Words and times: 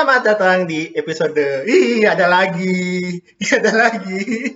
Selamat 0.00 0.24
datang 0.24 0.64
di 0.64 0.96
episode 0.96 1.68
Ih, 1.68 2.08
ada 2.08 2.24
lagi. 2.24 3.20
Ada 3.60 3.68
lagi. 3.68 4.48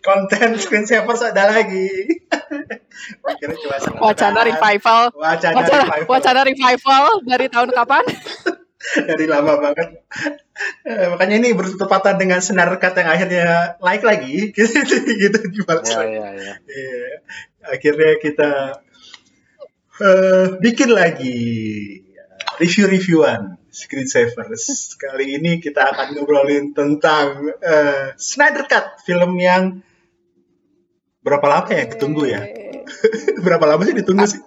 Konten 0.00 0.56
screensavers 0.56 1.20
ada 1.20 1.52
lagi. 1.52 2.16
Akhirnya 3.28 3.60
cuma 3.60 3.76
wacana 4.08 4.40
revival. 4.40 5.12
Wacana, 5.12 5.52
wacana 5.52 5.84
revival. 5.84 6.08
Wacana 6.08 6.40
revival 6.48 7.04
dari 7.28 7.46
tahun 7.52 7.76
kapan? 7.76 8.04
dari 9.12 9.24
lama 9.28 9.52
banget. 9.68 10.00
Eh, 10.88 11.06
makanya 11.12 11.44
ini 11.44 11.52
bertepatan 11.52 12.16
dengan 12.16 12.40
senar 12.40 12.72
kata 12.80 13.04
yang 13.04 13.12
akhirnya 13.12 13.76
like 13.84 14.00
lagi. 14.00 14.48
gitu 14.56 14.80
gitu 14.80 15.38
di 15.52 15.60
ya, 15.60 16.08
ya, 16.08 16.28
ya. 16.40 16.54
Yeah. 16.72 17.16
Akhirnya 17.68 18.16
kita 18.16 18.80
uh, 20.00 20.56
bikin 20.56 20.88
lagi 20.88 21.36
review-reviewan 22.64 23.60
screensavers. 23.76 24.96
Kali 24.96 25.36
ini 25.36 25.60
kita 25.60 25.92
akan 25.92 26.16
ngobrolin 26.16 26.72
tentang 26.72 27.52
uh, 27.60 28.16
Snyder 28.16 28.64
Cut, 28.64 29.04
film 29.04 29.36
yang 29.36 29.84
berapa 31.20 31.44
lama 31.44 31.68
ya 31.68 31.84
ditunggu 31.84 32.24
ya? 32.24 32.40
berapa 33.44 33.64
lama 33.68 33.82
sih 33.84 33.92
ditunggu 33.92 34.24
sih? 34.24 34.40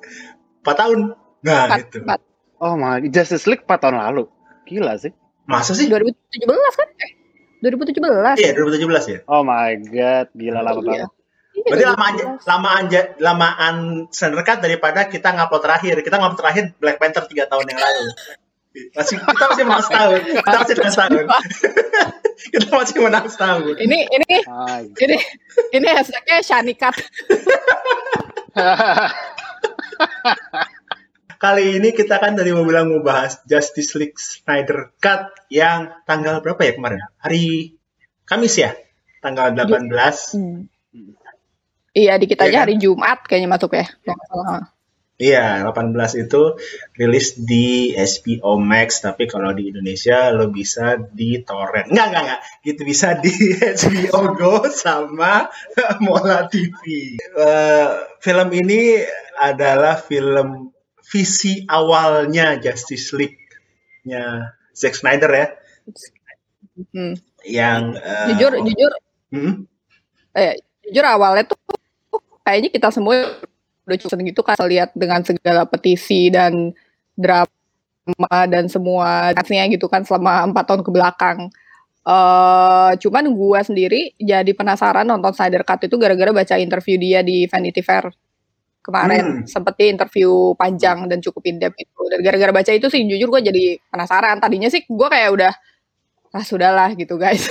4 0.66 0.82
tahun. 0.82 1.00
Nah, 1.46 1.78
4, 1.78 1.86
itu. 1.86 1.98
4. 2.02 2.18
Oh 2.60 2.76
my, 2.76 3.06
Justice 3.14 3.46
League 3.46 3.64
4 3.70 3.78
tahun 3.78 4.02
lalu. 4.02 4.26
Gila 4.66 4.98
sih. 4.98 5.14
Masa 5.46 5.78
sih? 5.78 5.86
2017 5.86 6.50
kan? 6.50 6.90
Eh, 6.98 7.12
2017. 7.62 8.42
Iya, 8.42 8.52
2017 8.58 9.14
ya. 9.14 9.20
Oh 9.30 9.46
my 9.46 9.78
god, 9.94 10.28
gila 10.34 10.66
lama 10.66 10.82
iya. 10.82 10.88
banget. 11.06 11.10
Berarti 11.60 11.86
lama 11.86 12.06
lama 12.48 12.70
anja, 12.72 13.02
lamaan 13.20 13.76
Snyder 14.10 14.42
Cut 14.48 14.64
daripada 14.64 15.12
kita 15.12 15.36
ngupload 15.36 15.62
terakhir. 15.62 15.96
Kita 16.02 16.16
ngupload 16.18 16.40
terakhir 16.40 16.64
Black 16.80 16.98
Panther 16.98 17.28
3 17.28 17.52
tahun 17.52 17.66
yang 17.68 17.80
lalu 17.84 18.04
masih 18.96 19.18
kita 19.20 19.46
masih 19.50 19.66
menang 19.66 19.84
setahun. 19.84 20.22
Kita 20.26 20.58
masih 20.60 20.76
menang 20.78 20.94
setahun. 20.94 21.26
Kita 22.56 22.72
masih 22.72 22.98
menang 23.04 23.28
setahun. 23.28 23.76
Ini 23.78 24.00
ini 24.08 24.40
ah, 24.48 24.80
ini 24.80 25.18
ini 25.76 25.88
hashtagnya 25.92 26.40
Shanikat. 26.40 26.96
Kali 31.40 31.80
ini 31.80 31.96
kita 31.96 32.20
kan 32.20 32.36
dari 32.36 32.52
mau 32.52 32.68
bilang 32.68 32.92
mau 32.92 33.00
bahas 33.00 33.40
Justice 33.48 33.96
League 33.96 34.20
Snyder 34.20 34.92
Cut 35.00 35.32
yang 35.48 36.04
tanggal 36.04 36.44
berapa 36.44 36.60
ya 36.68 36.76
kemarin? 36.76 37.00
Hari 37.20 37.76
Kamis 38.28 38.60
ya? 38.60 38.76
Tanggal 39.20 39.52
18 39.56 39.92
hmm. 40.36 40.60
iya 41.92 42.16
dikit 42.16 42.40
aja 42.40 42.52
ya, 42.52 42.60
hari 42.64 42.80
Jumat 42.80 43.28
kayaknya 43.28 43.52
masuk 43.52 43.76
ya 43.76 43.88
Iya, 45.20 45.68
18 45.68 46.16
itu 46.16 46.56
rilis 46.96 47.36
di 47.36 47.92
HBO 47.92 48.56
Max, 48.56 49.04
tapi 49.04 49.28
kalau 49.28 49.52
di 49.52 49.68
Indonesia 49.68 50.32
lo 50.32 50.48
bisa 50.48 50.96
di 50.96 51.44
torrent. 51.44 51.92
Enggak, 51.92 52.08
enggak, 52.08 52.24
enggak. 52.24 52.42
Gitu 52.64 52.82
bisa 52.88 53.20
di 53.20 53.36
HBO 53.84 54.22
Go 54.40 54.64
sama 54.72 55.52
Mola 56.08 56.48
TV. 56.48 57.20
Uh, 57.36 57.44
eh, 57.44 57.88
film 58.24 58.48
ini 58.56 59.04
adalah 59.36 60.00
film 60.00 60.72
visi 61.04 61.68
awalnya 61.68 62.56
Justice 62.56 63.12
League-nya 63.12 64.56
Zack 64.72 64.96
Snyder 64.96 65.32
ya. 65.36 65.48
Hmm. 66.96 67.20
Yang 67.44 67.82
uh, 68.00 68.28
jujur 68.32 68.52
jujur 68.64 68.92
hmm? 69.36 69.54
eh 70.32 70.56
jujur 70.88 71.04
awalnya 71.04 71.44
tuh 71.44 71.60
kayaknya 72.48 72.70
kita 72.72 72.88
semua 72.92 73.36
udah 73.90 73.98
cukup 73.98 74.18
gitu 74.22 74.42
kan 74.46 74.56
lihat 74.70 74.94
dengan 74.94 75.26
segala 75.26 75.66
petisi 75.66 76.30
dan 76.30 76.72
drama 77.18 78.40
dan 78.46 78.70
semua 78.70 79.36
kasnya 79.36 79.68
gitu 79.74 79.90
kan 79.90 80.06
selama 80.06 80.46
empat 80.50 80.64
tahun 80.70 80.82
ke 80.86 80.92
belakang. 80.94 81.40
Uh, 82.08 82.96
cuman 82.98 83.28
gue 83.28 83.60
sendiri 83.62 84.02
jadi 84.18 84.50
penasaran 84.56 85.06
nonton 85.06 85.36
Snyder 85.36 85.62
Cut 85.68 85.84
itu 85.84 86.00
gara-gara 86.00 86.32
baca 86.32 86.56
interview 86.58 86.96
dia 86.98 87.22
di 87.22 87.46
Vanity 87.46 87.84
Fair 87.84 88.10
kemarin. 88.80 89.44
Hmm. 89.44 89.46
seperti 89.46 89.94
interview 89.94 90.56
panjang 90.56 91.06
dan 91.12 91.20
cukup 91.22 91.44
in-depth 91.46 91.78
itu 91.78 92.02
dan 92.10 92.20
gara-gara 92.24 92.52
baca 92.56 92.72
itu 92.72 92.88
sih 92.88 93.04
jujur 93.06 93.30
gue 93.30 93.42
jadi 93.52 93.64
penasaran. 93.92 94.40
Tadinya 94.42 94.72
sih 94.72 94.88
gue 94.88 95.08
kayak 95.12 95.30
udah 95.36 95.54
ah 96.30 96.46
sudahlah 96.46 96.94
gitu 96.98 97.20
guys. 97.20 97.50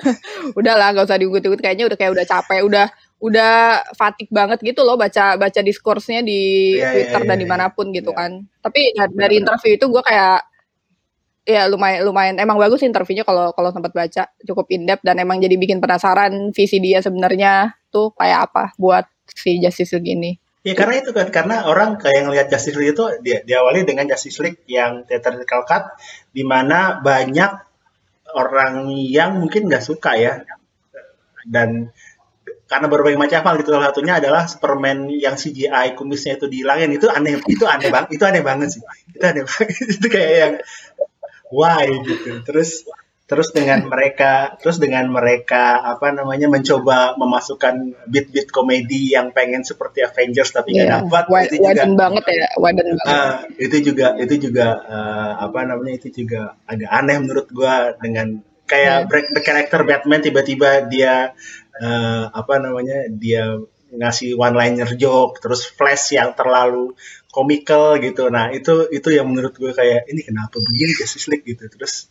Udahlah 0.58 0.92
gak 0.96 1.08
usah 1.08 1.18
diungkit-ungkit. 1.20 1.60
Kayaknya 1.60 1.84
udah 1.88 1.98
kayak 1.98 2.12
udah 2.12 2.26
capek 2.28 2.60
udah 2.66 2.86
udah 3.24 3.80
fatik 3.96 4.28
banget 4.28 4.60
gitu 4.60 4.84
loh 4.84 5.00
baca 5.00 5.40
baca 5.40 5.60
diskursnya 5.64 6.20
di 6.20 6.76
yeah, 6.76 6.92
iya, 6.92 7.08
Twitter 7.08 7.20
yeah, 7.24 7.28
dan 7.32 7.36
yeah, 7.40 7.42
di 7.42 7.46
mana 7.48 7.66
pun 7.72 7.88
gitu 7.96 8.12
yeah. 8.12 8.20
kan. 8.20 8.30
Tapi 8.60 8.92
dari, 8.92 9.12
dari 9.16 9.34
interview 9.40 9.72
itu 9.80 9.86
gue 9.88 10.02
kayak 10.04 10.44
ya 11.44 11.68
lumayan 11.68 12.00
lumayan 12.04 12.36
emang 12.40 12.56
bagus 12.56 12.80
interviewnya 12.84 13.24
kalau 13.24 13.52
kalau 13.52 13.68
sempat 13.72 13.92
baca 13.92 14.32
cukup 14.44 14.66
in 14.72 14.84
depth 14.88 15.04
dan 15.04 15.20
emang 15.20 15.40
jadi 15.40 15.56
bikin 15.56 15.80
penasaran 15.80 16.52
visi 16.52 16.80
dia 16.80 17.00
sebenarnya 17.00 17.76
tuh 17.88 18.12
kayak 18.16 18.52
apa 18.52 18.72
buat 18.76 19.08
si 19.32 19.56
Justice 19.56 19.96
League 19.96 20.12
ini. 20.20 20.32
Ya 20.64 20.72
karena 20.76 21.00
itu 21.00 21.12
kan 21.12 21.28
karena 21.28 21.64
orang 21.68 21.96
kayak 21.96 22.28
ngelihat 22.28 22.46
Justice 22.52 22.76
League 22.76 22.92
itu 22.92 23.04
dia 23.24 23.40
diawali 23.40 23.88
dengan 23.88 24.04
Justice 24.08 24.40
League 24.44 24.60
yang 24.68 25.08
theatrical 25.08 25.64
cut 25.64 25.96
di 26.32 26.44
mana 26.44 27.00
banyak 27.00 27.52
orang 28.36 28.88
yang 28.92 29.40
mungkin 29.40 29.68
nggak 29.68 29.84
suka 29.84 30.16
ya 30.16 30.44
dan 31.48 31.92
karena 32.74 32.90
berbagai 32.90 33.14
macam 33.14 33.38
hal 33.46 33.54
gitu 33.62 33.70
salah 33.70 33.94
satunya 33.94 34.18
adalah 34.18 34.50
Superman 34.50 35.06
yang 35.06 35.38
CGI 35.38 35.94
kumisnya 35.94 36.34
itu 36.42 36.50
dihilangin 36.50 36.90
itu 36.90 37.06
aneh 37.06 37.38
itu 37.46 37.62
aneh 37.70 37.86
banget 37.86 38.18
itu 38.18 38.24
aneh 38.26 38.42
banget 38.42 38.68
sih 38.74 38.82
itu 39.14 39.22
aneh 39.22 39.46
banget 39.46 39.78
itu 39.94 40.06
kayak 40.10 40.30
yang 40.34 40.54
why 41.54 41.86
gitu 42.02 42.42
terus 42.42 42.82
terus 43.24 43.54
dengan 43.54 43.86
mereka 43.86 44.58
terus 44.58 44.82
dengan 44.82 45.06
mereka 45.06 45.86
apa 45.86 46.10
namanya 46.10 46.50
mencoba 46.50 47.14
memasukkan 47.14 47.94
beat-beat 48.10 48.50
komedi 48.50 49.14
yang 49.14 49.30
pengen 49.30 49.62
seperti 49.62 50.02
Avengers 50.02 50.50
tapi 50.50 50.74
nggak 50.74 50.88
yeah. 50.90 50.98
dapat 50.98 51.24
Wad, 51.30 51.46
itu 51.46 51.56
juga 51.62 51.84
banget 51.94 52.24
ya 52.26 52.48
waden 52.58 52.88
banget. 52.98 53.06
Uh, 53.06 53.34
itu 53.62 53.76
juga 53.86 54.06
itu 54.18 54.34
juga 54.50 54.66
uh, 54.82 55.32
apa 55.46 55.62
namanya 55.62 55.94
itu 56.02 56.10
juga 56.10 56.58
agak 56.66 56.90
aneh 56.90 57.16
menurut 57.22 57.46
gua 57.54 57.94
dengan 57.96 58.42
kayak 58.68 58.96
yeah. 59.00 59.08
break 59.08 59.32
the 59.32 59.40
character 59.40 59.80
Batman 59.88 60.20
tiba-tiba 60.20 60.84
dia 60.92 61.32
uh, 61.80 62.30
apa 62.30 62.54
namanya 62.62 63.08
dia 63.10 63.58
ngasih 63.94 64.34
one 64.34 64.58
liner 64.58 64.90
joke 64.98 65.38
terus 65.38 65.70
flash 65.70 66.18
yang 66.18 66.34
terlalu 66.34 66.94
komikal 67.30 67.98
gitu. 67.98 68.30
Nah 68.30 68.50
itu 68.50 68.90
itu 68.90 69.08
yang 69.14 69.30
menurut 69.30 69.54
gue 69.54 69.70
kayak 69.70 70.10
ini 70.10 70.22
kenapa 70.22 70.58
begini 70.58 70.92
Justice 70.98 71.30
League 71.30 71.46
gitu. 71.46 71.66
Terus 71.70 72.10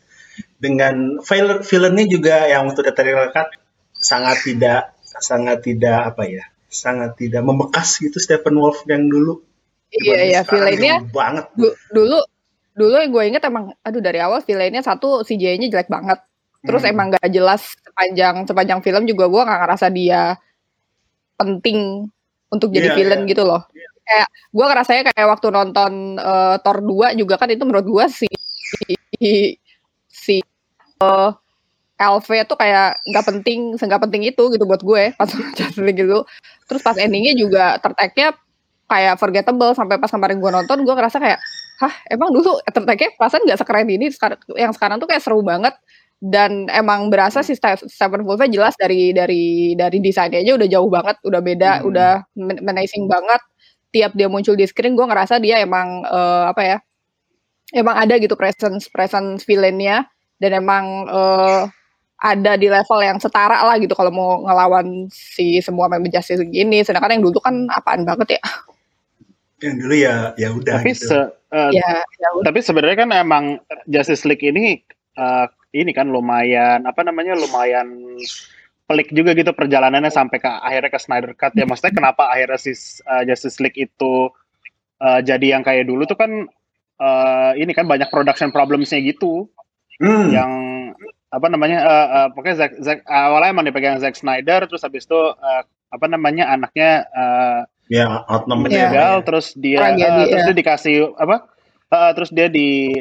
dengan 0.58 1.20
film 1.22 1.62
filmnya 1.62 2.06
juga 2.08 2.48
yang 2.48 2.72
untuk 2.72 2.88
data 2.88 3.04
cut 3.32 3.48
sangat 3.94 4.38
tidak 4.44 4.96
sangat 5.04 5.62
tidak 5.62 6.16
apa 6.16 6.24
ya 6.26 6.44
sangat 6.74 7.16
tidak 7.20 7.46
membekas 7.46 8.02
gitu 8.02 8.18
Stephen 8.18 8.58
Wolf 8.58 8.84
yang 8.90 9.06
dulu. 9.06 9.44
Iya 9.94 10.20
iya 10.26 10.42
filmnya 10.42 11.06
banget. 11.06 11.54
dulu 11.94 12.18
dulu 12.74 12.96
yang 12.98 13.14
gue 13.14 13.24
inget 13.30 13.44
emang 13.46 13.78
aduh 13.86 14.02
dari 14.02 14.18
awal 14.18 14.42
filmnya 14.42 14.82
satu 14.82 15.22
CJ-nya 15.22 15.70
jelek 15.70 15.94
banget 15.94 16.26
terus 16.64 16.84
hmm. 16.84 16.92
emang 16.96 17.08
gak 17.14 17.30
jelas 17.30 17.76
sepanjang 17.84 18.48
sepanjang 18.48 18.80
film 18.82 19.04
juga 19.06 19.28
gue 19.28 19.42
gak 19.44 19.60
ngerasa 19.68 19.88
dia 19.92 20.40
penting 21.38 22.08
untuk 22.50 22.70
jadi 22.72 22.94
yeah, 22.94 22.98
villain 22.98 23.22
yeah. 23.26 23.32
gitu 23.36 23.44
loh 23.44 23.62
kayak 24.04 24.28
gue 24.52 24.66
ngerasanya 24.68 25.04
kayak 25.12 25.28
waktu 25.32 25.48
nonton 25.52 25.92
uh, 26.20 26.56
Thor 26.60 26.84
2 26.84 27.20
juga 27.20 27.40
kan 27.40 27.48
itu 27.48 27.64
menurut 27.64 27.88
gue 27.88 28.06
si 28.12 28.28
si, 29.16 29.56
si 30.12 30.38
uh, 31.00 31.32
LV 32.04 32.28
tuh 32.50 32.58
kayak 32.60 33.00
nggak 33.06 33.26
penting, 33.26 33.60
nggak 33.78 34.02
penting 34.10 34.22
itu 34.28 34.44
gitu 34.52 34.64
buat 34.66 34.82
gue 34.84 35.14
pas 35.16 35.30
gitu. 36.00 36.20
Terus 36.68 36.82
pas 36.84 36.98
endingnya 37.00 37.34
juga 37.38 37.78
terteknya 37.80 38.36
kayak 38.90 39.16
forgettable 39.18 39.72
sampai 39.74 39.98
pas 39.98 40.12
kemarin 40.12 40.42
gue 40.44 40.52
nonton 40.52 40.84
gue 40.84 40.94
ngerasa 40.94 41.18
kayak, 41.18 41.40
hah 41.80 41.94
emang 42.12 42.34
dulu 42.36 42.60
terteknya 42.68 43.16
perasaan 43.16 43.46
nggak 43.48 43.60
sekeren 43.62 43.88
ini. 43.88 44.12
Yang 44.58 44.74
sekarang 44.76 44.98
tuh 45.00 45.08
kayak 45.08 45.24
seru 45.24 45.40
banget 45.46 45.74
dan 46.24 46.72
emang 46.72 47.12
berasa 47.12 47.44
hmm. 47.44 47.48
si 47.52 47.60
Stephen 47.92 48.24
Wolf 48.24 48.40
jelas 48.48 48.80
dari 48.80 49.12
dari 49.12 49.76
dari 49.76 50.00
desainnya 50.00 50.40
aja 50.40 50.56
udah 50.56 50.68
jauh 50.72 50.88
banget, 50.88 51.20
udah 51.28 51.42
beda, 51.44 51.72
hmm. 51.84 51.90
udah 51.92 52.12
menacing 52.64 53.12
banget. 53.12 53.44
Tiap 53.92 54.16
dia 54.16 54.32
muncul 54.32 54.56
di 54.56 54.64
screen, 54.64 54.96
gue 54.96 55.04
ngerasa 55.04 55.44
dia 55.44 55.60
emang 55.60 56.08
uh, 56.08 56.48
apa 56.48 56.62
ya, 56.64 56.78
emang 57.76 58.00
ada 58.00 58.16
gitu 58.24 58.40
presence 58.40 58.88
presence 58.88 59.44
villainnya 59.44 60.08
dan 60.40 60.64
emang 60.64 61.12
uh, 61.12 61.68
ada 62.24 62.56
di 62.56 62.72
level 62.72 63.04
yang 63.04 63.20
setara 63.20 63.60
lah 63.68 63.76
gitu 63.76 63.92
kalau 63.92 64.08
mau 64.08 64.48
ngelawan 64.48 65.12
si 65.12 65.60
semua 65.60 65.92
member 65.92 66.08
Justice 66.08 66.40
gini. 66.48 66.88
Sedangkan 66.88 67.20
yang 67.20 67.24
dulu 67.28 67.44
kan 67.44 67.68
apaan 67.68 68.08
banget 68.08 68.40
ya? 68.40 68.42
Yang 69.60 69.76
dulu 69.84 69.96
ya 70.00 70.16
ya 70.40 70.50
udah. 70.56 70.80
Tapi 70.80 70.96
gitu. 70.96 71.12
se, 71.12 71.20
uh, 71.52 71.70
ya, 71.76 72.00
ya 72.00 72.28
tapi 72.48 72.64
sebenarnya 72.64 72.98
kan 73.04 73.10
emang 73.12 73.44
Justice 73.92 74.24
League 74.24 74.42
ini 74.42 74.80
uh, 75.20 75.52
ini 75.74 75.92
kan 75.92 76.08
lumayan 76.08 76.86
apa 76.86 77.02
namanya 77.02 77.34
lumayan 77.34 78.18
pelik 78.86 79.10
juga 79.10 79.34
gitu 79.34 79.52
perjalanannya 79.58 80.14
sampai 80.14 80.38
ke 80.38 80.48
akhirnya 80.48 80.92
ke 80.94 81.00
Snyder 81.02 81.34
Cut 81.34 81.58
ya 81.58 81.66
maksudnya 81.66 81.98
kenapa 81.98 82.30
akhirnya 82.30 82.60
si 82.62 82.72
uh, 83.10 83.26
Justice 83.26 83.58
League 83.58 83.80
itu 83.80 84.30
uh, 85.02 85.20
jadi 85.26 85.58
yang 85.58 85.66
kayak 85.66 85.90
dulu 85.90 86.06
tuh 86.06 86.20
kan 86.20 86.32
uh, 87.02 87.52
ini 87.58 87.74
kan 87.74 87.90
banyak 87.90 88.08
production 88.14 88.54
problemsnya 88.54 89.02
gitu 89.02 89.50
hmm. 89.98 90.30
yang 90.30 90.52
apa 91.34 91.48
namanya 91.50 91.80
uh, 91.82 92.08
uh, 92.14 92.28
pokoknya 92.38 92.56
Zack, 92.62 92.72
Zack 92.78 93.00
awalnya 93.10 93.50
emang 93.58 93.66
dipegang 93.66 93.98
Zack 93.98 94.14
Snyder 94.14 94.70
terus 94.70 94.86
habis 94.86 95.10
itu 95.10 95.18
uh, 95.18 95.64
apa 95.90 96.06
namanya 96.06 96.54
anaknya 96.54 97.10
uh, 97.10 97.62
ya 97.90 98.22
outnumbered 98.30 98.70
meninggal 98.70 99.22
ya. 99.22 99.26
terus 99.26 99.48
dia 99.58 99.82
uh, 99.82 100.26
terus 100.30 100.44
ya. 100.46 100.48
dia 100.54 100.56
dikasih 100.62 100.96
apa 101.18 101.50
uh, 101.90 102.12
terus 102.14 102.30
dia 102.30 102.48
di 102.52 102.94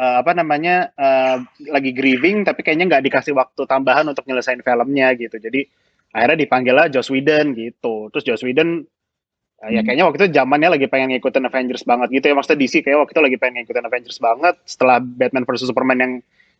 uh, 0.00 0.16
apa 0.24 0.32
namanya 0.32 0.88
uh, 0.96 1.44
lagi 1.68 1.92
grieving 1.92 2.48
tapi 2.48 2.64
kayaknya 2.64 2.88
nggak 2.88 3.04
dikasih 3.04 3.36
waktu 3.36 3.68
tambahan 3.68 4.08
untuk 4.08 4.24
nyelesain 4.24 4.64
filmnya 4.64 5.12
gitu. 5.20 5.36
Jadi 5.36 5.68
akhirnya 6.16 6.38
dipanggil 6.40 6.74
lah 6.74 6.86
Joss 6.88 7.12
Whedon 7.12 7.52
gitu. 7.52 8.08
Terus 8.08 8.24
Joss 8.24 8.44
Whedon 8.48 8.88
Uh, 9.60 9.68
ya 9.68 9.84
kayaknya 9.84 10.08
waktu 10.08 10.24
itu 10.24 10.28
zamannya 10.32 10.72
lagi 10.72 10.88
pengen 10.88 11.12
ngikutin 11.12 11.44
Avengers 11.44 11.84
banget 11.84 12.08
gitu 12.16 12.32
ya. 12.32 12.34
Maksudnya 12.34 12.64
DC 12.64 12.80
kayak 12.80 13.04
waktu 13.04 13.12
itu 13.12 13.22
lagi 13.28 13.36
pengen 13.36 13.54
ngikutin 13.60 13.84
Avengers 13.84 14.16
banget. 14.16 14.56
Setelah 14.64 15.04
Batman 15.04 15.44
versus 15.44 15.68
Superman 15.68 16.00
yang 16.00 16.12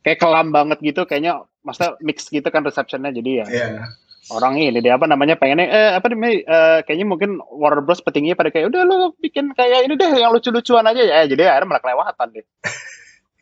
kayak 0.04 0.20
kelam 0.20 0.52
banget 0.52 0.84
gitu 0.84 1.08
kayaknya 1.08 1.40
maksudnya 1.64 1.96
mix 2.04 2.28
gitu 2.28 2.44
kan 2.52 2.60
receptionnya. 2.60 3.08
Jadi 3.08 3.40
ya 3.40 3.46
yeah. 3.48 3.88
orang 4.28 4.60
ini 4.60 4.84
dia 4.84 5.00
apa 5.00 5.08
namanya 5.08 5.40
pengennya 5.40 5.64
eh 5.72 5.90
apa 5.96 6.12
namanya 6.12 6.34
uh, 6.44 6.78
kayaknya 6.84 7.06
mungkin 7.08 7.40
Warner 7.40 7.81
Bros. 7.81 8.04
petinggi 8.04 8.37
pada 8.37 8.52
kayak 8.52 8.69
udah 8.69 8.84
lo 8.84 9.16
bikin 9.16 9.56
kayak 9.56 9.88
ini 9.88 9.96
deh 9.96 10.20
yang 10.20 10.37
lucu-lucuan 10.37 10.84
aja 10.84 11.00
ya. 11.00 11.25
Jadi 11.25 11.40
akhirnya 11.48 11.72
malah 11.72 11.81
kelewatan 11.81 12.26
deh 12.37 12.44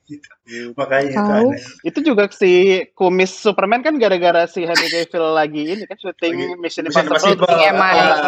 gitu. 0.08 0.28
Makanya 0.74 1.04
itu 1.04 1.20
aneh. 1.20 1.60
Itu 1.84 1.98
juga 2.00 2.24
si 2.32 2.82
kumis 2.96 3.30
Superman 3.30 3.84
kan 3.84 4.00
gara-gara 4.00 4.48
si 4.48 4.64
Henry 4.64 4.88
Cavill 4.88 5.36
lagi 5.36 5.62
ini 5.76 5.84
kan 5.84 6.00
syuting 6.00 6.56
Mission 6.58 6.88
Impossible. 6.88 7.44
Iya, 7.52 7.72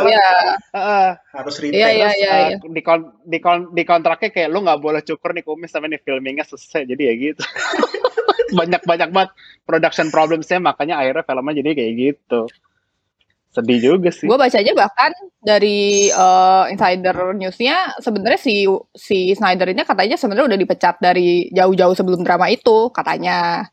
iya. 0.04 0.28
Harus 1.32 1.56
retake. 1.58 1.80
Iya, 1.80 1.88
iya, 1.96 2.10
iya. 2.14 2.32
Di, 2.60 2.82
kon, 2.84 3.08
di, 3.24 3.40
kon, 3.40 3.72
di 3.72 3.82
kontraknya 3.88 4.28
kayak 4.28 4.52
lu 4.52 4.60
nggak 4.60 4.80
boleh 4.84 5.00
cukur 5.00 5.32
nih 5.32 5.42
kumis 5.42 5.72
sampai 5.72 5.96
nih 5.96 6.00
filmingnya 6.04 6.44
selesai. 6.44 6.84
Jadi 6.84 7.02
ya 7.02 7.14
gitu. 7.16 7.42
Banyak-banyak 8.58 9.08
banget 9.14 9.30
production 9.64 10.12
problemsnya 10.12 10.60
makanya 10.60 11.00
akhirnya 11.00 11.24
filmnya 11.24 11.58
jadi 11.64 11.70
kayak 11.72 11.92
gitu. 11.96 12.40
Sedih 13.50 13.82
juga 13.82 14.14
sih. 14.14 14.30
Gue 14.30 14.38
bacanya 14.38 14.72
bahkan 14.78 15.10
dari 15.42 16.06
uh, 16.14 16.70
insider 16.70 17.34
newsnya 17.34 17.98
sebenarnya 17.98 18.38
si 18.38 18.62
si 18.94 19.34
Snyder 19.34 19.74
ini 19.74 19.82
katanya 19.82 20.14
sebenarnya 20.14 20.54
udah 20.54 20.60
dipecat 20.62 21.02
dari 21.02 21.50
jauh-jauh 21.50 21.98
sebelum 21.98 22.22
drama 22.22 22.46
itu 22.46 22.94
katanya 22.94 23.66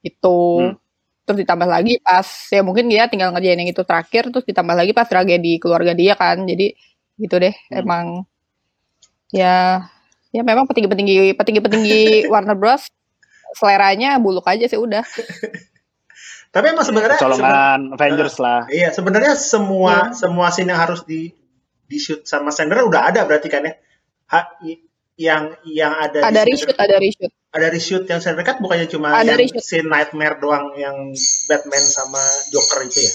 itu. 0.00 0.72
Hmm. 0.72 0.80
Terus 1.28 1.44
ditambah 1.44 1.68
lagi 1.68 2.00
pas 2.00 2.24
ya 2.48 2.64
mungkin 2.64 2.88
dia 2.88 3.04
tinggal 3.04 3.36
ngerjain 3.36 3.60
yang 3.60 3.68
itu 3.68 3.84
terakhir 3.84 4.32
terus 4.32 4.48
ditambah 4.48 4.72
lagi 4.72 4.96
pas 4.96 5.04
tragedi 5.04 5.60
keluarga 5.60 5.92
dia 5.92 6.16
kan. 6.16 6.48
Jadi 6.48 6.72
gitu 7.20 7.36
deh 7.36 7.52
hmm. 7.52 7.80
emang 7.84 8.24
ya 9.28 9.84
ya 10.32 10.40
memang 10.40 10.64
petinggi-petinggi 10.64 11.36
petinggi-petinggi 11.36 12.02
Warner 12.32 12.56
Bros 12.56 12.88
seleranya 13.52 14.16
buluk 14.16 14.48
aja 14.48 14.64
sih 14.64 14.80
udah. 14.80 15.04
Tapi 16.48 16.66
emang 16.72 16.84
sebenarnya 16.84 17.18
colongan 17.20 17.80
Avengers 17.92 18.36
uh, 18.40 18.42
lah. 18.42 18.60
Iya, 18.72 18.88
sebenarnya 18.96 19.36
semua 19.36 20.08
hmm. 20.08 20.14
semua 20.16 20.46
scene 20.48 20.72
yang 20.72 20.80
harus 20.80 21.04
di 21.04 21.28
di 21.88 21.98
shoot 22.00 22.24
sama 22.24 22.48
Sandra 22.48 22.84
udah 22.84 23.12
ada 23.12 23.28
berarti 23.28 23.48
kan 23.52 23.68
ya. 23.68 23.74
Ha, 24.28 24.40
yang 25.18 25.56
yang 25.64 25.92
ada 25.92 26.24
ada 26.24 26.42
reshoot, 26.48 26.76
ada 26.76 26.96
reshoot. 26.96 27.32
Ada 27.48 27.66
reshoot 27.72 28.04
yang 28.08 28.20
Sandra 28.24 28.44
kan 28.44 28.60
bukannya 28.64 28.88
cuma 28.88 29.12
ada 29.12 29.28
yang 29.28 29.40
reshoot. 29.40 29.60
scene 29.60 29.88
Nightmare 29.88 30.40
doang 30.40 30.72
yang 30.80 31.12
Batman 31.48 31.84
sama 31.84 32.20
Joker 32.48 32.80
itu 32.88 33.00
ya. 33.04 33.12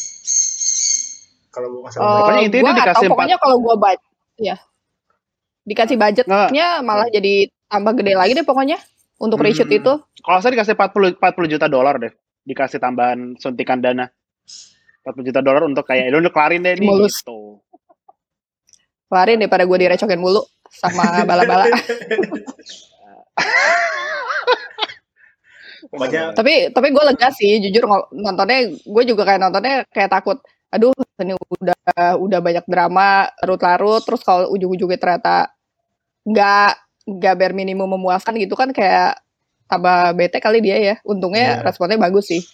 Kalau 1.53 1.67
gua 1.73 1.81
masalah. 1.89 2.05
Uh, 2.05 2.17
pokoknya 2.21 2.41
intinya 2.45 2.63
gua 2.69 2.79
dikasih 2.81 3.07
tahu, 3.09 3.13
pokoknya 3.17 3.37
kalau 3.41 3.57
gua 3.61 3.75
baca 3.81 4.07
ya. 4.37 4.55
Dikasih 5.63 5.95
budgetnya 5.97 6.45
nah. 6.51 6.81
malah 6.85 7.07
jadi 7.09 7.49
tambah 7.71 7.93
gede 7.97 8.13
lagi 8.13 8.31
deh 8.37 8.45
pokoknya 8.45 8.77
untuk 9.17 9.41
hmm. 9.41 9.45
reshoot 9.49 9.71
itu. 9.73 9.93
Kalau 10.21 10.39
saya 10.41 10.53
dikasih 10.53 10.77
40 10.77 11.17
40 11.17 11.53
juta 11.57 11.65
dolar 11.65 11.97
deh 11.97 12.13
dikasih 12.43 12.79
tambahan 12.79 13.39
suntikan 13.39 13.79
dana 13.79 14.11
40 15.03 15.27
juta 15.27 15.39
dolar 15.43 15.63
untuk 15.67 15.83
kayak 15.83 16.11
lu 16.15 16.31
kelarin 16.31 16.63
deh 16.63 16.79
nih 16.79 16.87
Mulus. 16.87 17.19
gitu. 17.19 17.59
Kelarin 19.11 19.43
daripada 19.43 19.63
gue 19.67 19.77
direcokin 19.77 20.19
mulu 20.19 20.41
sama 20.71 21.03
bala-bala. 21.29 21.67
tapi 26.33 26.73
tapi 26.73 26.87
gue 26.89 27.03
lega 27.05 27.29
sih 27.29 27.61
jujur 27.69 27.85
nontonnya 28.17 28.71
gue 28.71 29.03
juga 29.05 29.29
kayak 29.29 29.39
nontonnya 29.45 29.85
kayak 29.93 30.09
takut 30.09 30.41
aduh 30.73 30.89
ini 31.21 31.37
udah 31.37 32.17
udah 32.17 32.39
banyak 32.41 32.65
drama 32.65 33.29
larut-larut 33.45 34.01
terus 34.01 34.25
kalau 34.25 34.49
ujung-ujungnya 34.57 34.97
ternyata 34.97 35.53
nggak 36.25 36.71
nggak 37.13 37.35
bare 37.37 37.53
minimum 37.53 37.85
memuaskan 37.93 38.39
gitu 38.41 38.57
kan 38.57 38.73
kayak 38.73 39.21
tambah 39.73 40.13
bete 40.13 40.37
kali 40.37 40.61
dia 40.61 40.77
ya. 40.77 40.95
Untungnya 41.01 41.57
yeah. 41.57 41.65
responnya 41.65 41.97
bagus 41.97 42.29
sih. 42.29 42.45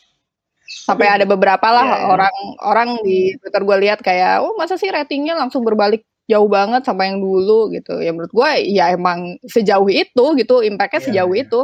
Sampai 0.63 1.11
ada 1.11 1.27
beberapa 1.27 1.67
lah 1.67 1.83
yeah, 1.83 1.99
yeah. 1.99 2.13
orang 2.15 2.35
orang 2.63 2.89
di 3.03 3.35
Twitter 3.43 3.61
gue 3.67 3.77
lihat 3.83 3.99
kayak, 3.99 4.39
oh 4.39 4.55
masa 4.55 4.79
sih 4.79 4.87
ratingnya 4.87 5.35
langsung 5.35 5.67
berbalik 5.67 6.07
jauh 6.29 6.47
banget 6.47 6.87
sama 6.87 7.09
yang 7.09 7.19
dulu 7.19 7.67
gitu. 7.75 7.99
Ya 7.99 8.15
menurut 8.15 8.31
gue 8.31 8.49
ya 8.71 8.95
emang 8.95 9.35
sejauh 9.43 9.91
itu 9.91 10.25
gitu, 10.39 10.63
impactnya 10.63 11.03
yeah. 11.03 11.07
sejauh 11.11 11.33
iya. 11.35 11.43
itu. 11.43 11.61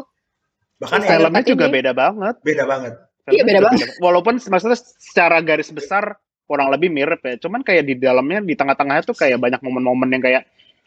Bahkan 0.76 1.02
filmnya 1.08 1.44
juga 1.48 1.66
beda 1.72 1.92
banget. 1.96 2.36
Beda 2.44 2.64
banget. 2.68 2.94
Iya 3.32 3.42
beda 3.48 3.62
banget. 3.64 3.88
Walaupun 4.04 4.38
maksudnya 4.38 4.78
secara 4.78 5.40
garis 5.40 5.72
besar 5.72 6.20
kurang 6.46 6.70
lebih 6.70 6.94
mirip 6.94 7.22
ya. 7.26 7.42
Cuman 7.42 7.66
kayak 7.66 7.90
di 7.90 7.98
dalamnya 7.98 8.42
di 8.42 8.54
tengah-tengahnya 8.54 9.06
tuh 9.06 9.18
kayak 9.18 9.42
banyak 9.42 9.62
momen-momen 9.66 10.10
yang 10.14 10.22
kayak 10.22 10.44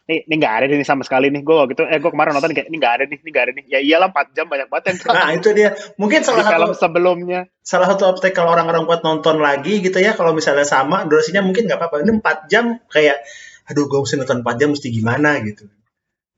nih 0.09 0.25
ini 0.25 0.35
nggak 0.41 0.55
ada 0.57 0.65
nih 0.73 0.89
sama 0.89 1.05
sekali 1.05 1.29
nih. 1.29 1.45
Gue 1.45 1.61
gitu 1.69 1.85
eh 1.85 2.01
gue 2.01 2.11
kemarin 2.11 2.33
nonton 2.33 2.57
kayak 2.57 2.73
ini 2.73 2.77
nggak 2.81 2.95
ada 2.97 3.05
nih 3.05 3.19
ini 3.21 3.29
nggak 3.29 3.45
ada 3.45 3.53
nih. 3.53 3.65
Ya 3.69 3.79
iyalah 3.85 4.09
empat 4.09 4.33
jam 4.33 4.49
banyak 4.49 4.67
banget 4.73 4.85
yang 4.89 4.99
nah 5.13 5.31
itu 5.37 5.49
dia. 5.53 5.77
Mungkin 6.01 6.25
salah 6.25 6.45
satu 6.49 6.73
sebelumnya. 6.73 7.53
salah 7.61 7.85
satu 7.93 8.09
obstacle 8.09 8.49
orang-orang 8.49 8.89
buat 8.89 9.05
nonton 9.05 9.45
lagi 9.45 9.85
gitu 9.85 10.01
ya 10.01 10.17
kalau 10.17 10.33
misalnya 10.33 10.65
sama 10.65 11.05
durasinya 11.05 11.45
mungkin 11.45 11.69
nggak 11.69 11.77
apa-apa. 11.77 12.01
Ini 12.01 12.13
empat 12.25 12.39
jam 12.49 12.81
kayak 12.89 13.21
aduh 13.69 13.85
gue 13.85 13.99
mesti 14.01 14.17
nonton 14.17 14.41
empat 14.41 14.57
jam 14.57 14.69
mesti 14.73 14.89
gimana? 14.89 15.37
gitu. 15.45 15.69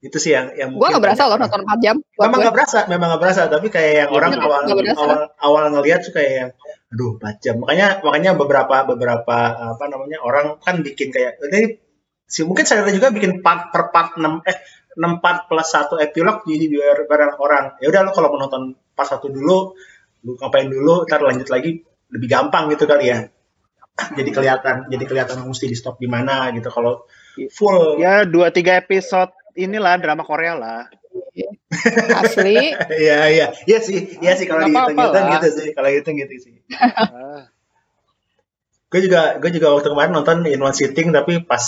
Itu 0.02 0.18
sih 0.18 0.34
yang 0.34 0.50
yang 0.58 0.74
gue 0.74 0.88
nggak 0.90 1.04
berasa 1.06 1.30
loh 1.30 1.38
nonton 1.38 1.62
empat 1.62 1.78
jam. 1.78 1.96
Memang 2.18 2.38
nggak 2.42 2.54
berasa 2.58 2.78
memang 2.90 3.06
nggak 3.14 3.22
berasa. 3.22 3.40
Tapi 3.46 3.70
kayak 3.70 3.92
yang 3.94 4.10
ya, 4.10 4.16
orang 4.18 4.30
awal 4.42 4.60
awal 4.66 5.20
awal 5.38 5.64
ngelihat 5.78 6.02
tuh 6.02 6.18
kayak 6.18 6.32
yang 6.34 6.50
aduh 6.90 7.14
empat 7.22 7.34
jam. 7.38 7.54
Makanya 7.62 8.02
makanya 8.02 8.34
beberapa 8.34 8.82
beberapa 8.82 9.38
apa 9.54 9.84
namanya 9.86 10.18
orang 10.26 10.58
kan 10.58 10.82
bikin 10.82 11.14
kayak 11.14 11.38
ini 11.46 11.89
si 12.30 12.46
mungkin 12.46 12.62
saya 12.62 12.86
juga 12.94 13.10
bikin 13.10 13.42
part 13.42 13.74
per 13.74 13.90
part 13.90 14.14
6 14.14 14.22
eh 14.46 14.58
6 14.94 15.22
part 15.22 15.50
plus 15.50 15.66
satu 15.66 15.98
epilog 15.98 16.46
jadi 16.46 16.66
biar 16.70 16.98
barang 17.10 17.34
orang. 17.42 17.64
Ya 17.82 17.90
udah 17.90 18.06
lo 18.06 18.10
kalau 18.14 18.30
mau 18.34 18.46
nonton 18.46 18.78
part 18.94 19.10
satu 19.10 19.30
dulu 19.30 19.74
lu 20.20 20.36
ngapain 20.36 20.68
dulu 20.70 21.08
ntar 21.08 21.24
lanjut 21.24 21.48
lagi 21.50 21.82
lebih 22.10 22.28
gampang 22.30 22.70
gitu 22.70 22.86
kali 22.86 23.10
ya. 23.10 23.26
Jadi 24.18 24.30
kelihatan 24.32 24.88
jadi 24.88 25.04
kelihatan 25.04 25.44
mesti 25.44 25.68
di 25.68 25.76
stop 25.76 26.00
di 26.00 26.08
mana 26.08 26.48
gitu. 26.56 26.72
Kalau 26.72 27.04
full 27.52 28.00
ya 28.00 28.24
dua 28.24 28.48
tiga 28.48 28.80
episode 28.80 29.28
inilah 29.58 30.00
drama 30.00 30.24
Korea 30.24 30.56
lah. 30.56 30.88
Asli. 32.16 32.72
Ya 33.10 33.28
ya 33.28 33.46
ya 33.66 33.78
sih 33.82 34.16
ya 34.22 34.38
sih 34.38 34.46
kalau 34.48 34.66
gitu 34.66 34.92
gitu 34.94 35.18
gitu 35.18 35.48
sih 35.52 35.68
kalau 35.76 35.90
gitu 35.92 36.10
gitu 36.16 36.34
sih. 36.38 36.54
Gue 38.90 39.06
juga 39.06 39.38
gue 39.38 39.54
juga 39.54 39.70
waktu 39.70 39.86
kemarin 39.86 40.10
nonton 40.10 40.42
in 40.50 40.58
one 40.58 40.74
sitting 40.74 41.14
tapi 41.14 41.46
pas 41.46 41.62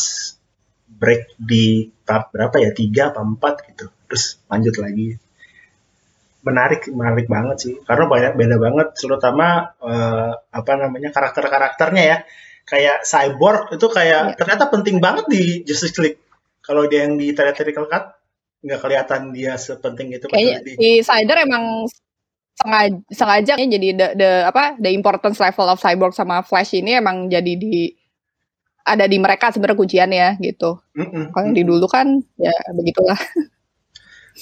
break 0.99 1.37
di 1.41 1.89
part 2.05 2.29
berapa 2.33 2.57
ya? 2.61 2.71
Tiga 2.75 3.13
apa 3.15 3.21
empat 3.23 3.55
gitu. 3.73 3.87
Terus 4.09 4.41
lanjut 4.49 4.75
lagi. 4.81 5.17
Menarik 6.43 6.91
menarik 6.91 7.27
banget 7.31 7.57
sih. 7.59 7.75
Karena 7.87 8.05
banyak 8.11 8.33
beda 8.35 8.57
banget 8.59 8.89
terutama 8.99 9.77
uh, 9.79 10.33
apa 10.51 10.73
namanya 10.77 11.15
karakter 11.15 11.47
karakternya 11.47 12.05
ya. 12.05 12.19
Kayak 12.63 13.03
cyborg 13.03 13.75
itu 13.75 13.87
kayak 13.91 14.23
ya. 14.33 14.37
ternyata 14.39 14.71
penting 14.71 15.03
banget 15.03 15.27
di 15.29 15.43
Justice 15.67 15.99
League. 16.03 16.21
Kalau 16.63 16.87
dia 16.87 17.07
yang 17.07 17.19
di 17.19 17.35
theatrical 17.35 17.91
cut 17.91 18.23
nggak 18.63 18.79
kelihatan 18.79 19.35
dia 19.35 19.59
sepenting 19.59 20.15
itu 20.15 20.31
kayaknya 20.31 20.63
di... 20.63 20.73
si 20.79 20.89
Cyber 21.03 21.43
emang 21.43 21.91
sengaja 22.55 22.99
sengaja 23.11 23.53
jadi 23.59 23.89
the, 23.97 24.09
the 24.15 24.31
apa 24.47 24.79
the 24.79 24.95
importance 24.95 25.43
level 25.43 25.67
of 25.67 25.83
cyborg 25.83 26.15
sama 26.15 26.47
Flash 26.47 26.79
ini 26.79 26.95
emang 26.95 27.27
jadi 27.27 27.59
di 27.59 27.91
ada 28.83 29.05
di 29.07 29.19
mereka 29.19 29.55
sebenarnya 29.55 29.79
kunciannya 29.79 30.29
gitu. 30.43 30.83
Mm-mm. 30.99 31.31
Kalau 31.31 31.45
yang 31.47 31.57
di 31.57 31.65
dulu 31.65 31.87
kan 31.87 32.21
ya 32.39 32.55
begitulah. 32.75 33.19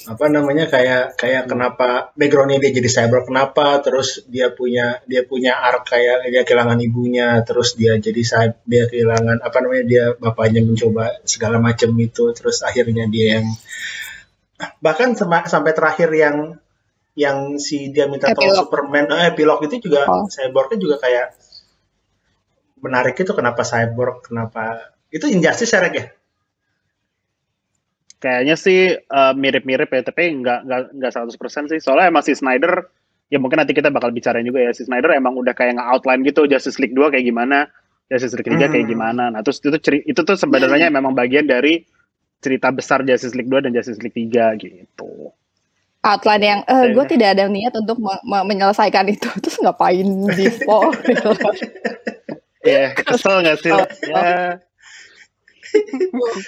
Apa 0.07 0.31
namanya 0.31 0.71
kayak 0.71 1.19
kayak 1.19 1.51
kenapa 1.51 2.15
backgroundnya 2.15 2.63
dia 2.63 2.71
jadi 2.79 2.87
cyber 2.87 3.27
kenapa 3.27 3.83
terus 3.83 4.23
dia 4.31 4.55
punya 4.55 5.03
dia 5.03 5.27
punya 5.27 5.59
arc 5.59 5.91
kayak 5.91 6.31
dia 6.31 6.47
kehilangan 6.47 6.79
ibunya 6.79 7.43
terus 7.43 7.75
dia 7.75 7.99
jadi 7.99 8.23
dia 8.71 8.87
kehilangan 8.87 9.43
apa 9.43 9.57
namanya 9.59 9.85
dia 9.85 10.05
bapaknya 10.15 10.63
mencoba 10.63 11.19
segala 11.27 11.59
macam 11.59 11.91
itu 11.99 12.31
terus 12.39 12.63
akhirnya 12.63 13.11
dia 13.11 13.43
yang 13.43 13.51
bahkan 14.79 15.19
sampai 15.19 15.75
terakhir 15.75 16.15
yang 16.15 16.55
yang 17.19 17.59
si 17.59 17.91
dia 17.91 18.07
minta 18.07 18.31
tolong 18.31 18.63
Superman 18.63 19.11
eh, 19.19 19.35
epilog 19.35 19.59
itu 19.67 19.91
juga 19.91 20.07
oh. 20.07 20.31
cyborgnya 20.31 20.79
juga 20.79 20.97
kayak 21.03 21.35
menarik 22.81 23.17
itu 23.17 23.33
kenapa 23.37 23.63
cyborg, 23.63 24.25
kenapa 24.27 24.93
itu 25.13 25.29
injustice 25.29 25.73
ya, 25.73 25.87
ya? 25.87 26.05
Kayaknya 28.21 28.57
sih 28.61 28.81
uh, 28.93 29.33
mirip-mirip 29.33 29.89
ya, 29.89 30.03
tapi 30.05 30.29
nggak 30.45 30.69
nggak 30.69 30.81
nggak 30.93 31.13
100% 31.13 31.73
sih. 31.73 31.81
Soalnya 31.81 32.13
masih 32.13 32.37
Snyder 32.37 32.85
ya 33.31 33.39
mungkin 33.39 33.63
nanti 33.63 33.73
kita 33.73 33.95
bakal 33.95 34.11
bicarain 34.11 34.43
juga 34.43 34.61
ya 34.61 34.75
si 34.75 34.83
Snyder 34.83 35.15
emang 35.15 35.39
udah 35.39 35.55
kayak 35.55 35.79
nge-outline 35.79 36.27
gitu 36.27 36.51
Justice 36.51 36.83
League 36.83 36.93
2 36.99 37.15
kayak 37.15 37.25
gimana 37.31 37.71
Justice 38.11 38.35
League 38.35 38.51
3 38.51 38.59
hmm. 38.59 38.73
kayak 38.75 38.87
gimana 38.91 39.31
nah 39.31 39.41
terus 39.47 39.63
itu 39.63 39.79
ceri 39.79 40.03
itu 40.03 40.21
tuh 40.27 40.35
sebenarnya 40.35 40.91
memang 40.91 41.15
bagian 41.15 41.47
dari 41.47 41.87
cerita 42.43 42.75
besar 42.75 43.07
Justice 43.07 43.39
League 43.39 43.49
2 43.49 43.71
dan 43.71 43.73
Justice 43.73 44.03
League 44.03 44.19
3 44.19 44.59
gitu 44.59 45.31
outline 46.03 46.43
yang 46.43 46.61
eh, 46.67 46.91
gue 46.91 47.05
tidak 47.07 47.39
ada 47.39 47.47
niat 47.47 47.71
untuk 47.79 48.03
me 48.03 48.19
me 48.27 48.43
menyelesaikan 48.51 49.07
itu 49.07 49.31
terus 49.47 49.63
ngapain 49.63 50.11
di 50.35 50.51
ya 52.71 52.93
kesel 52.97 53.41
gak 53.45 53.59
sih 53.63 53.73
ya 54.09 54.61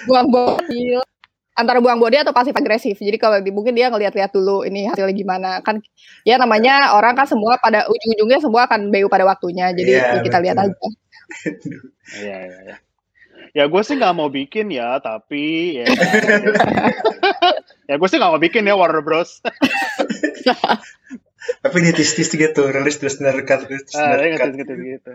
buang-buang 0.07 0.59
antara 1.53 1.77
buang 1.79 2.01
body 2.01 2.25
atau 2.25 2.33
pasif 2.33 2.53
agresif. 2.57 2.97
Jadi 2.97 3.17
kalau 3.21 3.37
di, 3.39 3.53
mungkin 3.53 3.77
dia 3.77 3.93
ngeliat-liat 3.93 4.33
dulu 4.33 4.65
ini 4.65 4.89
hasilnya 4.89 5.13
gimana 5.13 5.51
kan 5.61 5.79
ya 6.25 6.41
namanya 6.41 6.97
orang 6.97 7.13
kan 7.13 7.29
semua 7.29 7.61
pada 7.61 7.85
ujung-ujungnya 7.85 8.41
semua 8.41 8.65
akan 8.65 8.89
BU 8.89 9.07
pada 9.09 9.25
waktunya. 9.25 9.69
Jadi 9.71 9.91
yeah, 9.93 10.17
ya 10.17 10.21
kita 10.25 10.37
lihat 10.41 10.57
aja. 10.57 10.87
Iya 12.19 12.37
iya 12.49 12.59
ya. 12.65 12.75
Ya 13.53 13.69
gue 13.69 13.81
sih 13.85 13.93
nggak 14.01 14.17
mau 14.17 14.33
bikin 14.33 14.73
ya, 14.73 14.97
tapi 14.97 15.77
ya. 15.77 15.85
ya 17.89 17.95
gue 18.01 18.07
sih 18.09 18.17
nggak 18.17 18.31
mau 18.33 18.41
bikin 18.41 18.65
ya 18.65 18.73
Warner 18.73 19.05
Bros. 19.05 19.45
tapi 21.63 21.77
nitis-nitis 21.83 22.33
gitu, 22.33 22.63
rilis 22.73 22.97
terus 22.97 23.21
nerekat 23.21 23.69
terus 23.69 23.93
ah, 23.93 24.17
nerekat. 24.17 24.57
gitu. 24.57 25.11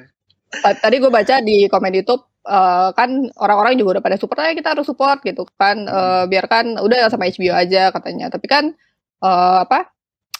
Tadi 0.48 0.96
gue 0.96 1.12
baca 1.12 1.34
di 1.44 1.68
komen 1.68 1.92
YouTube 1.92 2.28
uh, 2.48 2.90
kan 2.96 3.28
orang-orang 3.36 3.76
juga 3.76 3.98
udah 3.98 4.02
pada 4.02 4.16
support 4.16 4.40
aja 4.40 4.56
kita 4.56 4.72
harus 4.72 4.88
support 4.88 5.20
gitu 5.22 5.44
kan 5.60 5.84
uh, 5.84 6.24
biarkan 6.24 6.80
udah 6.80 7.12
sama 7.12 7.28
HBO 7.28 7.54
aja 7.54 7.92
katanya 7.92 8.32
tapi 8.32 8.46
kan 8.48 8.72
uh, 9.20 9.64
apa 9.68 9.92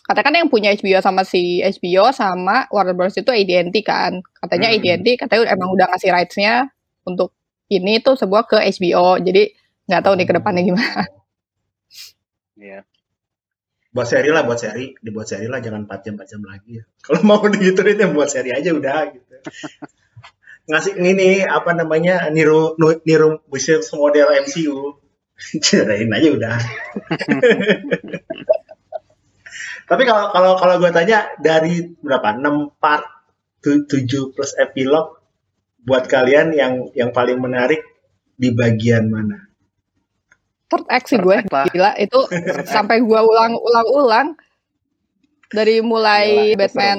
katakan 0.09 0.41
yang 0.41 0.49
punya 0.49 0.73
HBO 0.73 1.05
sama 1.05 1.23
si 1.29 1.61
HBO 1.61 2.11
sama 2.17 2.65
Warner 2.73 2.97
Bros 2.97 3.21
itu 3.21 3.29
AT&T 3.29 3.77
kan 3.85 4.25
katanya 4.41 4.73
hmm. 4.73 4.77
AT&T 4.81 5.07
katanya 5.21 5.53
emang 5.53 5.69
udah 5.77 5.87
ngasih 5.93 6.11
rights-nya 6.11 6.73
untuk 7.05 7.37
ini 7.69 8.01
tuh 8.01 8.17
sebuah 8.17 8.49
ke 8.49 8.59
HBO 8.81 9.21
jadi 9.21 9.53
nggak 9.89 10.03
tahu 10.05 10.15
nih 10.17 10.27
ke 10.27 10.35
depannya 10.41 10.65
gimana 10.65 11.05
Iya. 12.59 12.83
Yeah. 12.83 12.85
Buat 13.95 14.11
seri 14.11 14.35
lah, 14.35 14.43
buat 14.43 14.59
seri. 14.59 14.99
Dibuat 14.99 15.31
seri 15.31 15.47
lah, 15.47 15.63
jangan 15.63 15.87
4 15.87 16.05
jam 16.05 16.15
4 16.19 16.27
jam 16.27 16.43
lagi 16.43 16.83
ya. 16.83 16.85
Kalau 16.99 17.23
mau 17.23 17.39
digituin 17.55 17.95
ya 17.95 18.11
buat 18.11 18.27
seri 18.27 18.51
aja 18.51 18.75
udah 18.75 19.15
gitu 19.15 19.28
ngasih 20.69 21.01
ini 21.01 21.43
apa 21.49 21.73
namanya 21.73 22.29
niru 22.29 22.77
niru 22.77 23.41
bisnis 23.49 23.89
model 23.97 24.29
MCU 24.45 25.01
cerain 25.65 26.13
aja 26.13 26.29
udah. 26.35 26.57
Tapi 29.89 30.03
kalau 30.05 30.29
kalau 30.29 30.53
kalau 30.61 30.75
gue 30.77 30.93
tanya 30.93 31.33
dari 31.41 31.81
berapa? 32.05 32.37
6 32.37 32.77
part 32.77 33.05
7 33.65 33.89
plus 34.37 34.53
epilog 34.61 35.17
buat 35.81 36.05
kalian 36.05 36.53
yang 36.53 36.93
yang 36.93 37.11
paling 37.17 37.41
menarik 37.41 37.81
di 38.37 38.53
bagian 38.53 39.09
mana? 39.09 39.49
Third 40.69 40.85
act 40.93 41.09
sih 41.09 41.17
gue. 41.17 41.49
gila 41.49 41.97
itu 41.97 42.21
sampai 42.77 43.01
gue 43.01 43.21
ulang-ulang-ulang 43.25 44.37
dari 45.49 45.81
mulai 45.81 46.53
Gila, 46.53 46.59
Batman 46.61 46.99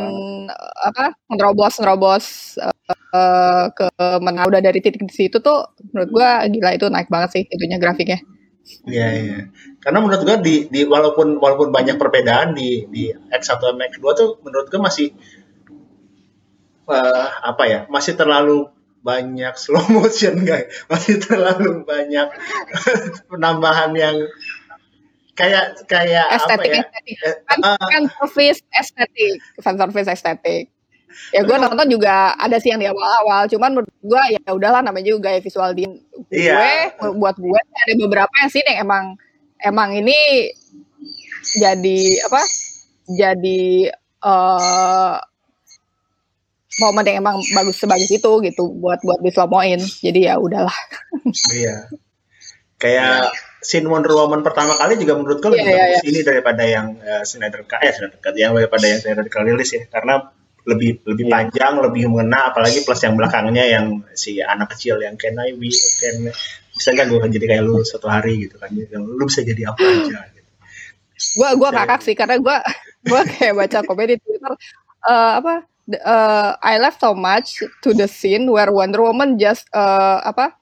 apa 0.81 1.13
nerobos 1.29 1.77
nerobos 1.77 2.25
uh, 3.13 3.65
ke 3.69 3.87
mana 4.21 4.49
udah 4.49 4.61
dari 4.61 4.81
titik 4.81 5.05
di 5.05 5.13
situ 5.13 5.37
tuh 5.37 5.69
menurut 5.93 6.09
gua 6.09 6.29
gila 6.49 6.73
itu 6.73 6.85
naik 6.89 7.09
banget 7.13 7.29
sih 7.37 7.43
itunya 7.45 7.77
grafiknya. 7.77 8.19
Iya 8.85 9.07
iya. 9.17 9.39
Karena 9.81 10.01
menurut 10.01 10.21
gua 10.25 10.37
di, 10.41 10.69
di 10.69 10.85
walaupun 10.85 11.37
walaupun 11.37 11.69
banyak 11.69 11.97
perbedaan 11.97 12.53
di 12.57 12.85
di 12.89 13.09
X1 13.13 13.61
dan 13.61 13.77
X2 13.93 14.05
tuh 14.17 14.29
menurut 14.41 14.67
gua 14.69 14.81
masih 14.89 15.13
uh, 16.89 17.27
apa 17.45 17.63
ya? 17.69 17.79
Masih 17.89 18.17
terlalu 18.17 18.69
banyak 19.05 19.53
slow 19.57 19.85
motion 19.95 20.41
guys. 20.45 20.69
Masih 20.89 21.21
terlalu 21.21 21.85
banyak 21.85 22.27
penambahan 23.29 23.93
yang 23.93 24.17
kayak 25.39 25.65
kayak 25.87 26.25
estetik, 26.35 26.67
apa 26.67 26.75
ya? 26.75 26.83
Estetik. 26.83 27.15
Kan, 27.47 27.57
uh, 27.63 27.79
kan 27.79 28.03
service 28.19 28.59
estetik, 28.75 29.39
fan 29.63 29.75
service 29.79 30.09
estetik. 30.11 30.63
Ya 31.33 31.41
gue 31.41 31.57
nonton 31.57 31.87
juga 31.89 32.35
ada 32.37 32.59
sih 32.61 32.69
yang 32.69 32.83
di 32.83 32.87
awal-awal, 32.91 33.47
cuman 33.49 33.79
menurut 33.79 33.95
gue 34.03 34.23
ya 34.35 34.51
udahlah 34.51 34.83
namanya 34.83 35.09
juga 35.09 35.31
gaya 35.31 35.39
visual 35.41 35.73
di 35.73 35.89
iya. 36.29 36.91
gue 36.93 37.11
buat 37.17 37.33
gue 37.39 37.59
ada 37.59 37.93
beberapa 37.97 38.33
yang 38.45 38.51
sih 38.51 38.61
yang 38.61 38.85
emang 38.85 39.05
emang 39.63 39.89
ini 39.95 40.51
jadi 41.57 41.99
apa? 42.29 42.41
Jadi 43.09 43.89
uh, 44.21 45.17
momen 46.79 47.03
yang 47.09 47.25
emang 47.25 47.41
bagus 47.57 47.81
sebagus 47.81 48.11
itu 48.13 48.31
gitu 48.45 48.63
buat 48.77 49.01
buat 49.01 49.19
di 49.23 49.31
slow-moin. 49.33 49.79
Jadi 49.81 50.29
ya 50.29 50.37
udahlah. 50.37 50.77
Iya. 51.49 51.89
Kayak 52.79 53.33
scene 53.59 53.87
Wonder 53.87 54.15
Woman 54.15 54.39
pertama 54.39 54.75
kali 54.79 54.95
juga 54.95 55.19
menurut 55.19 55.43
gue 55.43 55.51
lebih 55.51 55.67
yeah, 55.67 55.75
bagus 55.75 55.99
yeah. 55.99 56.09
ini 56.09 56.19
daripada 56.23 56.63
yang 56.63 56.87
uh, 56.99 57.23
Snyder 57.27 57.63
Cut 57.67 57.83
eh 57.83 57.91
Snyder 57.91 58.19
Cut 58.19 58.35
yang 58.39 58.55
daripada 58.55 58.85
yang 58.87 58.99
Snyder 59.03 59.27
Cut 59.27 59.43
rilis 59.43 59.69
ya 59.75 59.83
karena 59.91 60.31
lebih 60.63 61.03
lebih 61.03 61.25
yeah. 61.27 61.33
panjang 61.35 61.73
lebih 61.83 62.03
mengena 62.07 62.51
apalagi 62.51 62.83
plus 62.87 63.01
yang 63.03 63.15
belakangnya 63.19 63.65
yang 63.67 63.85
si 64.15 64.39
anak 64.39 64.75
kecil 64.75 65.03
yang 65.03 65.19
can 65.19 65.35
I 65.35 65.55
be 65.55 65.71
can 65.71 66.31
bisa 66.79 66.89
nggak 66.95 67.07
gue 67.11 67.19
jadi 67.35 67.45
kayak 67.55 67.63
lu 67.67 67.83
satu 67.83 68.07
hari 68.07 68.47
gitu 68.47 68.55
kan 68.55 68.71
lu 68.95 69.23
bisa 69.27 69.43
jadi 69.43 69.75
apa 69.75 69.83
aja 69.83 70.19
gitu. 70.31 70.49
gue 71.43 71.49
gue 71.59 71.69
kakak 71.75 72.01
sih 72.03 72.15
karena 72.15 72.39
gue 72.39 72.57
gue 73.11 73.21
kayak 73.35 73.53
baca 73.59 73.77
komen 73.83 74.07
di 74.07 74.17
Twitter 74.23 74.53
uh, 75.03 75.31
apa 75.43 75.67
uh, 75.99 76.51
I 76.63 76.79
left 76.79 77.03
so 77.03 77.11
much 77.11 77.59
to 77.83 77.91
the 77.91 78.07
scene 78.07 78.47
where 78.47 78.71
Wonder 78.71 79.03
Woman 79.03 79.35
just 79.35 79.67
uh, 79.75 80.23
apa 80.23 80.55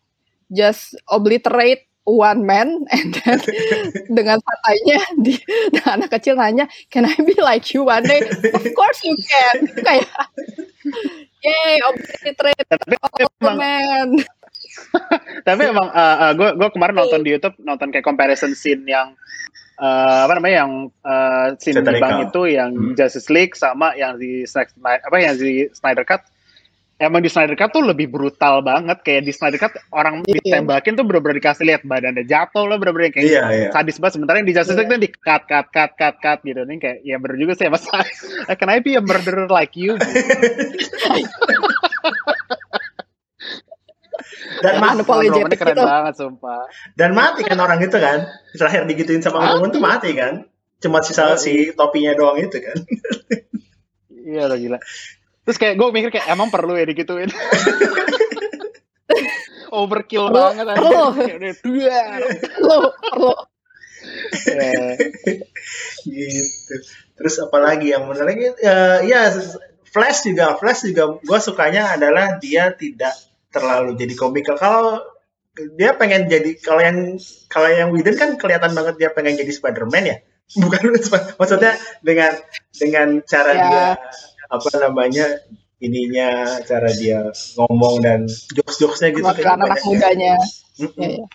just 0.49 0.95
obliterate 1.11 1.86
one 2.07 2.47
man 2.47 2.71
and 2.95 3.19
then 3.19 3.39
dengan 4.17 4.39
santainya 4.39 4.99
di 5.19 5.35
nah, 5.75 5.99
anak 5.99 6.15
kecil 6.15 6.39
nanya 6.39 6.71
can 6.87 7.03
I 7.03 7.13
be 7.19 7.35
like 7.35 7.67
you 7.75 7.83
one 7.83 8.07
day? 8.07 8.23
Of 8.55 8.63
course 8.71 9.03
you 9.03 9.19
can. 9.19 9.67
Kayak 9.83 10.07
yay 11.43 11.83
obliterate 11.83 12.65
tapi 12.71 12.95
emang, 12.97 13.57
man. 13.59 14.09
Tapi 15.43 15.61
emang 15.67 15.91
uh, 15.91 16.17
uh, 16.29 16.31
gue 16.33 16.49
gue 16.55 16.69
kemarin 16.71 16.95
nonton 16.95 17.21
di 17.27 17.35
YouTube 17.35 17.59
nonton 17.59 17.91
kayak 17.91 18.07
comparison 18.07 18.55
scene 18.55 18.87
yang 18.87 19.13
uh, 19.83 20.25
apa 20.25 20.39
namanya 20.39 20.63
yang 20.63 20.71
uh, 21.03 21.47
scene 21.59 21.83
di 21.83 21.99
bank 21.99 22.31
itu 22.31 22.55
yang 22.55 22.71
hmm. 22.71 22.93
Justice 22.95 23.27
League 23.27 23.53
sama 23.53 23.91
yang 23.99 24.15
di 24.15 24.47
apa 24.47 25.15
yang 25.19 25.35
di 25.35 25.67
Snyder 25.75 26.07
Cut 26.07 26.23
emang 26.97 27.21
di 27.21 27.29
Snyder 27.29 27.53
Cut 27.53 27.69
tuh 27.73 27.85
lebih 27.85 28.09
brutal 28.09 28.65
banget. 28.65 29.01
Kayak 29.05 29.29
di 29.29 29.31
Snyder 29.33 29.59
Cut 29.61 29.73
orang 29.93 30.25
yeah. 30.25 30.41
ditembakin 30.41 30.97
tuh 30.97 31.05
bener-bener 31.05 31.37
dikasih 31.37 31.65
lihat 31.65 31.81
badannya 31.85 32.25
jatuh 32.25 32.65
lah 32.65 32.77
bener-bener 32.81 33.13
kayak 33.13 33.25
yeah, 33.29 33.47
yeah. 33.53 33.71
sadis 33.71 34.01
banget. 34.01 34.17
Sementara 34.17 34.41
yang 34.41 34.49
di 34.49 34.55
Justice 34.57 34.77
League 34.77 34.89
yeah. 34.89 34.97
tuh 34.97 35.05
di 35.05 35.09
cut 35.13 35.43
cut 35.45 35.67
cut 35.69 35.91
cut 35.95 36.15
cut 36.17 36.39
gitu. 36.41 36.61
Nih 36.65 36.77
kayak 36.81 36.97
ya 37.05 37.17
bener 37.21 37.37
juga 37.37 37.53
sih 37.55 37.69
masa 37.69 38.01
can 38.59 38.69
I 38.69 38.81
be 38.81 38.97
a 38.97 39.01
murderer 39.01 39.47
like 39.47 39.77
you? 39.77 39.95
Dan 44.57 44.81
mati 44.81 45.05
ini 45.05 45.53
keren 45.53 45.77
gitu. 45.77 45.85
banget 45.85 46.13
sumpah. 46.17 46.65
Dan 46.97 47.13
mati 47.13 47.45
kan 47.45 47.61
orang 47.61 47.77
itu 47.77 47.93
kan? 47.93 48.25
Terakhir 48.57 48.89
digituin 48.89 49.21
sama 49.21 49.53
orang 49.53 49.69
tuh 49.69 49.77
mati 49.77 50.17
kan? 50.17 50.49
Cuma 50.81 51.05
sisa 51.05 51.37
si 51.37 51.77
topinya 51.77 52.17
doang 52.17 52.41
itu 52.41 52.57
kan? 52.57 52.77
Iya 54.09 54.49
lah 54.49 54.57
gila 54.57 54.81
Terus 55.47 55.57
kayak 55.63 55.79
gue 55.79 55.87
mikir 55.95 56.11
kayak 56.11 56.27
emang 56.27 56.51
perlu 56.51 56.75
ya 56.75 56.83
digituin. 56.83 57.31
Overkill 59.71 60.27
banget 60.27 60.67
aja. 60.67 60.79
Perlu. 62.59 62.91
Perlu. 62.99 63.33
gitu. 66.11 66.75
Terus 67.15 67.35
apalagi 67.39 67.95
yang 67.95 68.11
menarik 68.11 68.59
uh, 68.59 68.99
ya 69.07 69.31
Flash 69.87 70.27
juga 70.27 70.59
Flash 70.59 70.83
juga 70.83 71.15
gue 71.15 71.39
sukanya 71.39 71.95
adalah 71.95 72.35
dia 72.43 72.75
tidak 72.75 73.15
terlalu 73.49 73.95
jadi 73.95 74.13
komikal. 74.19 74.59
Kalau 74.59 74.99
dia 75.79 75.95
pengen 75.95 76.27
jadi 76.29 76.59
kalau 76.59 76.83
yang 76.83 77.17
kalau 77.49 77.71
yang 77.71 77.89
Whedon 77.95 78.19
kan 78.19 78.29
kelihatan 78.35 78.75
banget 78.75 78.99
dia 78.99 79.09
pengen 79.15 79.39
jadi 79.39 79.51
Spider-Man 79.51 80.05
ya. 80.05 80.17
Bukan 80.59 80.79
maksudnya 81.39 81.79
dengan 82.03 82.35
dengan 82.75 83.23
cara 83.23 83.51
ya. 83.55 83.63
dia 83.63 83.85
apa 84.47 84.69
namanya 84.81 85.27
ininya 85.77 86.57
cara 86.65 86.89
dia 86.89 87.29
ngomong 87.53 88.01
dan 88.01 88.19
jokes-jokesnya 88.27 89.13
gitu. 89.13 89.27
Kan 89.43 89.61
anak 89.61 89.81
mudanya. 89.85 90.35
mm 90.77 90.93
ya, 90.97 91.07
ya. 91.21 91.25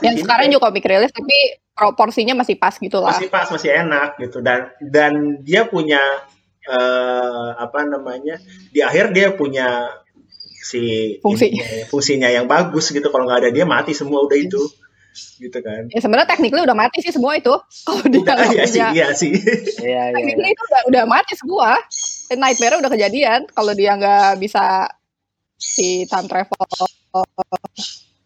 Yang 0.00 0.24
sekarang 0.24 0.48
juga 0.48 0.72
komik 0.72 0.88
rilis 0.88 1.12
tapi 1.12 1.60
proporsinya 1.76 2.32
masih 2.40 2.56
pas 2.56 2.72
gitu 2.80 3.04
lah. 3.04 3.12
Masih 3.12 3.28
pas 3.28 3.44
masih 3.52 3.70
enak 3.76 4.16
gitu. 4.16 4.40
Dan 4.40 4.72
dan 4.80 5.12
dia 5.44 5.68
punya 5.68 6.00
uh, 6.64 7.50
apa 7.60 7.84
namanya 7.84 8.40
di 8.72 8.80
akhir 8.80 9.12
dia 9.12 9.36
punya 9.36 9.92
si 10.64 11.16
Fungsi. 11.20 11.52
ininya, 11.52 11.84
fungsinya 11.92 12.28
yang 12.32 12.48
bagus 12.48 12.88
gitu. 12.88 13.04
Kalau 13.12 13.28
nggak 13.28 13.44
ada 13.44 13.50
dia 13.52 13.68
mati 13.68 13.92
semua 13.92 14.24
udah 14.24 14.38
itu 14.40 14.64
gitu 15.14 15.58
kan. 15.62 15.88
Ya 15.90 16.00
sebenarnya 16.02 16.28
tekniknya 16.28 16.62
udah 16.66 16.76
mati 16.76 16.98
sih 17.00 17.14
semua 17.14 17.38
itu. 17.38 17.54
Kalau 17.86 18.04
dia 18.06 18.20
udah, 18.20 18.34
nggak 18.34 18.52
iya 18.54 18.66
sih 18.66 18.82
iya 18.92 19.08
sih. 19.14 19.32
Iya, 19.80 20.02
iya. 20.10 20.14
tekniknya 20.14 20.50
itu 20.52 20.62
udah, 20.66 20.80
udah 20.90 21.02
mati 21.06 21.32
semua. 21.38 21.68
Nightmare 22.34 22.80
udah 22.82 22.90
kejadian. 22.90 23.40
Kalau 23.50 23.72
dia 23.72 23.92
nggak 23.94 24.42
bisa 24.42 24.90
si 25.54 26.04
time 26.10 26.26
travel 26.26 26.66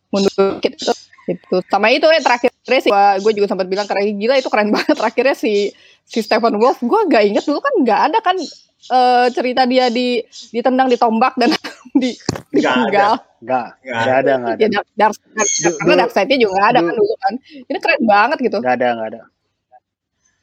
mundur 0.09 0.57
gitu 0.65 0.93
itu 1.29 1.57
sama 1.69 1.93
itu 1.93 2.09
ya 2.09 2.25
terakhirnya 2.25 2.81
sih 2.81 2.93
gue 3.21 3.33
juga 3.37 3.47
sempat 3.53 3.69
bilang 3.69 3.85
keren 3.85 4.17
gila 4.17 4.41
itu 4.41 4.49
keren 4.49 4.73
banget. 4.75 4.97
Terakhirnya 4.97 5.37
si 5.37 5.71
si 6.09 6.19
Stephen 6.25 6.57
Wolf 6.57 6.81
gue 6.81 7.01
gak 7.13 7.25
inget 7.29 7.45
dulu 7.45 7.61
kan 7.61 7.75
nggak 7.85 8.01
ada 8.09 8.19
kan 8.25 8.37
eh, 8.89 9.27
cerita 9.37 9.69
dia 9.69 9.93
di 9.93 10.25
ditendang 10.57 10.89
ditombak 10.89 11.37
dan 11.37 11.53
di 12.03 12.11
Nggak 12.55 12.75
ada. 12.91 13.07
Nggak 13.39 13.67
enggak 13.81 14.19
ada, 14.19 14.33
enggak 14.35 14.55
ada. 14.55 14.61
ya 14.61 14.69
dark, 14.69 14.87
dark, 14.95 15.17
dark, 15.31 15.49
Du- 15.49 15.71
karena 15.71 15.87
dulu- 15.87 16.01
dark 16.01 16.13
side-nya 16.13 16.37
juga 16.39 16.53
nggak 16.55 16.69
ada 16.69 16.81
kan 16.81 16.85
dulu- 16.89 16.99
dulu 16.99 17.15
kan 17.17 17.35
ini 17.65 17.79
keren 17.79 18.03
banget 18.03 18.39
gitu 18.43 18.59
Enggak 18.59 18.75
ada, 18.77 18.87
enggak 18.93 19.09
ada. 19.09 19.21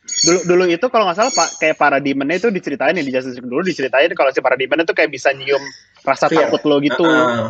Dulu 0.06 0.40
dulu 0.46 0.64
itu 0.66 0.86
kalau 0.88 1.04
nggak 1.06 1.18
salah 1.18 1.34
Pak 1.34 1.50
kayak 1.58 1.76
paradigmennya 1.76 2.38
itu 2.38 2.50
diceritain 2.50 2.94
ya 2.94 3.02
di 3.02 3.10
Justice 3.10 3.36
League 3.36 3.46
dulu 3.46 3.62
diceritain 3.62 4.10
kalau 4.14 4.30
si 4.30 4.40
paradigmen 4.40 4.82
itu 4.82 4.94
kayak 4.94 5.10
bisa 5.10 5.34
nyium 5.34 5.62
rasa 6.02 6.30
Fear. 6.30 6.48
takut 6.48 6.62
lo 6.64 6.78
gitu. 6.80 7.04
Heeh. 7.04 7.48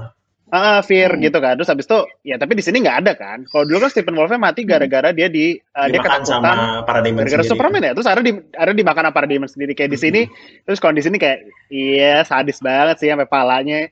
Ah, 0.53 0.77
fear 0.85 1.17
Hmm. 1.17 1.25
gitu 1.25 1.41
kan. 1.41 1.57
Terus 1.57 1.69
habis 1.73 1.89
itu 1.89 1.99
ya 2.21 2.37
tapi 2.37 2.53
di 2.53 2.61
sini 2.61 2.85
nggak 2.85 2.97
ada 3.01 3.13
kan. 3.17 3.49
Kalau 3.49 3.65
dulu 3.65 3.81
kan 3.81 3.89
Stephen 3.89 4.13
Wolfnya 4.13 4.37
mati 4.37 4.61
gara-gara 4.61 5.09
dia 5.09 5.25
di 5.25 5.57
uh, 5.57 5.87
dia 5.89 5.97
ketakutan 5.97 6.85
gara-gara. 6.85 7.41
Superman 7.41 7.81
ya. 7.81 7.97
Terus 7.97 8.05
ada 8.05 8.21
di 8.21 8.31
ada 8.53 8.69
dimakan 8.69 9.09
sama 9.09 9.15
paradigmen 9.17 9.49
sendiri 9.49 9.73
kayak 9.73 9.89
di 9.89 9.99
sini. 9.99 10.21
Terus 10.69 10.77
kalau 10.77 10.93
di 10.93 11.01
sini 11.01 11.17
kayak 11.17 11.49
iya 11.73 12.21
sadis 12.21 12.61
banget 12.61 13.01
sih 13.01 13.09
sampai 13.09 13.25
palanya. 13.25 13.89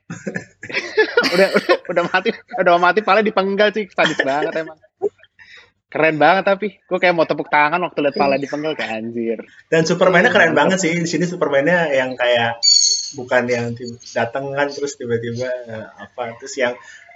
udah, 1.34 1.48
udah 1.58 1.76
udah 1.90 2.02
mati 2.06 2.30
udah 2.62 2.72
mati 2.78 3.00
pala 3.02 3.20
dipenggal 3.26 3.74
sih 3.74 3.90
sadis 3.90 4.18
banget 4.22 4.54
emang. 4.54 4.78
Keren 5.90 6.18
banget 6.18 6.42
tapi 6.46 6.74
gue 6.74 6.98
kayak 6.98 7.14
mau 7.14 7.22
tepuk 7.22 7.50
tangan 7.50 7.78
waktu 7.82 7.98
lihat 8.02 8.18
pala 8.18 8.34
dipenggal 8.38 8.78
kayak 8.78 8.98
anjir. 8.98 9.38
Dan 9.70 9.86
Superman-nya 9.86 10.30
keren 10.30 10.54
banget 10.54 10.82
sih. 10.82 10.90
Di 10.90 11.06
sini 11.06 11.26
Superman-nya 11.26 11.90
yang 11.94 12.14
kayak 12.14 12.58
bukan 13.14 13.42
yang 13.48 13.66
datang 14.12 14.52
kan 14.52 14.68
terus 14.70 14.98
tiba-tiba 14.98 15.48
apa 15.98 16.36
terus 16.38 16.54
yang 16.58 16.74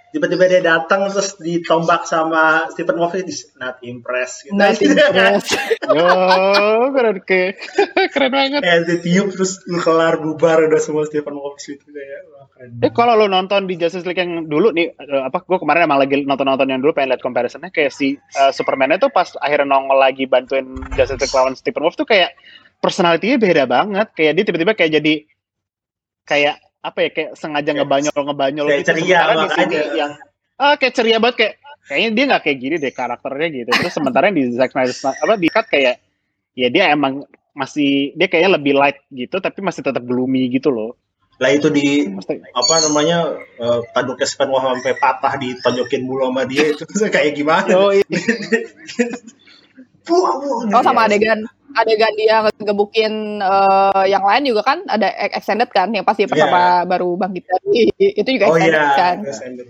tiba-tiba 0.09 0.45
dia 0.49 0.63
datang 0.65 1.13
terus 1.13 1.37
ditombak 1.37 2.09
sama 2.09 2.73
Stephen 2.73 2.97
Wolf 2.97 3.13
is 3.21 3.53
not 3.61 3.77
impressed 3.85 4.49
gitu. 4.49 4.57
Not 4.57 4.81
impressed. 4.81 5.53
Oh, 5.89 6.93
keren 6.93 7.25
ke 7.25 7.57
keren 8.13 8.29
banget. 8.33 8.61
Kayak 8.61 8.83
ditiup 8.89 9.33
terus 9.33 9.61
kelar 9.65 10.21
bubar 10.21 10.69
udah 10.69 10.81
semua 10.81 11.09
Stephen 11.09 11.37
Wolf 11.37 11.61
itu 11.65 11.81
kayak 11.81 12.21
wah, 12.29 12.45
keren 12.53 12.69
Eh 12.85 12.93
kalau 12.93 13.17
lo 13.17 13.29
nonton 13.29 13.69
di 13.69 13.77
Justice 13.77 14.05
League 14.05 14.21
yang 14.21 14.49
dulu 14.49 14.73
nih 14.73 14.93
eh, 14.97 15.23
apa 15.25 15.45
gue 15.45 15.59
kemarin 15.61 15.89
emang 15.89 16.01
lagi 16.01 16.25
nonton-nonton 16.25 16.69
yang 16.69 16.81
dulu 16.81 16.93
pengen 16.97 17.17
lihat 17.17 17.25
comparisonnya 17.25 17.73
kayak 17.73 17.93
si 17.93 18.17
eh, 18.17 18.53
Superman 18.53 18.97
itu 18.97 19.09
pas 19.13 19.33
akhirnya 19.41 19.69
nongol 19.69 19.97
lagi 20.01 20.25
bantuin 20.29 20.77
Justice 20.93 21.21
League 21.21 21.37
lawan 21.37 21.57
Stephen 21.57 21.85
Wolf 21.85 21.97
tuh 21.97 22.09
kayak 22.09 22.37
personalitinya 22.81 23.37
beda 23.41 23.65
banget 23.65 24.09
kayak 24.13 24.33
dia 24.37 24.45
tiba-tiba 24.45 24.73
kayak 24.77 24.93
jadi 25.01 25.15
kayak 26.29 26.55
apa 26.79 26.99
ya 27.01 27.11
kayak 27.11 27.31
sengaja 27.35 27.71
ngebanyol 27.73 28.13
ngebanyol 28.15 28.67
kayak 28.67 28.81
gitu 28.81 28.91
ceria 28.93 29.19
sementara 29.19 29.33
di 29.35 29.49
sini 29.51 29.77
yang 29.97 30.13
ah 30.57 30.75
kayak 30.77 30.93
ceria 30.93 31.19
banget 31.19 31.37
kayak 31.37 31.55
kayaknya 31.83 32.11
dia 32.13 32.25
nggak 32.29 32.43
kayak 32.45 32.59
gini 32.59 32.75
deh 32.77 32.93
karakternya 32.93 33.49
gitu 33.57 33.71
terus 33.73 33.93
sementara 33.93 34.25
yang 34.29 34.37
di 34.37 34.45
Zack 34.53 34.71
Snyder 34.71 34.95
apa 34.95 35.35
di 35.35 35.49
cut 35.49 35.67
kayak 35.67 35.95
ya 36.53 36.69
dia 36.69 36.85
emang 36.91 37.25
masih 37.53 38.13
dia 38.13 38.29
kayaknya 38.29 38.51
lebih 38.55 38.73
light 38.73 39.01
gitu 39.09 39.37
tapi 39.39 39.59
masih 39.59 39.81
tetap 39.81 40.05
gloomy 40.05 40.47
gitu 40.49 40.69
loh 40.69 40.95
Lah 41.39 41.55
itu 41.55 41.71
di 41.71 42.03
Maksudnya- 42.05 42.51
apa 42.51 42.75
namanya 42.83 43.19
eh, 43.57 43.81
tanduknya 43.95 44.27
Stephen 44.27 44.51
Wolf 44.51 44.75
sampai 44.75 44.95
patah 44.95 45.39
ditonjokin 45.39 46.03
mulu 46.03 46.27
sama 46.29 46.43
dia 46.45 46.67
itu 46.67 46.83
kayak 47.15 47.31
gimana? 47.33 47.71
Oh, 47.73 47.95
iya. 47.95 48.03
Buah, 50.03 50.35
buah, 50.41 50.59
Oh 50.73 50.83
sama 50.83 51.05
gitu. 51.05 51.15
adegan 51.15 51.39
adegan 51.75 52.15
dia 52.17 52.41
ngegebukin 52.49 53.13
eh, 53.41 54.05
yang 54.09 54.25
lain 54.25 54.45
juga 54.49 54.63
kan 54.65 54.79
ada 54.87 55.09
ex- 55.11 55.37
extended 55.43 55.69
kan 55.69 55.93
yang 55.93 56.07
pasti 56.07 56.25
pertama 56.25 56.87
baru 56.87 57.13
bangkit 57.15 57.45
dari 57.45 57.93
itu 57.99 58.29
juga 58.29 58.47
Oh 58.49 58.57
extended 58.57 58.79
iya, 58.81 58.97
kan. 58.97 59.17
extended. 59.27 59.69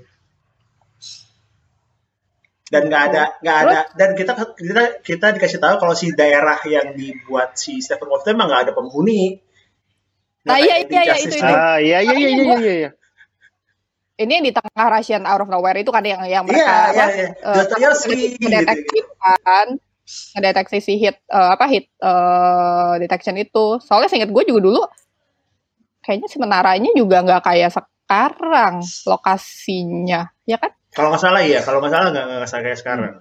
Dan 2.68 2.92
nggak 2.92 3.02
ada 3.08 3.22
nggak 3.40 3.58
ada 3.64 3.80
dan 3.96 4.12
kita 4.12 4.32
kita 4.52 4.82
kita 5.00 5.26
dikasih 5.40 5.56
tahu 5.56 5.74
kalau 5.80 5.96
si 5.96 6.12
daerah 6.12 6.60
yang 6.68 6.92
dibuat 6.92 7.56
si 7.56 7.80
Stephen 7.80 8.12
Wolf 8.12 8.28
itu 8.28 8.36
emang 8.36 8.52
nggak 8.52 8.62
ada 8.68 8.72
penghuni. 8.76 9.40
Nah, 10.44 10.60
iya, 10.60 10.80
iya, 10.84 11.00
iya, 11.00 11.16
Justice 11.16 11.40
itu, 11.40 11.44
League. 11.44 11.56
Ah, 11.56 11.76
iya 11.80 11.98
iya 12.04 12.12
iya 12.14 12.28
iya 12.28 12.44
iya. 12.60 12.74
iya. 12.84 12.90
Ini 14.18 14.32
yang 14.36 14.44
di 14.44 14.52
tengah 14.52 14.86
Russian 14.90 15.24
out 15.24 15.40
of 15.40 15.48
nowhere 15.48 15.78
itu 15.80 15.88
kan 15.88 16.04
yang 16.04 16.20
yang 16.28 16.44
Iya, 16.44 16.50
mereka 16.50 16.68
iya, 16.68 16.76
apa, 16.92 17.04
iya. 17.08 17.28
eh, 17.32 17.54
Dostoyevsky 17.56 18.20
ngedeteksi 18.36 18.98
gitu. 19.00 19.12
kan 19.16 19.66
ngedeteksi 20.08 20.78
si 20.80 20.96
hit 20.96 21.16
eh, 21.28 21.50
apa 21.52 21.64
hit 21.68 21.88
eh, 22.00 22.92
detection 23.00 23.36
itu 23.36 23.76
soalnya 23.80 24.08
seingat 24.08 24.32
gue 24.32 24.44
juga 24.48 24.60
dulu 24.64 24.82
kayaknya 26.00 26.28
si 26.28 26.36
menaranya 26.40 26.90
juga 26.96 27.20
nggak 27.20 27.42
kayak 27.44 27.70
sekarang 27.74 28.80
lokasinya 29.04 30.32
ya 30.48 30.56
kan 30.56 30.72
Kalau 30.88 31.12
nggak 31.12 31.20
salah 31.20 31.44
iya, 31.44 31.60
kalau 31.60 31.84
nggak 31.84 31.92
salah 31.92 32.08
nggak 32.10 32.24
nggak 32.26 32.48
kayak 32.64 32.78
sekarang. 32.80 33.12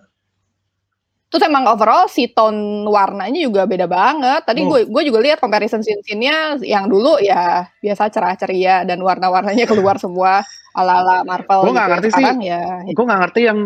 terus 1.28 1.44
emang 1.44 1.68
overall 1.68 2.08
si 2.08 2.32
tone 2.32 2.88
warnanya 2.88 3.44
juga 3.44 3.68
beda 3.68 3.84
banget 3.84 4.48
tadi 4.48 4.64
Hmm. 4.64 4.72
gue 4.72 4.80
gue 4.88 5.04
juga 5.12 5.20
lihat 5.20 5.44
comparison 5.44 5.84
scene 5.84 6.00
nya 6.16 6.56
yang 6.64 6.88
dulu 6.88 7.20
ya 7.20 7.68
biasa 7.84 8.08
cerah 8.08 8.40
ceria 8.40 8.88
dan 8.88 9.04
warna-warnanya 9.04 9.68
keluar 9.68 10.00
semua 10.04 10.40
ala 10.72 11.04
ala 11.04 11.16
Marvel 11.28 11.68
Gua 11.68 11.74
nggak 11.76 11.84
gitu. 11.84 11.92
ngerti 12.00 12.08
sih. 12.08 12.16
sekarang 12.24 12.40
ya 12.48 12.64
Gue 12.96 13.04
nggak 13.04 13.20
ngerti 13.28 13.42
yang 13.44 13.60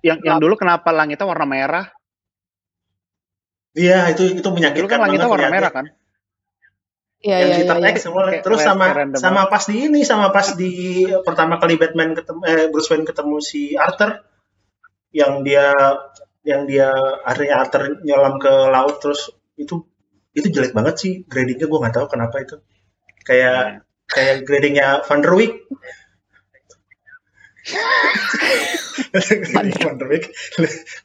yang 0.00 0.18
yang 0.22 0.38
dulu 0.38 0.54
kenapa 0.54 0.88
langitnya 0.94 1.26
warna 1.26 1.44
merah. 1.44 1.84
Iya, 3.74 4.10
itu 4.10 4.22
itu 4.34 4.42
Dulu 4.42 4.56
menyakitkan 4.58 4.90
kan 4.90 5.00
langitnya 5.06 5.30
warna 5.30 5.50
merah 5.50 5.72
kan. 5.72 5.86
Iya, 7.20 7.36
yang 7.36 7.50
iya, 7.52 7.56
iya, 7.68 7.76
iya. 7.76 7.92
X 7.92 8.08
semua 8.08 8.32
Kayak 8.32 8.42
terus 8.48 8.64
sama 8.64 8.86
sama 9.20 9.42
pas 9.52 9.64
di 9.68 9.76
ini 9.76 10.00
sama 10.08 10.32
pas 10.32 10.56
di 10.56 11.04
pertama 11.20 11.60
kali 11.60 11.76
Batman 11.76 12.16
ketemu 12.16 12.40
eh, 12.48 12.66
Bruce 12.72 12.88
Wayne 12.88 13.04
ketemu 13.04 13.36
si 13.44 13.76
Arthur 13.76 14.24
yang 15.12 15.44
dia 15.44 15.68
yang 16.40 16.64
dia 16.64 16.88
akhirnya 17.20 17.60
Arthur 17.60 18.00
nyelam 18.00 18.40
ke 18.40 18.48
laut 18.72 19.04
terus 19.04 19.28
itu 19.60 19.84
itu 20.32 20.48
jelek 20.48 20.72
banget 20.72 20.94
sih 20.96 21.12
gradingnya 21.28 21.68
gue 21.68 21.78
nggak 21.84 21.94
tahu 22.00 22.06
kenapa 22.08 22.40
itu. 22.40 22.56
Kayak 23.20 23.84
kayak 24.08 24.48
gradingnya 24.48 25.04
Van 25.04 25.20
der 25.20 25.36
Wijk 25.36 25.52
Grading 29.10 29.80
Van 29.82 29.96
der 29.96 30.08
Wijk 30.08 30.24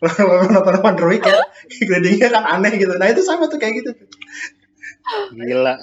lo 0.02 0.10
nonton 0.48 0.76
Van 0.80 0.96
der 0.96 1.08
Wijk 1.08 1.24
ya 1.26 1.36
gradingnya 1.84 2.28
kan 2.32 2.44
aneh 2.48 2.72
gitu 2.78 2.94
nah 2.96 3.08
itu 3.08 3.22
sama 3.22 3.48
tuh 3.48 3.58
kayak 3.58 3.84
gitu 3.84 3.92
Gila. 5.32 5.78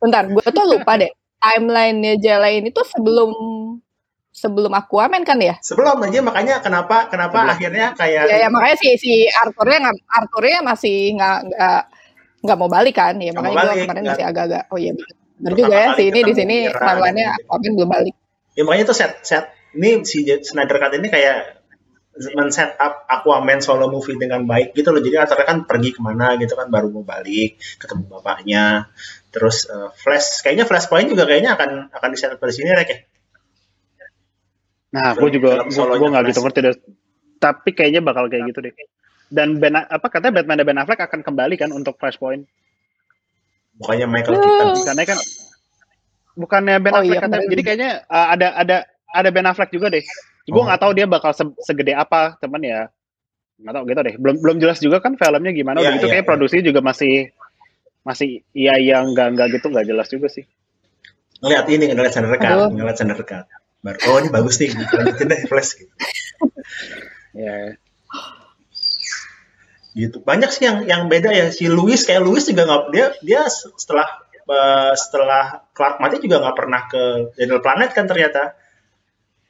Bentar, 0.00 0.24
gue 0.24 0.48
tuh 0.48 0.64
lupa 0.64 0.96
deh. 0.96 1.12
Timeline-nya 1.36 2.16
Jela 2.16 2.48
ini 2.48 2.72
tuh 2.72 2.80
sebelum 2.88 3.28
sebelum 4.32 4.72
Aquaman 4.72 5.20
kan 5.20 5.36
ya? 5.36 5.56
sebelum 5.60 6.00
aja 6.00 6.20
makanya 6.20 6.54
kenapa 6.60 7.08
kenapa 7.08 7.44
Sebelum. 7.44 7.52
akhirnya 7.56 7.86
kayak 7.92 8.22
Ya, 8.28 8.36
ya 8.44 8.48
makanya 8.48 8.76
si 8.80 8.88
si 8.96 9.12
Arthurnya 9.28 9.84
nggak 9.84 9.96
Arthurnya 10.08 10.58
masih 10.60 10.96
nggak 11.12 11.36
nggak 11.44 11.80
nggak 12.40 12.56
mau 12.56 12.68
balik 12.68 12.94
kan? 12.96 13.16
Ya 13.20 13.32
Nggak 13.32 13.44
makanya 13.44 13.64
gue 13.68 13.76
kemarin 13.84 14.00
nggak. 14.00 14.12
masih 14.16 14.24
agak-agak 14.24 14.62
oh 14.68 14.78
iya 14.80 14.92
bener 14.96 15.12
Pertama 15.36 15.56
juga 15.60 15.76
ya 15.76 15.88
si 15.92 16.02
ini 16.08 16.20
di 16.24 16.32
sini 16.32 16.56
timeline-nya. 16.72 17.26
Aquaman 17.36 17.72
belum 17.76 17.90
balik. 17.92 18.14
Ya 18.56 18.64
makanya 18.64 18.90
itu 18.90 18.94
set 18.96 19.12
set 19.22 19.44
ini 19.76 20.02
si 20.08 20.24
Snyder 20.24 20.80
Cut 20.80 20.96
ini 20.96 21.12
kayak 21.12 21.60
men-set 22.32 22.80
up 22.80 23.04
Aquaman 23.12 23.60
solo 23.60 23.92
movie 23.92 24.16
dengan 24.16 24.48
baik 24.48 24.72
gitu 24.72 24.88
loh 24.88 25.04
jadi 25.04 25.28
Arthur 25.28 25.44
kan 25.44 25.68
pergi 25.68 25.92
ke 25.92 26.00
mana 26.00 26.40
gitu 26.40 26.56
kan 26.56 26.72
baru 26.72 26.88
mau 26.88 27.04
balik 27.04 27.60
ketemu 27.76 28.08
bapaknya 28.08 28.88
terus 29.28 29.68
eh, 29.68 29.92
Flash 29.92 30.40
kayaknya 30.40 30.64
Flashpoint 30.64 31.12
juga 31.12 31.28
kayaknya 31.28 31.60
akan 31.60 31.92
akan 31.92 32.08
di 32.08 32.16
set 32.16 32.32
up 32.32 32.40
dari 32.40 32.56
sini 32.56 32.72
Rek 32.72 32.88
ya 32.88 32.98
Nah, 34.96 35.12
gue 35.12 35.30
juga 35.34 35.60
gue 35.68 36.08
nggak 36.08 36.24
gitu 36.32 36.40
ngerti 36.40 36.60
deh. 36.64 36.74
Tapi 37.36 37.70
kayaknya 37.76 38.00
bakal 38.00 38.32
kayak 38.32 38.48
gitu 38.48 38.64
deh. 38.64 38.72
Dan 39.28 39.60
Ben 39.60 39.76
apa 39.76 40.06
katanya 40.08 40.40
Batman 40.40 40.56
dan 40.62 40.66
Ben 40.66 40.80
Affleck 40.80 41.02
akan 41.04 41.20
kembali 41.20 41.54
kan 41.58 41.70
untuk 41.74 42.00
Flashpoint. 42.00 42.46
bukannya 43.76 44.08
Michael 44.08 44.40
Keaton 44.40 44.68
Karena 44.88 45.04
kan 45.04 45.18
bukannya 46.36 46.76
Ben 46.78 46.92
Oh 46.92 47.00
iya, 47.00 47.16
Affleck 47.16 47.18
katanya. 47.18 47.32
kemarin. 47.40 47.50
Jadi 47.50 47.62
kayaknya 47.64 47.90
uh, 48.06 48.26
ada 48.30 48.48
ada 48.54 48.76
ada 49.08 49.28
Ben 49.32 49.46
Affleck 49.46 49.72
juga 49.72 49.88
deh. 49.88 50.04
Gue 50.46 50.60
Oh. 50.60 50.64
nggak 50.64 50.78
tahu 50.78 50.92
dia 50.92 51.06
bakal 51.06 51.32
se- 51.32 51.58
segede 51.60 51.90
apa, 51.90 52.36
teman 52.38 52.60
ya. 52.60 52.86
Nggak 53.56 53.72
tahu 53.72 53.84
gitu 53.88 54.00
deh. 54.04 54.14
Belum 54.16 54.36
belum 54.38 54.56
jelas 54.60 54.78
juga 54.78 55.00
kan 55.00 55.16
filmnya 55.16 55.50
gimana. 55.50 55.80
Udah 55.80 55.90
Iya, 55.90 55.96
gitu 55.96 56.06
iya, 56.06 56.12
kayak 56.14 56.24
iya. 56.24 56.30
produksinya 56.30 56.64
juga 56.64 56.80
masih 56.80 57.14
masih 58.02 58.28
iya 58.54 58.78
iya 58.78 59.02
nggak 59.02 59.26
nggak 59.34 59.46
gitu 59.58 59.66
nggak 59.66 59.86
jelas 59.86 60.06
juga 60.06 60.30
sih. 60.30 60.46
ngeliat 61.36 61.66
ini 61.68 61.90
ngeliat 61.90 62.14
Cut 62.14 62.38
Aduh. 62.40 62.70
ngeliat 62.72 62.96
Snyder 62.96 63.20
Cut 63.20 63.44
baru 63.84 63.98
oh 64.08 64.16
ini 64.22 64.30
bagus 64.30 64.56
nih 64.56 64.72
lanjutin 64.72 65.26
deh 65.26 65.40
Flash 65.44 65.76
gitu. 65.76 65.92
Ya. 67.34 67.76
gitu 69.92 70.20
banyak 70.20 70.48
sih 70.48 70.64
yang 70.64 70.84
yang 70.84 71.02
beda 71.08 71.28
ya 71.28 71.48
si 71.48 71.68
Louis 71.68 71.96
kayak 71.98 72.20
Louis 72.20 72.40
juga 72.40 72.64
nggak 72.64 72.82
dia 72.88 73.06
dia 73.20 73.40
setelah 73.50 74.04
eh, 74.46 74.92
setelah 74.94 75.66
Clark 75.74 75.98
mati 75.98 76.22
juga 76.22 76.38
nggak 76.42 76.56
pernah 76.56 76.80
ke 76.86 77.02
Daniel 77.34 77.60
Planet 77.60 77.90
kan 77.90 78.06
ternyata 78.06 78.54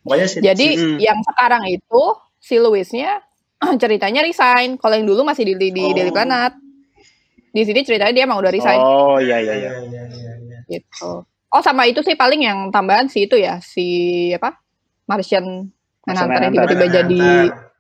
makanya 0.06 0.26
si 0.30 0.37
Jadi 0.38 0.66
Hmm. 0.78 0.98
yang 1.02 1.18
sekarang 1.22 1.66
itu 1.66 2.02
si 2.38 2.56
Louisnya 2.56 3.20
ceritanya 3.82 4.22
resign. 4.22 4.76
Kalau 4.78 4.94
yang 4.94 5.06
dulu 5.09 5.24
masih 5.26 5.48
di 5.48 5.54
di, 5.59 5.68
di 5.74 5.82
Oh. 5.82 5.92
Daily 5.92 6.12
Planet. 6.12 6.52
Di 7.50 7.64
sini 7.64 7.80
ceritanya 7.82 8.12
dia 8.12 8.24
emang 8.28 8.37
udah 8.37 8.52
resign 8.52 8.76
Oh 8.76 9.16
iya 9.16 9.40
iya 9.40 9.54
iya. 9.56 9.70
iya, 9.80 10.02
iya, 10.12 10.32
iya. 10.44 10.59
gitu. 10.68 11.24
Oh 11.48 11.62
sama 11.64 11.88
itu 11.88 12.04
sih 12.04 12.12
paling 12.12 12.44
yang 12.44 12.68
tambahan 12.68 13.09
sih 13.09 13.24
itu 13.24 13.40
ya 13.40 13.64
si 13.64 14.28
apa 14.37 14.61
Martian 15.09 15.72
Manhunter 16.04 16.40
yang 16.42 16.52
tiba-tiba 16.52 16.87
jadi 17.02 17.22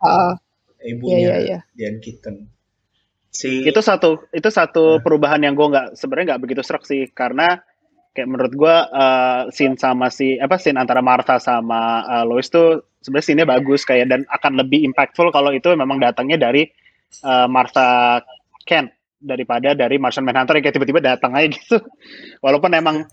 uh, 0.00 0.32
ibunya 0.80 1.18
iya, 1.18 1.28
iya, 1.28 1.36
iya. 1.44 1.58
Diane 1.76 2.00
Keaton. 2.00 2.48
Si 3.36 3.68
Itu 3.68 3.84
satu 3.84 4.32
itu 4.32 4.48
satu 4.48 4.96
Hmm. 4.96 5.02
perubahan 5.04 5.40
yang 5.44 5.52
gue 5.52 5.68
nggak 5.68 5.86
sebenarnya 6.00 6.26
nggak 6.34 6.42
begitu 6.42 6.62
serak 6.64 6.88
sih 6.88 7.04
karena 7.12 7.60
kayak 8.16 8.28
menurut 8.32 8.52
gue 8.56 8.76
uh, 8.96 9.52
scene 9.52 9.76
sama 9.76 10.08
si 10.08 10.40
apa 10.40 10.56
scene 10.56 10.80
antara 10.80 11.04
Martha 11.04 11.36
sama 11.36 12.00
uh, 12.08 12.24
Lois 12.24 12.48
tuh 12.48 12.96
sebenarnya 13.04 13.26
scene-nya 13.28 13.46
bagus 13.46 13.84
kayak 13.84 14.08
dan 14.08 14.20
akan 14.32 14.56
lebih 14.64 14.88
impactful 14.88 15.28
kalau 15.28 15.52
itu 15.52 15.68
memang 15.76 16.00
datangnya 16.00 16.40
dari 16.48 16.64
uh, 17.20 17.44
Martha 17.44 18.24
Kent 18.64 18.96
daripada 19.20 19.76
dari 19.76 20.00
Martian 20.00 20.24
Manhunter 20.24 20.56
yang 20.56 20.64
kayak 20.64 20.76
tiba-tiba 20.80 21.00
datang 21.04 21.36
aja 21.36 21.52
gitu. 21.52 21.76
Walaupun 22.44 22.72
emang 22.72 23.04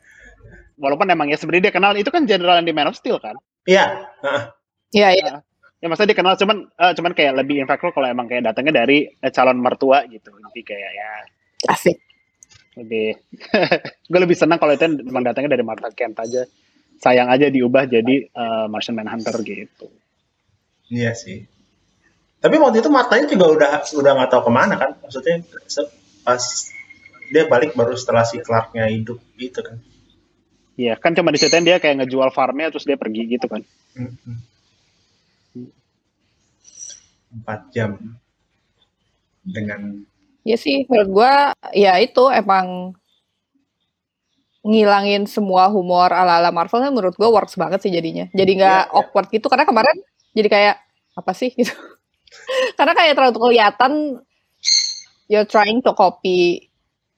walaupun 0.80 1.06
emang 1.12 1.30
ya 1.30 1.38
sebenarnya 1.38 1.70
dia 1.70 1.76
kenal 1.76 1.94
itu 2.00 2.10
kan 2.10 2.24
general 2.26 2.58
yang 2.64 2.68
di 2.68 2.74
Man 2.74 2.90
of 2.90 2.98
Steel 2.98 3.20
kan. 3.22 3.36
Iya, 3.68 4.08
heeh. 4.24 4.44
iya 4.98 5.10
iya 5.14 5.34
ya 5.84 5.92
mas 5.92 6.00
dia 6.00 6.16
kenal 6.16 6.40
cuman 6.40 6.72
uh, 6.80 6.96
cuman 6.96 7.12
kayak 7.12 7.44
lebih 7.44 7.60
impactful 7.68 7.92
kalau 7.92 8.08
emang 8.08 8.32
kayak 8.32 8.48
datangnya 8.48 8.88
dari 8.88 9.04
eh, 9.04 9.32
calon 9.36 9.60
mertua 9.60 10.08
gitu. 10.08 10.32
Tapi 10.32 10.60
kayak 10.64 10.92
ya 10.96 11.10
asik. 11.68 12.00
lebih 12.74 13.20
gue 14.10 14.20
lebih 14.24 14.34
senang 14.34 14.58
kalau 14.58 14.74
itu 14.74 14.88
emang 14.88 15.22
datangnya 15.28 15.60
dari 15.60 15.64
Martha 15.68 15.92
Kent 15.92 16.24
aja. 16.24 16.48
Sayang 17.04 17.28
aja 17.28 17.52
diubah 17.52 17.84
jadi 17.84 18.32
uh, 18.32 18.72
Martian 18.72 18.96
Manhunter 18.96 19.36
gitu. 19.44 19.92
Iya 20.88 21.12
sih. 21.20 21.44
Tapi 22.40 22.56
waktu 22.64 22.80
itu 22.80 22.88
matanya 22.88 23.28
juga 23.28 23.46
udah 23.52 23.70
udah 23.84 24.12
nggak 24.24 24.30
tahu 24.32 24.42
ke 24.48 24.52
mana 24.56 24.80
kan. 24.80 24.96
Maksudnya 25.04 25.44
pas 26.24 26.44
dia 27.28 27.44
balik 27.52 27.76
baru 27.76 27.92
setelah 28.00 28.24
si 28.24 28.40
Clarknya 28.40 28.88
hidup 28.88 29.20
gitu 29.36 29.60
kan. 29.60 29.84
Iya 30.80 30.96
kan 30.96 31.12
cuma 31.12 31.36
diceritain 31.36 31.68
dia 31.68 31.84
kayak 31.84 32.08
ngejual 32.08 32.32
farmnya 32.32 32.72
terus 32.72 32.88
dia 32.88 32.96
pergi 32.96 33.28
gitu 33.36 33.52
kan. 33.52 33.68
Mm 34.00 34.16
-hmm 34.16 34.53
4 37.42 37.74
jam 37.74 37.98
dengan 39.44 40.06
ya 40.44 40.56
sih 40.60 40.86
menurut 40.88 41.10
gue 41.10 41.34
ya 41.76 42.00
itu 42.00 42.24
emang 42.32 42.96
ngilangin 44.64 45.28
semua 45.28 45.68
humor 45.68 46.08
ala-ala 46.08 46.48
Marvel 46.56 46.80
kan 46.80 46.92
menurut 46.96 47.16
gue 47.20 47.28
works 47.28 47.60
banget 47.60 47.84
sih 47.84 47.92
jadinya. 47.92 48.32
Jadi 48.32 48.52
iya, 48.56 48.60
nggak 48.64 48.84
yeah, 48.88 48.96
awkward 48.96 49.28
gitu 49.28 49.52
karena 49.52 49.68
kemarin 49.68 49.98
jadi 50.32 50.48
kayak 50.48 50.76
apa 51.20 51.32
sih 51.36 51.52
gitu. 51.52 51.76
karena 52.80 52.96
kayak 52.96 53.14
terlalu 53.20 53.52
kelihatan 53.52 54.24
you're 55.28 55.44
trying 55.44 55.84
to 55.84 55.92
copy 55.92 56.72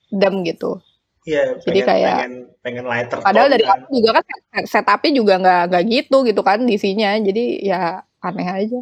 them 0.09 0.41
gitu. 0.41 0.81
Iya, 1.25 1.57
jadi 1.65 1.79
kayak 1.85 2.17
pengen, 2.17 2.33
pengen 2.61 2.85
lighter. 2.85 3.17
Padahal 3.21 3.49
dari 3.49 3.65
kan. 3.65 3.81
juga 3.89 4.21
kan 4.21 4.25
setupnya 4.65 5.11
juga 5.13 5.33
nggak 5.41 5.61
nggak 5.73 5.83
gitu 5.89 6.17
gitu 6.25 6.41
kan 6.45 6.61
isinya. 6.69 7.17
Jadi 7.17 7.65
ya 7.65 8.05
aneh 8.21 8.45
aja. 8.45 8.81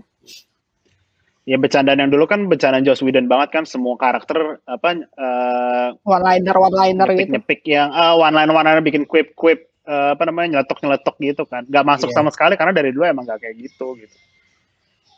Ya 1.44 1.60
bercandaan 1.60 2.00
yang 2.00 2.08
dulu 2.08 2.24
kan 2.24 2.48
bercandaan 2.48 2.88
Joss 2.88 3.04
Whedon 3.04 3.28
banget 3.28 3.52
kan 3.52 3.64
semua 3.68 4.00
karakter 4.00 4.64
apa 4.64 4.96
eh 4.96 5.88
One 6.08 6.24
liner 6.24 6.56
one 6.56 6.72
liner 6.72 7.08
nyepik 7.12 7.28
gitu. 7.28 7.34
nyepik 7.36 7.62
yang 7.68 7.92
ah 7.92 8.16
one 8.16 8.32
line 8.32 8.48
one 8.48 8.64
line 8.64 8.80
bikin 8.80 9.04
quip 9.04 9.36
quip 9.36 9.68
apa 9.84 10.24
namanya 10.24 10.64
nyeletok 10.64 10.80
nyeletok 10.80 11.16
gitu 11.20 11.44
kan 11.44 11.68
nggak 11.68 11.84
masuk 11.84 12.08
Iya. 12.08 12.16
sama 12.16 12.32
sekali 12.32 12.56
karena 12.56 12.72
dari 12.72 12.96
dulu 12.96 13.04
emang 13.04 13.28
gak 13.28 13.44
kayak 13.44 13.60
gitu 13.60 14.00
gitu 14.00 14.16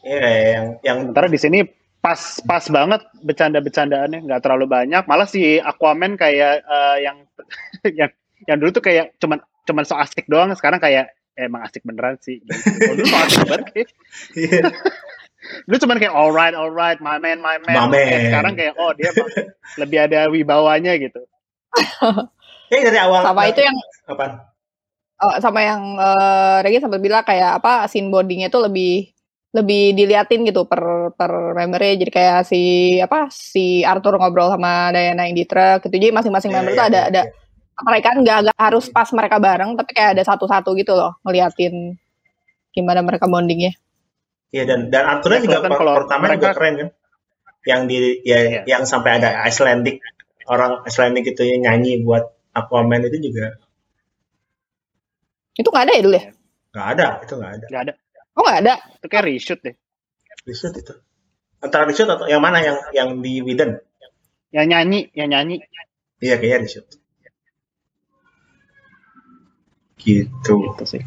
Iya, 0.01 0.17
kayak 0.17 0.45
yang 0.49 0.65
yang 0.81 0.97
sementara 1.05 1.27
di 1.29 1.37
sini 1.37 1.59
pas 2.01 2.17
pas 2.41 2.65
banget 2.69 3.01
bercanda 3.21 3.61
bercandaannya 3.61 4.25
nggak 4.25 4.41
terlalu 4.41 4.65
banyak 4.65 5.05
malah 5.05 5.29
si 5.29 5.61
Aquaman 5.61 6.17
kayak 6.17 6.65
eh, 6.65 6.97
yang 7.05 7.17
yang 8.01 8.09
yang 8.49 8.57
dulu 8.57 8.73
tuh 8.73 8.81
kayak 8.81 9.13
cuman 9.21 9.37
cuman 9.65 9.85
so 9.85 9.93
asik 9.97 10.25
doang 10.25 10.49
sekarang 10.57 10.81
kayak 10.81 11.13
eh, 11.37 11.45
emang 11.45 11.61
asik 11.61 11.85
beneran 11.85 12.17
sih 12.17 12.41
gitu. 12.41 12.53
Dulu 12.97 13.05
so 13.05 13.17
asik 13.21 13.45
banget. 13.45 13.85
Dulu 15.65 15.77
cuman 15.85 15.97
kayak 16.01 16.15
alright 16.15 16.55
alright 16.57 16.99
my 17.01 17.17
man 17.21 17.41
my 17.41 17.57
man, 17.63 17.75
My 17.75 17.87
man. 17.89 18.07
Eh, 18.07 18.21
sekarang 18.29 18.53
kayak 18.57 18.73
oh 18.77 18.91
dia 18.97 19.11
lebih 19.81 19.97
ada 20.09 20.29
wibawanya 20.29 20.97
gitu 20.97 21.21
Kayak 22.65 22.83
dari 22.89 22.97
awal 22.97 23.21
Sama 23.21 23.45
itu 23.45 23.61
yang 23.61 23.77
apa? 24.09 24.25
Oh, 25.15 25.33
sama 25.39 25.59
yang 25.63 25.81
eh 25.95 26.57
Regi 26.65 26.83
sempat 26.83 26.99
bilang 26.99 27.23
kayak 27.23 27.63
apa 27.63 27.87
scene 27.87 28.11
bondingnya 28.11 28.51
tuh 28.51 28.67
lebih 28.67 29.15
lebih 29.55 29.95
diliatin 29.95 30.43
gitu 30.43 30.67
per 30.67 31.15
per 31.15 31.55
membernya 31.55 32.03
jadi 32.03 32.11
kayak 32.11 32.39
si 32.43 32.61
apa 32.99 33.31
si 33.31 33.87
Arthur 33.87 34.19
ngobrol 34.19 34.51
sama 34.51 34.91
Diana 34.91 35.23
yang 35.23 35.35
di 35.39 35.47
truk 35.47 35.87
gitu 35.87 35.95
jadi 35.95 36.11
masing-masing 36.11 36.51
Iya, 36.51 36.57
member 36.59 36.71
iya, 36.75 36.77
tuh 36.77 36.85
ada 36.91 36.99
iya, 36.99 37.07
ada 37.07 37.21
iya. 37.23 37.81
mereka 37.87 38.09
nggak 38.19 38.37
nggak 38.43 38.57
harus 38.59 38.85
pas 38.91 39.07
mereka 39.15 39.39
bareng 39.39 39.71
tapi 39.79 39.91
kayak 39.95 40.19
ada 40.19 40.23
satu-satu 40.27 40.75
gitu 40.75 40.91
loh 40.91 41.15
ngeliatin 41.23 41.95
gimana 42.75 42.99
mereka 42.99 43.31
bondingnya 43.31 43.71
Iya 44.55 44.63
dan 44.63 44.79
dan 44.87 45.03
Ya, 45.19 45.43
juga 45.43 45.57
per- 45.61 45.75
kalau 45.75 45.93
pertama 45.99 46.23
juga 46.31 46.31
mereka- 46.39 46.55
keren 46.55 46.73
kan. 46.79 46.89
Yang 47.65 47.81
di 47.89 47.97
ya 48.23 48.39
Iya. 48.39 48.61
yang 48.65 48.83
sampai 48.85 49.19
ada 49.19 49.43
Icelandic 49.43 49.99
orang 50.45 50.85
Icelandic 50.85 51.27
itu 51.27 51.41
yang 51.43 51.59
nyanyi 51.61 51.99
buat 51.99 52.23
Aquaman 52.53 53.03
itu 53.03 53.19
juga 53.21 53.57
itu 55.51 55.65
nggak 55.65 55.83
ada 55.83 55.93
ya 55.93 56.01
dulu 56.01 56.15
ya 56.15 56.25
nggak 56.71 56.87
ada 56.93 57.07
itu 57.19 57.33
nggak 57.33 57.51
ada. 57.51 57.65
nggak 57.65 57.81
ada 57.83 57.93
oh 58.31 58.41
nggak 58.43 58.59
ada 58.61 58.73
itu 58.93 59.05
kayak 59.07 59.23
reshoot 59.25 59.59
deh 59.59 59.75
Reshoot 60.45 60.77
itu. 60.77 60.93
Antara 61.57 61.83
reshoot 61.83 62.05
atau 62.05 62.29
yang 62.29 62.37
mana 62.37 62.61
yang 62.61 62.77
yang 62.93 63.09
di 63.19 63.41
Whedon? 63.41 63.81
yang 64.53 64.69
nyanyi 64.69 65.09
yang 65.11 65.27
nyanyi 65.27 65.65
Iya 66.21 66.37
kayaknya 66.37 66.59
reshoot. 66.63 66.87
Gitu. 69.97 70.53
gitu 70.61 70.83
sih 70.85 71.01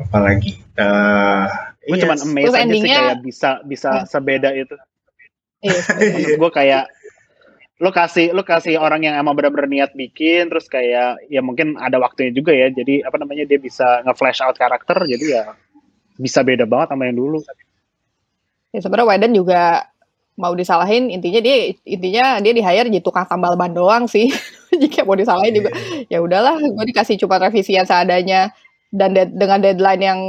Apalagi. 0.00 0.58
Eh 0.74 1.46
gue 1.90 1.96
iya, 1.98 2.04
cuman 2.06 2.18
amazed 2.20 2.44
Terus 2.46 2.54
aja 2.54 2.56
sih 2.56 2.64
endingnya- 2.70 3.00
kayak 3.02 3.18
bisa 3.20 3.50
bisa 3.66 3.90
Hmm. 3.92 4.06
sebeda 4.06 4.50
itu. 4.54 4.76
Iya 5.60 5.74
menurut 6.14 6.38
gue 6.38 6.50
kayak 6.54 6.84
lo 7.76 7.90
kasih 7.90 8.30
lo 8.30 8.42
kasih 8.42 8.76
orang 8.76 9.02
yang 9.02 9.16
emang 9.16 9.32
benar-benar 9.32 9.64
niat 9.64 9.90
bikin 9.92 10.46
terus 10.46 10.68
kayak 10.68 11.16
ya 11.26 11.40
mungkin 11.40 11.74
ada 11.76 11.96
waktunya 11.96 12.28
juga 12.28 12.52
ya 12.52 12.68
jadi 12.68 13.02
apa 13.02 13.16
namanya 13.16 13.44
dia 13.44 13.56
bisa 13.56 14.04
nge-flash 14.04 14.40
out 14.40 14.52
karakter 14.54 15.00
jadi 15.02 15.24
ya 15.26 15.42
bisa 16.14 16.44
beda 16.44 16.68
banget 16.68 16.92
sama 16.92 17.08
yang 17.08 17.16
dulu. 17.16 17.40
Ya 18.70 18.78
sebenarnya 18.78 19.08
Whedon 19.08 19.32
juga 19.32 19.88
mau 20.36 20.52
disalahin 20.52 21.08
intinya 21.08 21.40
dia 21.40 21.72
intinya 21.82 22.36
dia 22.38 22.52
di 22.52 22.60
hire 22.60 22.86
jadi 22.86 23.00
tukang 23.00 23.24
tambal 23.24 23.56
ban 23.56 23.72
doang 23.72 24.04
sih. 24.04 24.28
Jika 24.80 25.02
mau 25.02 25.16
disalahin 25.16 25.56
juga. 25.56 25.72
Ya 26.06 26.20
udahlah 26.20 26.60
gue 26.60 26.84
dikasih 26.86 27.16
cuma 27.16 27.40
revisian 27.40 27.84
seadanya 27.84 28.52
dan 28.92 29.16
dead- 29.16 29.32
dengan 29.32 29.56
deadline 29.58 30.02
yang 30.04 30.20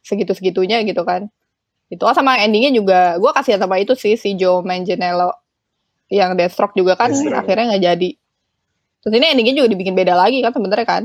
segitu 0.00 0.32
segitunya 0.32 0.80
gitu 0.82 1.02
kan 1.02 1.28
itu 1.88 2.00
oh 2.00 2.14
sama 2.14 2.38
endingnya 2.38 2.70
juga 2.70 3.16
gue 3.16 3.30
kasihan 3.30 3.58
sama 3.58 3.76
itu 3.76 3.92
sih 3.94 4.14
si 4.14 4.34
Joe 4.34 4.60
Manganiello 4.60 5.34
yang 6.08 6.34
Deathstroke 6.34 6.72
juga 6.72 6.94
kan 6.94 7.10
Deathstroke. 7.10 7.34
akhirnya 7.36 7.64
nggak 7.70 7.84
jadi 7.84 8.10
terus 9.00 9.12
ini 9.12 9.26
endingnya 9.26 9.54
juga 9.56 9.68
dibikin 9.68 9.94
beda 9.94 10.14
lagi 10.14 10.38
kan 10.38 10.50
sebenarnya 10.50 10.84
kan 10.84 11.02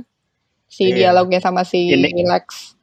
si 0.65 0.89
Iya. 0.89 1.09
dialognya 1.09 1.39
sama 1.39 1.61
si 1.61 1.89
Ini- 1.89 2.25
Lex 2.25 2.75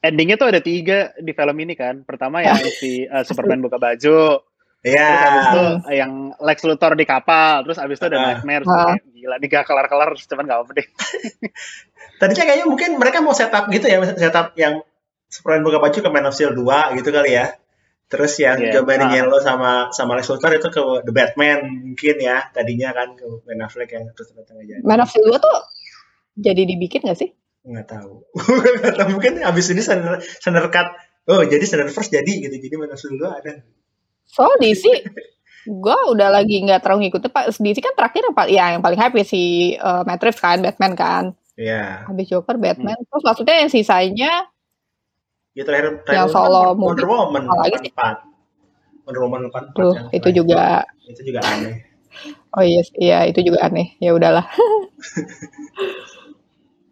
endingnya 0.00 0.36
tuh 0.36 0.48
ada 0.48 0.60
tiga 0.60 1.10
di 1.16 1.32
film 1.32 1.56
ini 1.58 1.74
kan 1.74 2.02
pertama 2.02 2.38
yang 2.40 2.54
si 2.80 3.02
uh, 3.04 3.22
Superman 3.22 3.58
buka 3.58 3.76
baju 3.76 4.42
Iya. 4.78 4.94
terus 5.02 5.22
abis 5.24 5.44
itu 5.44 5.62
uh, 5.82 5.94
yang 5.96 6.12
Lex 6.38 6.58
Luthor 6.62 6.94
di 6.94 7.02
kapal 7.02 7.66
terus 7.66 7.76
abis 7.76 7.98
itu 7.98 8.06
ada 8.06 8.16
Ah. 8.16 8.24
Nightmare. 8.30 8.62
Kayak, 8.62 9.02
gila 9.10 9.36
nih 9.36 9.48
gak 9.50 9.64
kelar-kelar 9.66 10.08
cuman 10.14 10.44
gak 10.46 10.58
apa 10.60 10.70
deh 10.72 10.86
Tadinya 12.16 12.44
kayaknya 12.44 12.66
mungkin 12.66 12.90
mereka 12.94 13.18
mau 13.18 13.30
setup 13.30 13.66
gitu 13.68 13.86
ya, 13.86 13.98
setup 14.12 14.50
yang 14.54 14.82
Superman 15.28 15.60
buka 15.60 15.78
baju 15.78 15.98
ke 16.00 16.08
Man 16.08 16.24
of 16.24 16.32
Steel 16.32 16.52
2 16.52 16.96
gitu 16.96 17.08
kali 17.08 17.36
ya. 17.36 17.52
Terus 18.08 18.40
yang 18.40 18.56
Iya. 18.56 18.72
Joe 18.72 18.88
Manganiello 18.88 19.36
Ah. 19.36 19.44
sama 19.44 19.70
sama 19.92 20.16
Lex 20.16 20.26
Luthor 20.26 20.48
itu 20.50 20.68
ke 20.68 20.80
The 21.04 21.12
Batman 21.12 21.58
mungkin 21.84 22.16
ya. 22.16 22.48
Tadinya 22.48 22.90
kan 22.90 23.12
ke 23.12 23.24
Ben 23.44 23.60
Affleck 23.60 23.92
yang 23.92 24.08
terus 24.12 24.32
ternyata 24.32 24.56
nggak 24.56 24.66
jadi. 24.66 24.80
Man 24.82 24.98
of 24.98 25.08
Steel 25.08 25.28
2 25.28 25.36
tuh 25.36 25.56
jadi 26.34 26.62
dibikin 26.64 27.04
gak 27.04 27.18
sih? 27.18 27.30
Nggak 27.62 27.86
tahu. 27.86 28.24
Nggak 28.32 28.94
tahu. 28.98 29.08
Mungkin 29.12 29.32
abis 29.42 29.68
ini 29.68 29.80
Snyder, 29.80 30.16
Snyder 30.40 30.66
Cut. 30.68 30.88
Oh 31.28 31.44
jadi 31.44 31.60
Snyder 31.60 31.92
First 31.92 32.08
jadi 32.08 32.32
gitu. 32.40 32.56
Jadi 32.56 32.74
Man 32.74 32.88
of 32.88 32.96
Steel 32.96 33.14
2 33.14 33.28
ada. 33.28 33.52
So 34.24 34.48
DC 34.56 34.84
gue 35.68 35.98
udah 36.08 36.32
lagi 36.32 36.64
nggak 36.64 36.80
terlalu 36.80 37.06
ngikutin 37.06 37.28
pak 37.28 37.52
DC 37.52 37.84
kan 37.84 37.92
terakhir 37.92 38.24
yang 38.24 38.32
paling 38.32 38.54
ya 38.54 38.64
yang 38.72 38.80
paling 38.80 38.96
hype 38.96 39.12
ya 39.12 39.26
si 39.26 39.42
uh, 39.76 40.00
Matt 40.00 40.24
Reeves 40.24 40.40
kan 40.40 40.64
Batman 40.64 40.96
kan 40.96 41.24
Iya. 41.58 42.08
habis 42.08 42.24
Joker 42.24 42.56
Batman 42.56 42.96
terus 43.04 43.20
maksudnya 43.20 43.60
yang 43.60 43.68
sisanya 43.68 44.48
Ya 45.58 45.64
terakhir 45.64 45.86
terakhir 46.00 46.14
Yang 46.14 46.28
solo 46.30 46.60
kan 46.62 46.78
Wonder. 46.78 47.06
Woman 47.06 47.42
Apa 47.44 47.58
lagi 47.60 47.78
sih? 47.80 47.90
4. 47.90 49.02
Wonder 49.04 49.20
Woman 49.20 49.40
4. 49.44 49.74
tuh 49.74 49.90
yang 49.90 50.06
itu 50.08 50.22
terakhir. 50.22 50.36
juga 50.36 50.62
itu 51.04 51.20
juga 51.24 51.40
aneh. 51.42 51.74
oh 52.50 52.62
iya 52.62 52.82
iya 52.96 53.18
itu 53.24 53.40
juga 53.42 53.58
aneh 53.62 53.98
ya 53.98 54.10
udahlah 54.12 54.46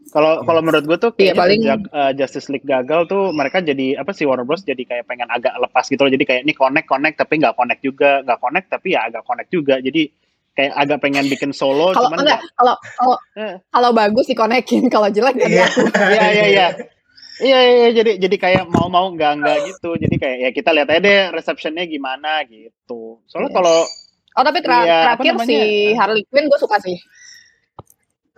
Kalau 0.07 0.41
kalau 0.41 0.61
menurut 0.63 0.81
gue 0.83 0.97
tuh 0.97 1.13
Iya, 1.13 1.19
kayak 1.29 1.37
paling- 1.37 1.61
sejak 1.61 1.81
uh, 1.91 2.13
Justice 2.15 2.49
League 2.49 2.65
gagal 2.65 3.05
tuh 3.05 3.37
mereka 3.37 3.61
jadi 3.61 4.01
apa 4.01 4.11
sih 4.11 4.25
Warner 4.25 4.43
Bros 4.43 4.65
jadi 4.65 4.81
kayak 4.81 5.05
pengen 5.05 5.29
agak 5.29 5.53
lepas 5.59 5.85
gitu 5.85 6.01
loh. 6.01 6.09
Jadi 6.09 6.25
kayak 6.25 6.41
ini 6.41 6.55
connect 6.55 6.87
connect 6.87 7.17
tapi 7.19 7.37
nggak 7.37 7.53
connect 7.53 7.83
juga, 7.83 8.25
nggak 8.25 8.39
connect 8.39 8.67
tapi 8.71 8.89
ya 8.91 9.05
agak 9.05 9.23
connect 9.23 9.51
juga. 9.51 9.77
Jadi 9.77 10.09
kayak 10.55 10.73
agak 10.75 10.99
pengen 11.01 11.27
bikin 11.27 11.53
solo 11.53 11.93
Kalau 11.93 12.09
cuman 12.09 12.19
enggak, 12.23 12.41
kalau 12.51 12.75
kalau 12.97 13.17
Eh. 13.37 13.55
kalau 13.69 13.91
bagus 13.93 14.25
dikonekin, 14.25 14.89
kalau 14.89 15.09
jelek 15.11 15.37
Iya. 15.37 15.69
diaku. 15.69 15.85
Iya 16.49 16.67
iya 17.41 17.59
iya. 17.61 17.73
Iya 17.77 17.89
jadi 17.93 18.13
jadi 18.23 18.37
kayak 18.41 18.65
mau 18.71 18.89
mau 18.89 19.07
nggak 19.13 19.33
nggak 19.41 19.59
gitu. 19.73 19.97
Jadi 20.01 20.17
kayak 20.17 20.39
ya 20.41 20.51
kita 20.53 20.71
lihat 20.73 20.89
aja 20.89 21.01
deh 21.01 21.21
receptionnya 21.35 21.85
gimana 21.85 22.45
gitu. 22.49 23.21
Soalnya 23.29 23.51
Iya. 23.53 23.57
kalau 23.61 23.79
Oh 24.37 24.45
tapi 24.45 24.61
ter- 24.61 24.69
apa 24.69 25.17
terakhir 25.17 25.35
si 25.49 25.57
Harley 25.97 26.23
Quinn 26.29 26.49
gue 26.53 26.61
suka 26.61 26.77
sih. 26.81 26.97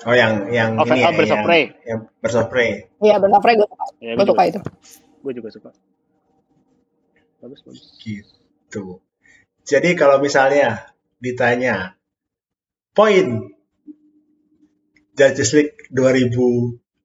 Oh 0.06 0.14
yang 0.14 0.46
yang 0.54 0.78
Oh, 0.78 0.86
ini 0.86 1.02
ya, 1.02 1.10
oh, 1.10 1.18
Birds 1.18 1.30
of 1.34 1.42
yang, 1.42 1.46
Prey. 1.46 1.62
yang 1.82 1.98
Birds 2.22 2.36
of 2.38 2.46
Prey. 2.46 2.70
Iya 3.02 3.18
Frey 3.42 3.54
gue 3.58 3.66
suka. 3.66 3.84
ya, 3.98 4.12
Gue 4.14 4.26
suka 4.30 4.42
itu. 4.46 4.60
Gue 5.26 5.32
juga 5.34 5.48
suka. 5.50 5.70
Bagus 7.42 7.60
bagus. 7.66 7.98
Gitu. 7.98 9.02
Jadi 9.66 9.90
kalau 9.98 10.22
misalnya 10.22 10.86
ditanya 11.18 11.98
poin 12.94 13.50
Justice 15.18 15.50
League 15.58 15.74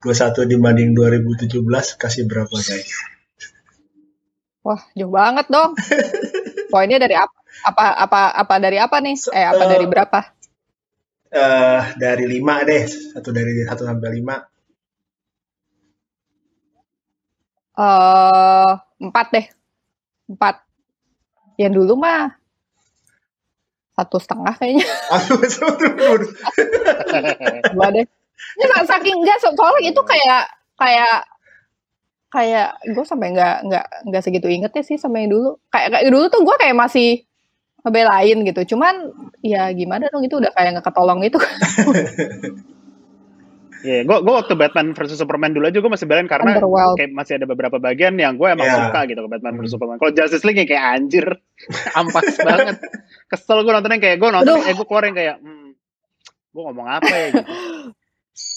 2021 0.04 0.52
dibanding 0.52 0.92
2017 0.92 1.63
kasih 1.96 2.28
berapa 2.28 2.52
guys? 2.52 2.92
Wah 4.63 4.80
jauh 4.96 5.12
banget 5.12 5.48
dong. 5.48 5.76
Poinnya 6.72 7.00
dari 7.00 7.16
apa? 7.16 7.32
Apa 7.63 7.84
apa 7.96 8.20
apa 8.36 8.56
dari 8.60 8.78
apa 8.80 9.00
nih? 9.00 9.16
Eh 9.32 9.46
apa 9.48 9.63
Eh, 9.63 9.70
dari 9.72 9.86
berapa? 9.88 10.20
Eh 11.32 11.84
dari 12.00 12.26
5 12.28 12.68
deh, 12.68 12.84
satu 13.16 13.32
dari 13.32 13.52
1 13.63 13.68
sampai 13.68 14.10
5. 14.12 14.36
Eh 17.80 18.72
empat 19.04 19.28
deh. 19.32 19.46
Empat. 20.32 20.56
Yang 21.60 21.74
dulu 21.84 21.94
mah 22.00 22.39
satu 23.94 24.18
setengah 24.18 24.56
kayaknya. 24.58 24.88
Aduh. 25.12 25.44
Dua 27.76 27.88
deh. 27.94 28.08
Ya, 28.54 28.66
sa- 28.70 28.88
saking 28.92 29.16
enggak 29.18 29.38
so- 29.38 29.54
soalnya 29.54 29.82
itu 29.86 30.02
kayak 30.02 30.44
kayak 30.76 31.16
kayak 32.30 32.68
gue 32.88 33.04
sampai 33.04 33.30
nggak 33.30 33.56
nggak 33.64 33.86
nggak 34.06 34.22
segitu 34.22 34.48
ingetnya 34.48 34.82
sih 34.82 34.98
sama 34.98 35.20
yang 35.20 35.30
dulu 35.30 35.62
kayak 35.68 35.90
kayak 35.92 36.10
dulu 36.10 36.26
tuh 36.28 36.42
gue 36.42 36.56
kayak 36.58 36.74
masih 36.74 37.10
ngebelain 37.80 38.42
gitu 38.42 38.74
cuman 38.74 38.96
ya 39.40 39.70
gimana 39.70 40.08
dong 40.08 40.24
itu 40.24 40.38
udah 40.38 40.50
kayak 40.50 40.70
nggak 40.74 40.88
ketolong 40.88 41.20
gitu 41.20 41.38
Iya, 43.84 44.08
gue 44.08 44.18
gue 44.18 44.32
waktu 44.34 44.56
Batman 44.56 44.96
versus 44.96 45.20
Superman 45.20 45.52
dulu 45.52 45.68
aja 45.68 45.76
gue 45.76 45.92
masih 45.92 46.08
belain 46.08 46.24
karena 46.24 46.56
kayak 46.96 47.12
masih 47.12 47.36
ada 47.36 47.44
beberapa 47.44 47.76
bagian 47.78 48.16
yang 48.16 48.40
gue 48.40 48.48
emang 48.48 48.64
Iya. 48.64 48.80
suka 48.80 49.00
gitu 49.06 49.20
ke 49.20 49.30
Batman 49.30 49.54
versus 49.60 49.76
Superman. 49.76 50.00
Kalau 50.00 50.16
Justice 50.16 50.46
League 50.48 50.56
yang 50.56 50.70
kayak 50.72 50.86
anjir, 50.96 51.28
ampas 52.00 52.32
banget. 52.40 52.80
Kesel 53.28 53.60
gue 53.60 53.74
nontonnya 53.76 54.00
kayak 54.00 54.24
gue 54.24 54.30
nonton, 54.32 54.56
Aduh. 54.56 54.64
eh 54.64 54.74
gue 54.74 54.88
keluarin 54.88 55.12
kayak, 55.12 55.36
hmm, 55.36 55.68
gue 56.50 56.62
ngomong 56.64 56.88
apa 56.88 57.12
ya 57.12 57.26
gitu. 57.36 57.44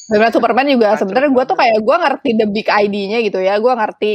Batman 0.06 0.30
Superman 0.30 0.66
juga 0.68 0.88
sebenarnya 0.94 1.30
gue 1.30 1.44
tuh 1.44 1.52
banget. 1.52 1.72
kayak 1.74 1.78
gue 1.82 1.96
ngerti 1.98 2.30
the 2.34 2.46
big 2.46 2.66
ID-nya 2.66 3.18
gitu 3.20 3.38
ya 3.38 3.54
gue 3.56 3.72
ngerti 3.72 4.10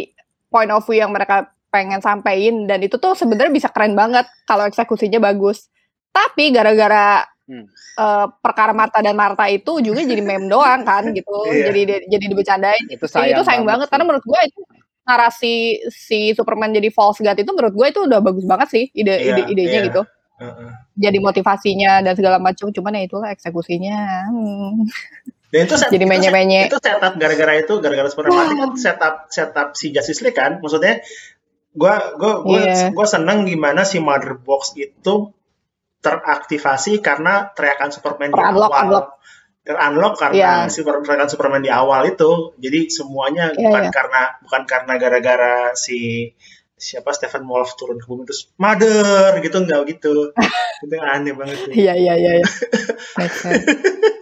point 0.47 0.69
of 0.69 0.83
view 0.83 0.97
yang 0.97 1.11
mereka 1.11 1.35
pengen 1.67 1.99
sampein 1.99 2.65
dan 2.65 2.79
itu 2.79 2.95
tuh 2.95 3.11
sebenarnya 3.11 3.49
bisa 3.49 3.67
keren 3.67 3.91
banget 3.93 4.27
kalau 4.43 4.63
eksekusinya 4.63 5.19
bagus 5.19 5.67
tapi 6.09 6.49
gara-gara 6.49 7.23
Hmm. 7.41 7.67
eh, 7.97 8.27
perkara 8.39 8.71
Marta 8.71 9.03
dan 9.03 9.11
Marta 9.11 9.43
itu 9.45 9.83
juga 9.83 9.99
jadi 9.99 10.23
meme 10.23 10.47
doang 10.47 10.87
kan 10.87 11.03
gitu 11.17 11.35
Iya. 11.49 11.67
jadi 11.67 11.81
jadi 12.07 12.25
dibecandain 12.31 12.85
Itu 12.87 13.03
Jadi 13.03 13.11
sayang, 13.11 13.33
itu 13.33 13.41
sayang 13.43 13.65
banget, 13.65 13.87
sih. 13.87 13.91
karena 13.91 14.05
menurut 14.07 14.23
gue 14.23 14.39
itu 14.45 14.61
narasi 15.03 15.55
si 15.91 16.19
Superman 16.31 16.71
jadi 16.71 16.87
false 16.89 17.19
god 17.19 17.35
itu 17.35 17.51
menurut 17.51 17.73
gue 17.73 17.87
itu 17.89 17.99
udah 18.07 18.23
bagus 18.23 18.45
banget 18.47 18.67
sih 18.71 18.85
ide 18.93 19.11
Iya, 19.11 19.31
ide 19.35 19.41
idenya 19.51 19.73
iya. 19.73 19.87
gitu 19.89 20.01
Heeh. 20.39 20.69
jadi 20.95 21.17
motivasinya 21.19 21.91
dan 21.99 22.13
segala 22.15 22.37
macam 22.39 22.71
cuman 22.71 22.95
ya 22.95 23.03
itulah 23.03 23.29
eksekusinya 23.29 23.99
hmm. 24.31 24.87
Dan 25.51 25.67
itu 25.67 25.75
set, 25.75 25.91
Jadi 25.91 25.99
itu 25.99 26.07
set- 26.07 26.11
menye-menye. 26.15 26.61
Itu 26.71 26.79
setup 26.79 27.13
gara-gara 27.19 27.53
itu 27.59 27.73
gara-gara 27.83 28.07
Superman 28.07 28.47
kan 28.55 28.71
setup 28.79 29.15
setup 29.27 29.67
si 29.75 29.91
Justice 29.91 30.23
League 30.23 30.39
kan. 30.39 30.63
Maksudnya 30.63 31.03
gua 31.75 32.15
gua 32.15 32.39
gua, 32.43 32.59
Iya. 32.63 32.95
gua 32.95 33.03
seneng 33.03 33.43
gimana 33.43 33.83
si 33.83 33.99
Mother 33.99 34.39
Box 34.39 34.75
itu 34.75 35.35
teraktivasi 35.99 37.03
karena 37.03 37.51
teriakan 37.51 37.91
Superman 37.91 38.31
di 38.31 38.39
Ter-unlock, 38.39 38.71
awal. 38.71 38.81
unlock. 38.87 39.07
Ter-unlock 39.61 40.13
karena 40.17 40.65
Iya. 40.65 40.71
si 40.71 40.81
teriakan 40.81 41.27
Superman 41.27 41.61
di 41.61 41.69
awal 41.69 42.07
itu. 42.07 42.55
Jadi 42.57 42.87
semuanya 42.87 43.51
Iya, 43.51 43.59
bukan 43.59 43.83
iya. 43.85 43.91
karena 43.91 44.21
bukan 44.41 44.61
karena 44.63 44.93
gara-gara 44.97 45.55
si 45.75 46.31
siapa 46.73 47.13
Stephen 47.13 47.45
Wolf 47.45 47.77
turun 47.77 48.01
ke 48.01 48.09
bumi 48.09 48.25
terus 48.25 48.49
mother 48.57 49.37
gitu 49.37 49.61
enggak 49.61 49.85
gitu. 49.85 50.33
itu 50.81 50.95
aneh 50.97 51.37
banget 51.37 51.69
iya 51.77 51.93
iya 51.93 52.17
iya 52.17 52.31
iya. 52.41 52.47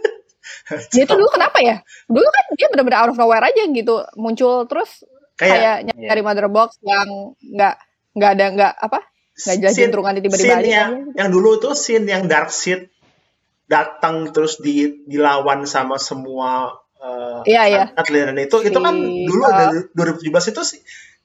dia 0.93 1.03
tuh 1.05 1.17
dulu 1.17 1.29
kenapa 1.33 1.57
ya 1.61 1.81
dulu 2.07 2.27
kan 2.27 2.43
dia 2.55 2.67
benar-benar 2.71 2.99
out 3.05 3.11
of 3.13 3.19
nowhere 3.19 3.45
aja 3.45 3.63
gitu 3.69 4.05
muncul 4.15 4.65
terus 4.69 5.03
kayak 5.39 5.87
kayak 5.87 5.97
nyari 5.97 6.21
mother 6.21 6.47
box 6.51 6.77
yang 6.83 7.33
nggak 7.41 7.75
nggak 8.15 8.31
ada 8.37 8.45
nggak 8.53 8.73
apa 8.75 8.99
nggak 9.39 9.57
jelas 9.63 9.75
jentrungan 9.75 10.13
tiba-tiba 10.19 10.55
balik 10.59 10.67
yang, 10.67 10.91
aja. 11.07 11.17
yang 11.23 11.29
dulu 11.31 11.49
tuh 11.63 11.73
scene 11.77 12.03
yang 12.05 12.27
Dark 12.27 12.51
Seed 12.51 12.91
datang 13.69 14.33
terus 14.33 14.59
di 14.59 15.05
dilawan 15.05 15.63
sama 15.69 15.95
semua 16.01 16.73
uh, 16.99 17.45
Iya, 17.45 17.63
iya. 17.69 17.83
atlet 17.93 18.33
itu 18.35 18.57
itu 18.65 18.79
kan 18.81 18.95
Si, 18.97 19.29
dulu 19.29 19.43
uh, 19.45 19.53
dari 19.53 19.79
2017 19.93 20.51
itu 20.51 20.61
si 20.65 20.77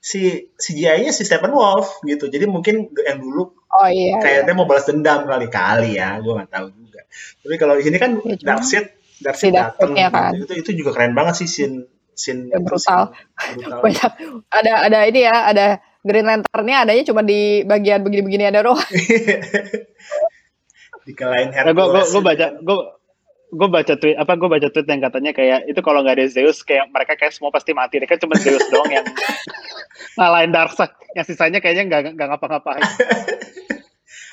si 0.04 0.20
CGI-nya 0.52 1.16
si 1.16 1.24
Stephen 1.24 1.57
Wolf 1.57 2.04
gitu 2.04 2.28
jadi 2.28 2.44
mungkin 2.44 2.92
yang 2.92 3.18
dulu 3.24 3.57
oh 3.57 3.88
iya, 3.88 4.14
iya. 4.14 4.16
kayaknya 4.20 4.52
mau 4.52 4.68
balas 4.68 4.85
dendam 4.85 5.24
kali 5.24 5.48
kali 5.48 5.96
ya 5.96 6.20
gue 6.20 6.28
nggak 6.28 6.52
tahu 6.52 6.68
juga 6.76 7.00
tapi 7.40 7.57
kalau 7.57 7.74
ini 7.80 7.96
kan 7.96 8.20
Ya, 8.20 8.37
cuma- 8.37 8.61
Dark 9.16 9.37
datang 9.50 9.90
Seed-nya 9.90 10.09
kan. 10.11 10.33
itu 10.35 10.55
itu 10.57 10.70
juga 10.74 10.90
keren 10.92 11.12
banget 11.12 11.35
sih 11.38 11.48
scene 11.48 11.87
scene 12.12 12.48
Ya, 12.48 12.59
brutal. 12.59 13.14
brutal. 13.55 13.79
banyak. 13.81 14.11
Ada 14.48 14.72
ada 14.87 14.98
ini 15.05 15.20
ya 15.22 15.37
ada 15.46 15.66
Green 16.00 16.22
Lantern-nya 16.22 16.85
adanya 16.85 17.03
cuma 17.03 17.20
di 17.20 17.62
bagian 17.62 18.00
begini-begini 18.00 18.44
ada 18.46 18.61
Nah, 21.53 21.62
gue 21.66 21.74
gue 21.74 21.85
Hercules. 21.85 22.11
gue 22.11 22.22
baca 22.22 22.46
gue 22.57 22.79
gue 23.55 23.68
baca 23.70 23.94
tweet 23.94 24.16
apa 24.16 24.33
gue 24.35 24.48
baca 24.48 24.68
tweet 24.68 24.87
yang 24.87 25.00
katanya 25.00 25.31
kayak 25.31 25.59
itu 25.64 25.79
kalau 25.79 26.03
nggak 26.03 26.16
ada 26.16 26.27
Zeus 26.27 26.61
kayak 26.61 26.90
mereka 26.90 27.14
kayak 27.14 27.31
semua 27.31 27.48
pasti 27.48 27.70
mati. 27.70 28.00
Ini 28.00 28.07
kan 28.07 28.18
cuma 28.18 28.35
Zeus 28.35 28.64
doang 28.68 28.90
yang 28.90 29.07
ngalahin 30.18 30.50
Darkseid 30.50 30.90
yang 31.14 31.24
sisanya 31.24 31.59
kayaknya 31.61 31.85
nggak 31.87 32.00
nggak 32.16 32.29
ngapa-ngapain. 32.35 32.83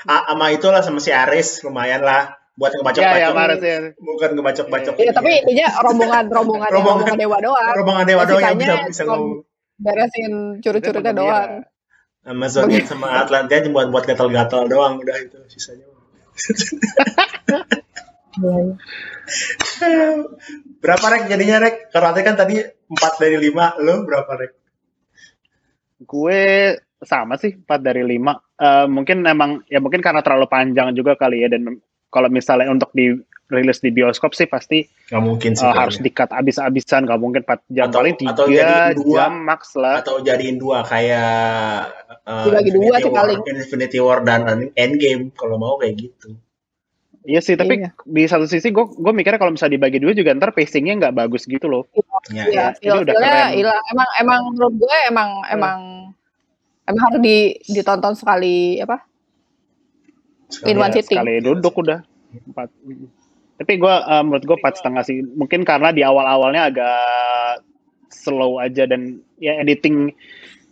Ah, 0.02 0.34
sama 0.34 0.50
itulah 0.50 0.82
sama 0.82 0.98
si 0.98 1.14
Ares. 1.14 1.62
Lumayan 1.62 2.02
lah 2.02 2.41
buat 2.52 2.72
ya 2.72 2.78
ngebacok-bacok 2.84 3.22
ya 3.24 3.30
marah 3.32 3.58
sih 3.58 3.96
bukan 3.96 4.30
ngebacok-bacok. 4.36 4.94
Iya, 5.00 5.12
tapi 5.16 5.30
intinya 5.40 5.68
rombongan 5.82 6.26
rombongan 6.28 6.70
Rombongan- 6.76 7.08
rombongan 7.08 7.18
dewa 7.20 7.38
doang. 7.40 7.74
Rombongan 7.80 8.06
dewa 8.08 8.24
doang 8.28 8.42
yang 8.44 8.58
bisa 8.60 8.76
bisa 8.92 9.04
ngomong. 9.08 9.44
beresin 9.82 10.34
curi-curinya 10.62 11.14
doang. 11.16 11.52
sama 12.22 12.46
Zodiac 12.54 12.86
sama 12.86 13.26
Atlantia 13.26 13.66
cuma 13.66 13.82
buat 13.82 13.90
buat 13.90 14.04
gatal-gatal 14.06 14.70
doang 14.70 15.02
udah 15.02 15.18
itu 15.26 15.42
sisanya. 15.50 15.90
Berapa 20.82 21.06
rek 21.14 21.24
jadinya 21.30 21.58
rek? 21.66 21.90
Karena 21.90 22.14
kan 22.22 22.36
tadi 22.38 22.62
4 22.62 23.22
dari 23.22 23.38
5 23.42 23.82
lo 23.82 24.06
berapa 24.06 24.32
rek? 24.38 24.52
Gue 26.06 26.78
sama 27.02 27.42
sih 27.42 27.58
4 27.58 27.66
dari 27.82 28.06
5 28.06 28.52
Eh, 28.62 28.86
mungkin 28.86 29.26
emang 29.26 29.66
ya 29.66 29.82
mungkin 29.82 30.06
karena 30.06 30.22
terlalu 30.22 30.46
panjang 30.46 30.94
juga 30.94 31.18
kali 31.18 31.42
ya 31.42 31.50
dan 31.50 31.82
kalau 32.12 32.28
misalnya 32.28 32.68
untuk 32.68 32.92
dirilis 32.92 33.80
di 33.80 33.90
bioskop 33.90 34.32
sih 34.32 34.46
pasti 34.46 34.84
nggak 35.08 35.20
mungkin 35.20 35.52
sih 35.54 35.60
eh, 35.60 35.66
kayaknya. 35.66 35.82
harus 35.82 35.98
dikat 35.98 36.30
abis-abisan 36.30 37.04
nggak 37.04 37.18
mungkin 37.18 37.42
4 37.42 37.60
jam 37.70 37.88
Atau- 37.88 38.00
paling 38.00 38.16
atau 38.22 38.46
3 38.46 38.52
jadiin 38.52 38.96
dua. 38.98 39.16
jam 39.18 39.34
max 39.42 39.62
lah 39.74 39.96
atau 40.00 40.16
jadiin 40.20 40.58
dua 40.58 40.80
kayak 40.84 41.34
uh, 42.24 42.46
dua 42.46 42.60
Infinity 42.60 42.80
sih 42.98 43.06
War, 43.06 43.18
paling. 43.18 43.40
Infinity 43.46 44.00
War 44.00 44.20
dan 44.22 44.42
Endgame 44.74 45.32
kalau 45.34 45.56
mau 45.56 45.76
kayak 45.76 45.96
gitu 45.98 46.36
Iya 47.22 47.38
sih, 47.38 47.54
tapi 47.54 47.78
Iya. 47.78 47.94
di 48.02 48.26
satu 48.26 48.50
sisi 48.50 48.74
gue 48.74 48.82
gue 48.82 49.14
mikirnya 49.14 49.38
kalau 49.38 49.54
misalnya 49.54 49.78
dibagi 49.78 50.02
dua 50.02 50.10
juga 50.12 50.34
ntar 50.34 50.50
pacingnya 50.52 50.98
nggak 50.98 51.14
bagus 51.16 51.46
gitu 51.46 51.70
loh. 51.70 51.86
ya, 52.34 52.50
Iya, 52.50 52.66
ya. 52.74 52.82
Ini 52.82 52.98
udah 52.98 53.14
feel-feelnya 53.14 53.30
keren. 53.46 53.54
hilang. 53.54 53.82
Emang 53.86 54.10
emang 54.18 54.40
menurut 54.50 54.74
gue 54.74 54.98
emang 55.06 55.30
emang 55.46 55.80
emang 56.82 57.02
harus 57.06 57.22
di 57.22 57.38
ditonton 57.70 58.18
sekali 58.18 58.82
apa? 58.82 59.06
Sekali 60.52 60.70
In 60.70 60.78
one 60.78 60.92
ya, 60.92 60.96
sitting. 61.00 61.18
Sekali 61.18 61.34
duduk 61.40 61.74
udah 61.80 62.00
empat. 62.52 62.68
Tapi 63.62 63.74
gue 63.78 63.96
eh, 63.96 64.24
menurut 64.26 64.44
gue 64.44 64.58
empat 64.60 64.74
setengah 64.84 65.04
sih. 65.08 65.24
Mungkin 65.24 65.64
karena 65.64 65.96
di 65.96 66.04
awal-awalnya 66.04 66.70
agak 66.70 67.64
slow 68.12 68.60
aja 68.60 68.86
dan 68.86 69.24
ya 69.40 69.58
editing. 69.64 70.12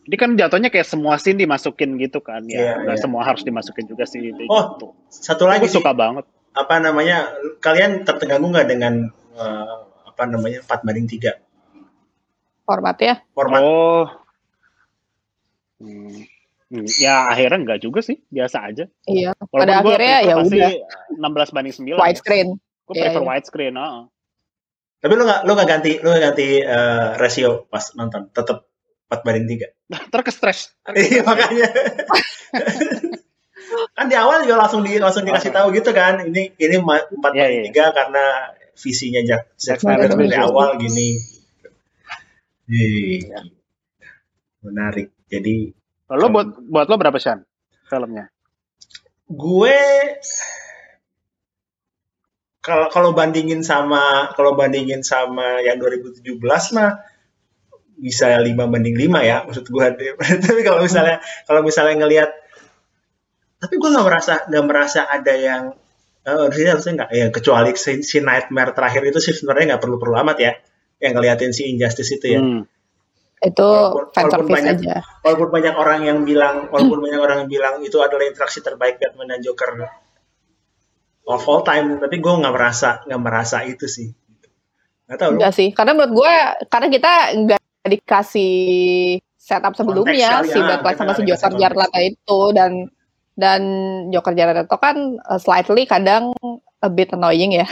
Ini 0.10 0.16
kan 0.18 0.34
jatuhnya 0.36 0.74
kayak 0.74 0.90
semua 0.90 1.22
scene 1.22 1.40
dimasukin 1.40 1.96
gitu 2.02 2.20
kan 2.20 2.44
ya. 2.50 2.82
Nggak 2.84 2.98
iya. 2.98 3.04
semua 3.04 3.22
harus 3.24 3.42
dimasukin 3.48 3.88
juga 3.88 4.04
sih. 4.04 4.34
Gitu. 4.34 4.46
Oh, 4.52 4.78
satu 5.08 5.48
lagi 5.48 5.66
gue 5.66 5.72
sih 5.72 5.80
suka 5.80 5.96
banget. 5.96 6.26
apa 6.50 6.82
namanya 6.82 7.30
kalian 7.62 8.04
terganggu 8.04 8.52
nggak 8.52 8.68
dengan 8.68 9.14
uh, 9.38 9.90
apa 10.20 10.28
namanya 10.28 10.60
4 10.68 10.84
banding 10.84 11.08
3 11.08 11.40
formatnya 12.68 13.24
format 13.32 13.64
oh 13.64 14.06
hmm. 15.80 16.28
Hmm, 16.70 16.86
ya 17.02 17.26
akhirnya 17.26 17.66
enggak 17.66 17.82
juga 17.82 18.06
sih 18.06 18.22
biasa 18.30 18.58
aja. 18.70 18.86
Iya 19.10 19.34
Walaupun 19.50 19.58
pada 19.66 19.74
akhirnya 19.82 20.18
ya 20.22 20.36
udah. 20.38 20.72
16 21.18 21.56
banding 21.58 21.74
9 21.74 21.98
widescreen. 21.98 22.48
Gue 22.86 22.94
yeah, 22.94 23.10
prefer 23.10 23.22
yeah. 23.26 23.30
widescreen 23.30 23.76
ah. 23.78 24.06
tapi 25.00 25.16
lu 25.16 25.24
gak 25.24 25.48
lu 25.48 25.56
gak 25.56 25.70
ganti 25.70 25.96
lu 26.04 26.12
gak 26.12 26.24
ganti 26.34 26.60
uh, 26.60 27.16
rasio 27.16 27.72
pas 27.72 27.82
nonton 27.96 28.28
tetap 28.36 28.68
4 29.08 29.26
banding 29.26 29.48
3 29.90 30.14
terkestres 30.14 30.76
iya 31.10 31.26
makanya. 31.26 31.70
Kan 33.96 34.10
di 34.10 34.18
awal 34.18 34.44
juga 34.44 34.66
langsung 34.66 34.82
di 34.82 34.98
langsung 34.98 35.24
dikasih 35.24 35.54
tahu 35.54 35.70
gitu 35.78 35.94
kan 35.94 36.26
ini 36.26 36.54
ini 36.58 36.76
4 36.82 36.86
yeah, 36.86 37.22
banding 37.22 37.70
yeah. 37.70 37.90
3 37.94 37.98
karena 37.98 38.26
visinya 38.80 39.22
Jack, 39.22 39.44
Jack 39.60 39.80
Snyder 39.84 40.16
dari 40.16 40.38
awal 40.38 40.80
gini. 40.80 41.20
Iya. 42.70 43.42
menarik. 44.60 45.10
Jadi 45.30 45.79
Lo 46.10 46.34
buat 46.34 46.58
buat 46.66 46.88
lo 46.90 46.96
berapa 46.98 47.18
sih 47.22 47.38
filmnya? 47.86 48.34
Gue 49.30 49.78
kalau 52.66 52.90
kalau 52.90 53.10
bandingin 53.14 53.62
sama 53.62 54.34
kalau 54.34 54.58
bandingin 54.58 55.06
sama 55.06 55.62
yang 55.62 55.78
2017 55.78 56.26
mah 56.76 56.92
bisa 58.00 58.32
5 58.42 58.46
banding 58.58 58.96
5 58.96 59.30
ya 59.30 59.38
maksud 59.44 59.66
gue 59.70 59.86
tapi 60.46 60.62
kalau 60.66 60.80
misalnya 60.82 61.22
kalau 61.46 61.62
misalnya 61.62 61.96
ngelihat 62.06 62.30
tapi 63.60 63.76
gue 63.76 63.90
nggak 63.92 64.08
merasa 64.08 64.34
nggak 64.50 64.66
merasa 64.66 65.02
ada 65.06 65.34
yang 65.36 65.64
uh, 66.26 66.48
harusnya 66.50 67.06
nggak. 67.06 67.10
Ya 67.14 67.28
kecuali 67.30 67.76
si, 67.78 68.02
si 68.02 68.18
nightmare 68.24 68.74
terakhir 68.74 69.04
itu 69.06 69.20
sih 69.22 69.36
sebenarnya 69.36 69.76
nggak 69.76 69.84
perlu 69.84 70.02
perlu 70.02 70.16
amat 70.26 70.38
ya 70.42 70.52
yang 71.00 71.14
ngeliatin 71.14 71.54
si 71.54 71.70
injustice 71.70 72.18
itu 72.18 72.28
ya. 72.34 72.42
Hmm 72.42 72.66
itu 73.40 73.64
walaupun, 73.64 74.12
fan 74.12 74.26
walaupun 74.28 74.52
banyak, 74.52 74.76
aja. 74.84 74.96
Walaupun 75.24 75.50
banyak 75.50 75.76
orang 75.80 76.00
yang 76.04 76.20
bilang, 76.28 76.56
walaupun 76.68 77.00
banyak 77.00 77.22
orang 77.24 77.38
yang 77.46 77.50
bilang 77.50 77.76
itu 77.80 77.98
adalah 78.04 78.28
interaksi 78.28 78.60
terbaik 78.60 79.00
Batman 79.00 79.32
dan 79.32 79.40
Joker 79.40 79.88
of 81.30 81.44
all 81.46 81.62
time, 81.64 82.02
tapi 82.04 82.20
gue 82.20 82.34
nggak 82.34 82.54
merasa 82.54 83.00
nggak 83.08 83.22
merasa 83.22 83.64
itu 83.64 83.86
sih. 83.88 84.10
Gak 85.08 85.18
tau 85.18 85.30
Enggak 85.34 85.54
sih, 85.56 85.72
karena 85.72 85.96
menurut 85.96 86.14
gue 86.20 86.34
karena 86.68 86.88
kita 86.92 87.12
nggak 87.48 87.62
dikasih 87.88 88.58
setup 89.40 89.74
sebelumnya 89.74 90.44
si 90.46 90.60
Batman 90.60 90.96
sama 91.00 91.14
si 91.18 91.24
Joker 91.26 91.54
Jared 91.58 91.90
itu 92.06 92.40
dan 92.54 92.72
dan 93.40 93.62
Joker 94.12 94.36
Jared 94.36 94.68
itu 94.68 94.78
kan 94.78 95.18
uh, 95.26 95.40
slightly 95.40 95.88
kadang 95.88 96.36
a 96.84 96.90
bit 96.92 97.16
annoying 97.16 97.56
ya 97.56 97.68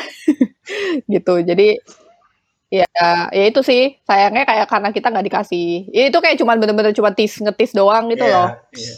gitu 1.14 1.44
jadi 1.44 1.78
Ya, 2.68 2.84
ya 3.32 3.44
itu 3.48 3.64
sih 3.64 3.96
sayangnya 4.04 4.44
kayak 4.44 4.68
karena 4.68 4.90
kita 4.92 5.08
nggak 5.08 5.28
dikasih. 5.32 5.88
Ya, 5.88 6.12
itu 6.12 6.20
kayak 6.20 6.36
cuma 6.36 6.60
bener-bener 6.60 6.92
cuma 6.92 7.16
tis 7.16 7.40
ngetis 7.40 7.72
doang 7.72 8.12
gitu 8.12 8.28
yeah, 8.28 8.36
loh. 8.36 8.50
Yeah. 8.76 8.98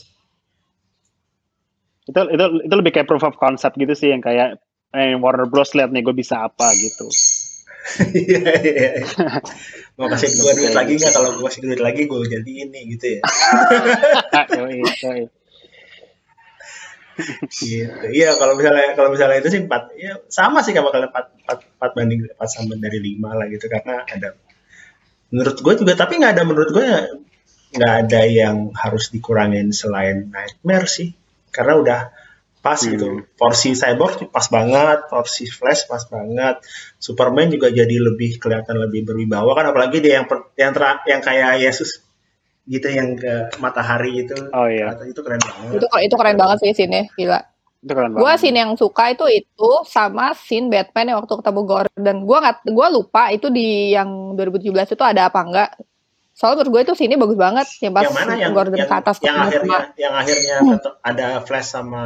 Itu 2.10 2.22
itu 2.34 2.46
itu 2.66 2.74
lebih 2.74 2.92
kayak 2.98 3.06
proof 3.06 3.22
of 3.22 3.38
concept 3.38 3.78
gitu 3.78 3.94
sih 3.94 4.10
yang 4.10 4.26
kayak 4.26 4.58
eh, 4.98 5.14
Warner 5.14 5.46
Bros 5.46 5.78
lihat 5.78 5.94
nih 5.94 6.02
gue 6.02 6.18
bisa 6.18 6.50
apa 6.50 6.74
gitu. 6.74 7.06
Iya 7.90 8.54
iya. 8.62 8.90
iya. 9.02 9.40
Mau 9.98 10.06
kasih 10.10 10.30
gue 10.30 10.52
duit 10.62 10.74
lagi 10.78 10.94
nggak? 10.98 11.14
Kalau 11.14 11.30
gue 11.38 11.46
kasih 11.46 11.62
duit 11.66 11.82
lagi 11.82 12.06
gue 12.06 12.20
jadi 12.26 12.52
ini 12.66 12.80
gitu 12.98 13.06
ya. 13.18 13.22
gitu. 17.52 18.06
Iya 18.10 18.36
kalau 18.40 18.56
misalnya 18.56 18.96
kalau 18.96 19.10
misalnya 19.12 19.38
itu 19.44 19.50
sih 19.52 19.62
empat, 19.66 19.94
ya 19.96 20.20
sama 20.32 20.64
sih 20.66 20.72
kalau 20.72 20.90
empat, 20.92 21.36
empat, 21.46 21.58
empat 21.78 21.92
banding 21.96 22.28
empat 22.32 22.50
sama 22.50 22.76
dari 22.80 23.00
lima 23.00 23.36
lah 23.36 23.48
gitu 23.52 23.68
karena 23.68 24.04
ada 24.08 24.36
menurut 25.30 25.58
gue 25.62 25.74
juga 25.86 25.94
tapi 25.94 26.18
nggak 26.18 26.34
ada 26.34 26.44
menurut 26.46 26.70
gue 26.74 26.86
nggak 27.70 27.94
ada 28.06 28.22
yang 28.26 28.74
harus 28.74 29.14
dikurangin 29.14 29.70
selain 29.70 30.34
nightmare 30.34 30.90
sih 30.90 31.14
karena 31.54 31.74
udah 31.78 32.02
pas 32.60 32.76
gitu. 32.82 32.92
hmm. 32.92 32.98
gitu 32.98 33.10
porsi 33.40 33.78
cyborg 33.78 34.28
pas 34.34 34.46
banget 34.52 35.00
porsi 35.08 35.46
flash 35.48 35.88
pas 35.88 36.02
banget 36.10 36.60
superman 37.00 37.48
juga 37.48 37.72
jadi 37.72 37.96
lebih 38.02 38.42
kelihatan 38.42 38.76
lebih 38.84 39.08
berwibawa 39.08 39.56
kan 39.56 39.72
apalagi 39.72 40.04
dia 40.04 40.20
yang 40.20 40.26
yang 40.60 40.72
ter, 40.76 40.84
yang 41.08 41.22
kayak 41.24 41.62
Yesus 41.62 42.04
gitu 42.70 42.86
yang 42.86 43.18
ke 43.18 43.50
matahari 43.58 44.24
itu. 44.24 44.38
Oh 44.54 44.70
iya. 44.70 44.94
Itu 45.02 45.26
keren 45.26 45.42
banget. 45.42 45.82
Itu 45.82 45.86
itu 45.90 46.16
keren 46.16 46.38
banget 46.38 46.58
sih 46.62 46.72
scene 46.78 47.10
gila. 47.18 47.42
Itu 47.82 47.92
keren 47.98 48.14
banget. 48.14 48.22
Gua 48.22 48.34
scene 48.38 48.62
yang 48.62 48.72
suka 48.78 49.10
itu 49.10 49.26
itu 49.26 49.70
sama 49.90 50.38
scene 50.38 50.70
Batman 50.70 51.10
yang 51.10 51.18
waktu 51.26 51.34
ketemu 51.34 51.62
Gordon. 51.66 52.18
Gua 52.30 52.38
nggak 52.46 52.58
gua 52.70 52.88
lupa 52.94 53.34
itu 53.34 53.50
di 53.50 53.98
yang 53.98 54.38
2017 54.38 54.94
itu 54.94 55.04
ada 55.04 55.34
apa 55.34 55.42
enggak. 55.42 55.72
Soalnya 56.40 56.64
menurut 56.64 56.72
gue 56.72 56.82
itu 56.88 56.94
sini 57.04 57.20
bagus 57.20 57.36
banget 57.36 57.68
yang 57.84 57.92
pas 57.92 58.08
yang 58.08 58.16
mana, 58.16 58.34
yang, 58.40 58.56
Gordon 58.56 58.80
yang, 58.80 58.88
ke 58.88 58.96
atas 58.96 59.20
yang 59.20 59.36
akhirnya 59.44 59.76
sama. 59.76 60.00
yang 60.00 60.14
akhirnya 60.16 60.56
hmm. 60.64 60.80
ada 61.04 61.28
Flash 61.44 61.68
sama 61.68 62.04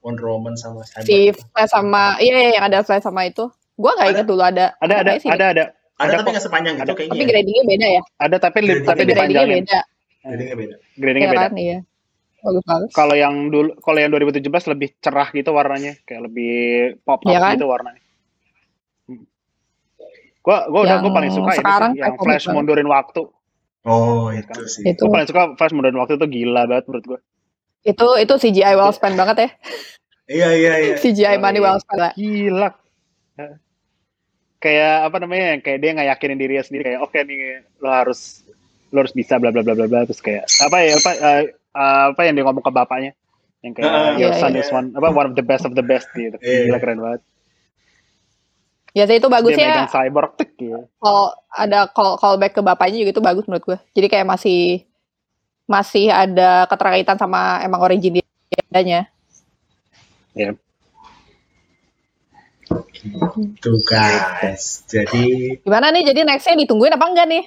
Wonder 0.00 0.24
Woman 0.24 0.56
sama 0.56 0.88
Cyber. 0.88 1.04
Si 1.04 1.36
Flash 1.52 1.68
sama 1.68 2.16
iya, 2.16 2.32
iya 2.32 2.50
yang 2.56 2.64
ada 2.64 2.80
Flash 2.80 3.04
sama 3.04 3.28
itu. 3.28 3.44
Gua 3.76 3.92
nggak 3.92 4.08
inget 4.16 4.24
dulu 4.24 4.40
ada. 4.40 4.72
Ada 4.80 4.94
ada 5.04 5.10
ada 5.20 5.28
ada. 5.28 5.44
Ada, 5.44 5.64
ada 6.00 6.12
tapi 6.16 6.28
nggak 6.32 6.44
sepanjang 6.48 6.74
gitu 6.80 6.92
kayaknya. 6.96 7.12
Tapi 7.12 7.24
gradingnya 7.28 7.64
beda 7.68 7.86
ya. 7.92 8.02
Ada 8.24 8.36
tapi 8.40 8.58
tapi 8.88 9.02
gradingnya 9.04 9.48
beda. 9.52 9.80
Gradingnya 10.24 10.56
beda. 10.56 10.76
Gradingnya 10.96 11.28
ya, 11.28 11.32
beda. 11.36 11.46
Kan, 11.46 11.54
iya. 11.60 11.78
Bagus. 12.44 12.92
Kalau 12.92 13.16
yang 13.16 13.48
dulu, 13.48 13.72
kalau 13.80 13.98
yang 14.04 14.12
2017 14.12 14.44
lebih 14.76 14.92
cerah 15.00 15.28
gitu 15.32 15.48
warnanya, 15.56 15.96
kayak 16.04 16.28
lebih 16.28 16.56
pop 17.00 17.24
up 17.24 17.32
ya 17.32 17.40
kan? 17.40 17.56
gitu 17.56 17.64
warnanya. 17.64 18.02
Hmm. 19.08 19.24
Gua 20.44 20.68
gua 20.68 20.80
udah 20.84 20.96
gua 21.00 21.12
paling 21.16 21.32
suka 21.32 21.56
sekarang 21.56 21.96
ini 21.96 22.00
sih, 22.00 22.04
yang 22.04 22.14
Flash 22.20 22.44
banget. 22.44 22.56
mundurin 22.60 22.88
waktu. 22.92 23.22
Oh, 23.88 24.28
itu 24.28 24.52
kan? 24.52 24.68
sih. 24.68 24.84
Itu. 24.84 25.08
Gua 25.08 25.12
paling 25.16 25.28
suka 25.32 25.42
Flash 25.56 25.72
mundurin 25.72 25.96
waktu 25.96 26.20
itu 26.20 26.26
gila 26.28 26.62
banget 26.68 26.84
menurut 26.84 27.04
gua. 27.16 27.20
Itu 27.80 28.06
itu 28.20 28.34
CGI 28.36 28.74
well 28.76 28.92
spent 28.92 29.16
banget 29.16 29.36
ya. 29.40 29.48
Iya 30.28 30.48
iya 30.52 30.72
iya. 30.84 30.94
CGI 31.02 31.40
money 31.40 31.64
well 31.64 31.80
spent 31.80 31.96
lah. 31.96 32.12
Gila. 32.12 32.76
Kayak 34.60 34.96
apa 35.08 35.16
namanya? 35.16 35.64
Kayak 35.64 35.78
dia 35.80 35.90
nggak 35.96 36.08
yakinin 36.12 36.36
dirinya 36.36 36.64
sendiri 36.64 36.92
kayak 36.92 37.00
oke 37.00 37.16
okay, 37.16 37.24
nih 37.24 37.64
lo 37.80 37.88
harus 37.88 38.43
lo 38.94 39.02
harus 39.02 39.14
bisa 39.14 39.42
bla 39.42 39.50
bla 39.50 39.66
bla 39.66 39.74
bla 39.74 39.90
bla 39.90 40.00
terus 40.06 40.22
kayak 40.22 40.46
apa 40.46 40.76
ya 40.86 40.94
apa 40.94 41.10
uh, 41.18 41.42
apa 42.14 42.20
yang 42.22 42.38
dia 42.38 42.44
ngomong 42.46 42.62
ke 42.62 42.70
bapaknya 42.70 43.12
yang 43.66 43.74
kayak 43.74 43.90
uh, 43.90 44.14
your 44.14 44.30
yeah, 44.30 44.38
son 44.38 44.54
yeah. 44.54 44.62
is 44.62 44.70
one 44.70 44.94
apa 44.94 45.10
one 45.10 45.26
of 45.26 45.34
the 45.34 45.42
best 45.42 45.66
of 45.66 45.74
the 45.74 45.82
best 45.82 46.06
gitu 46.14 46.38
yeah. 46.38 46.70
gila 46.70 46.78
keren 46.78 47.02
banget 47.02 47.22
Ya 48.94 49.10
sih 49.10 49.18
itu 49.18 49.26
bagusnya. 49.26 49.90
Dia 49.90 49.90
cyborg 49.90 50.38
tek 50.38 50.54
ya. 50.54 50.86
Kalau 51.02 51.34
ada 51.50 51.90
call 51.90 52.14
callback 52.14 52.54
ke 52.54 52.62
bapaknya 52.62 53.02
juga 53.02 53.10
itu 53.18 53.22
bagus 53.26 53.44
menurut 53.50 53.66
gue. 53.66 53.78
Jadi 53.90 54.06
kayak 54.06 54.22
masih 54.22 54.86
masih 55.66 56.14
ada 56.14 56.70
keterkaitan 56.70 57.18
sama 57.18 57.58
emang 57.66 57.82
origin 57.82 58.22
dia 58.22 58.22
Ya. 60.34 60.50
Gitu 62.64 63.72
guys. 63.84 64.84
Jadi 64.88 65.58
gimana 65.60 65.92
nih? 65.92 66.02
Jadi 66.08 66.20
nextnya 66.24 66.56
ditungguin 66.64 66.96
apa 66.96 67.04
enggak 67.04 67.26
nih? 67.28 67.44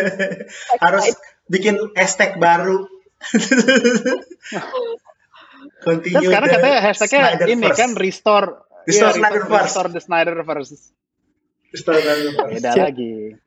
Harus 0.84 1.14
bikin 1.46 1.78
hashtag 1.94 2.38
baru. 2.42 2.86
Continue 5.86 6.18
Dan 6.18 6.22
sekarang 6.26 6.48
katanya 6.50 6.78
hashtagnya 6.82 7.22
ini 7.46 7.68
kan 7.70 7.94
restore 7.94 8.66
restore 8.86 9.14
yeah, 9.14 9.18
Snyder 9.22 9.42
Restore 9.46 9.88
the 9.94 10.02
Snyderverse. 10.02 10.74
Restore 11.70 11.98
Snyderverse. 12.02 12.52
Beda 12.58 12.70
lagi. 12.74 13.38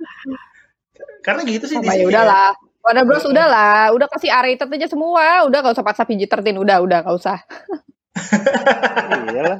Karena 1.19 1.41
gitu 1.43 1.65
sih. 1.67 1.75
Oh, 1.75 1.83
ya 1.83 2.07
udahlah. 2.07 2.55
Warner 2.79 3.03
Bros 3.03 3.27
udah 3.27 3.43
lah, 3.43 3.91
udah 3.91 4.07
kasih 4.07 4.31
R-rated 4.31 4.71
aja 4.71 4.87
semua, 4.87 5.43
udah 5.43 5.59
gak 5.59 5.75
usah 5.75 5.83
paksa 5.83 6.07
PG-13, 6.07 6.55
udah, 6.63 6.79
udah 6.79 7.03
gak 7.03 7.11
usah. 7.11 7.43
Iyalah 9.35 9.59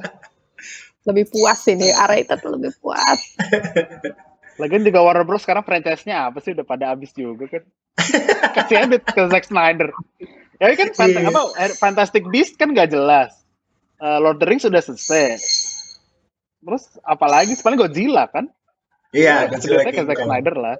lebih 1.08 1.32
puas 1.32 1.60
ini 1.70 1.92
R-rated 1.92 2.40
lebih 2.44 2.72
puas 2.80 3.18
Lagian 4.60 4.84
juga 4.84 5.00
Warner 5.00 5.24
Bros 5.24 5.40
sekarang 5.40 5.64
franchise-nya 5.64 6.28
apa 6.28 6.38
sih 6.44 6.52
udah 6.52 6.66
pada 6.68 6.92
habis 6.92 7.16
juga 7.16 7.48
kan. 7.48 7.64
Kasih 8.52 8.76
aja 8.76 8.96
ke 9.00 9.22
Zack 9.32 9.48
Snyder. 9.48 9.88
Ya 10.60 10.76
kan 10.76 10.92
fant 10.92 11.16
yeah. 11.16 11.32
apa 11.32 11.72
Fantastic 11.80 12.28
Beast 12.28 12.60
kan 12.60 12.76
gak 12.76 12.92
jelas. 12.92 13.32
Uh, 13.96 14.20
Lord 14.20 14.36
of 14.36 14.44
the 14.44 14.48
Rings 14.52 14.68
sudah 14.68 14.84
selesai. 14.84 15.40
Terus 16.60 16.84
apalagi 17.08 17.56
paling 17.64 17.80
Godzilla 17.80 18.28
kan? 18.28 18.52
Iya, 19.16 19.48
yeah, 19.48 19.48
Godzilla 19.48 19.88
ke 19.88 20.04
Zack 20.04 20.20
Snyder 20.20 20.54
lah. 20.60 20.76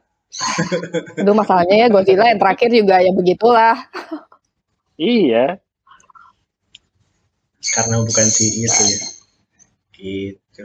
Itu 1.20 1.32
masalahnya 1.32 1.76
ya 1.80 1.88
Godzilla 1.88 2.28
yang 2.28 2.40
terakhir 2.40 2.68
juga 2.68 3.00
ya 3.00 3.12
begitulah. 3.16 3.76
iya. 5.00 5.56
Karena 7.60 8.00
bukan 8.00 8.26
si 8.28 8.64
itu 8.64 8.82
ya. 8.88 9.19
Gitu. 10.00 10.64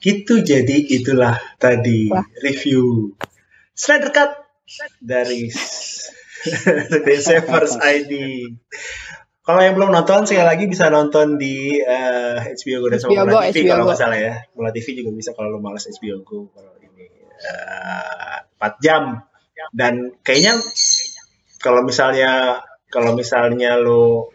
Gitu 0.00 0.34
jadi 0.42 0.76
itulah 0.90 1.38
tadi 1.60 2.10
Wah. 2.10 2.24
review 2.42 3.14
Snyder 3.76 4.10
Cut 4.10 4.32
dari 4.98 5.48
The 7.04 7.14
Savers 7.20 7.76
ID. 7.78 8.12
Kalau 9.40 9.60
yang 9.60 9.74
belum 9.76 9.90
nonton 9.90 10.28
sekali 10.28 10.46
lagi 10.46 10.64
bisa 10.68 10.92
nonton 10.92 11.40
di 11.40 11.80
uh, 11.80 12.38
HBO 12.44 12.86
Go 12.86 12.88
dan 12.92 12.98
sama 13.00 13.24
Mola 13.24 13.50
TV 13.50 13.66
kalau 13.66 13.84
nggak 13.88 13.98
salah 13.98 14.18
ya. 14.20 14.34
Mola 14.52 14.70
TV 14.70 14.86
juga 15.00 15.10
bisa 15.16 15.32
kalau 15.32 15.56
lo 15.56 15.58
malas 15.60 15.88
HBO 15.88 16.20
Go 16.22 16.48
kalau 16.52 16.76
ini 16.80 17.08
uh, 17.44 18.46
4 18.56 18.84
jam 18.84 19.24
dan 19.72 20.16
kayaknya 20.24 20.60
kalau 21.60 21.84
misalnya 21.84 22.64
kalau 22.88 23.12
misalnya 23.12 23.76
lo 23.76 24.32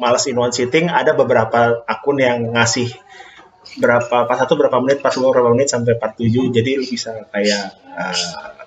males 0.00 0.26
in 0.26 0.38
one 0.38 0.54
sitting 0.54 0.88
ada 0.88 1.14
beberapa 1.14 1.84
akun 1.86 2.18
yang 2.18 2.54
ngasih 2.54 2.90
berapa 3.78 4.26
pas 4.26 4.36
satu 4.40 4.58
berapa 4.58 4.82
menit 4.82 4.98
pas 4.98 5.14
dua 5.14 5.30
berapa 5.30 5.54
menit 5.54 5.70
sampai 5.70 5.94
47 5.94 6.56
jadi 6.56 6.70
lu 6.80 6.84
bisa 6.88 7.14
kayak 7.30 7.64
uh, 7.94 8.58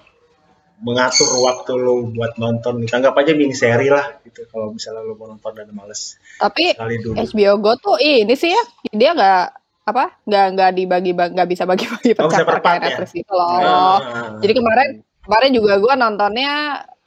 mengatur 0.84 1.32
waktu 1.44 1.72
lu 1.80 2.12
buat 2.12 2.36
nonton 2.40 2.84
gitu. 2.84 2.96
anggap 2.96 3.16
aja 3.16 3.32
mini 3.36 3.56
seri 3.56 3.88
lah 3.88 4.20
gitu 4.24 4.48
kalau 4.52 4.72
misalnya 4.72 5.04
lu 5.04 5.16
mau 5.16 5.32
nonton 5.32 5.52
dan 5.56 5.72
males 5.72 6.20
tapi 6.40 6.76
HBO 7.16 7.54
Go 7.60 7.74
tuh 7.80 7.98
ini 8.00 8.36
sih 8.36 8.52
ya 8.52 8.64
dia 8.92 9.12
nggak 9.16 9.44
apa 9.84 10.24
nggak 10.24 10.46
nggak 10.56 10.72
dibagi 10.76 11.12
nggak 11.12 11.50
bisa 11.52 11.64
bagi-bagi 11.68 12.16
per 12.16 12.28
oh, 12.28 12.32
kayak 12.32 12.84
ya? 12.84 13.04
Gitu 13.04 13.34
loh 13.36 13.48
uh, 13.60 14.00
jadi 14.40 14.54
kemarin 14.56 14.88
kemarin 15.24 15.52
juga 15.56 15.74
gue 15.80 15.94
nontonnya 15.96 16.54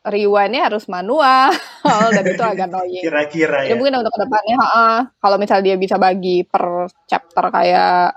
rewindnya 0.07 0.71
harus 0.71 0.87
manual 0.87 1.51
dan 2.15 2.25
itu 2.25 2.43
agak 2.43 2.71
annoying. 2.71 3.03
Kira-kira 3.03 3.67
ya. 3.67 3.75
mungkin 3.75 3.99
untuk 3.99 4.15
ke 4.15 4.21
depannya, 4.23 4.59
uh, 4.63 5.01
kalau 5.19 5.37
misal 5.37 5.59
dia 5.61 5.75
bisa 5.75 5.99
bagi 5.99 6.47
per 6.47 6.87
chapter 7.11 7.51
kayak 7.51 8.15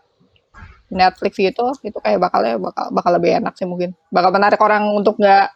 Netflix 0.93 1.33
gitu, 1.37 1.73
itu 1.81 1.97
kayak 1.97 2.21
bakalnya 2.21 2.61
bakal 2.61 2.85
bakal 2.93 3.11
lebih 3.17 3.41
enak 3.41 3.53
sih 3.57 3.65
mungkin. 3.65 3.97
Bakal 4.13 4.29
menarik 4.29 4.61
orang 4.61 4.85
untuk 4.93 5.17
nggak 5.17 5.49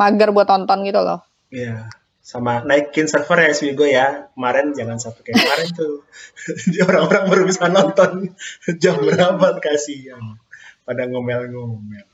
mager 0.00 0.32
buat 0.32 0.48
tonton 0.48 0.84
gitu 0.84 1.00
loh. 1.04 1.20
Iya. 1.52 1.88
Sama 2.26 2.66
naikin 2.66 3.06
server 3.06 3.38
ya 3.38 3.52
Swigo 3.54 3.86
ya. 3.86 4.32
Kemarin 4.34 4.74
jangan 4.74 4.98
sampai 4.98 5.22
kayak 5.30 5.46
kemarin 5.46 5.68
tuh. 5.76 5.94
Orang-orang 6.90 7.22
baru 7.30 7.42
bisa 7.46 7.70
nonton 7.70 8.34
jam 8.82 8.98
berapa 8.98 9.62
kasihan. 9.62 10.40
Pada 10.82 11.06
ngomel-ngomel. 11.06 12.06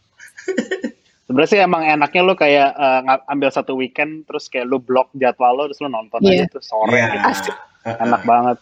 Sebenarnya 1.33 1.49
sih 1.57 1.61
emang 1.65 1.83
enaknya 1.89 2.21
lu 2.21 2.37
kayak 2.37 2.77
uh, 2.77 3.25
ambil 3.33 3.49
satu 3.49 3.73
weekend 3.73 4.29
terus 4.29 4.53
kayak 4.53 4.69
lu 4.69 4.85
blok 4.85 5.09
jadwal 5.17 5.57
lo 5.57 5.65
terus 5.73 5.81
lu 5.81 5.89
nonton 5.89 6.21
yeah. 6.21 6.45
aja 6.45 6.53
tuh 6.53 6.61
sore 6.61 6.93
yeah. 6.93 7.33
gitu. 7.33 7.57
enak 7.89 8.23
banget. 8.29 8.59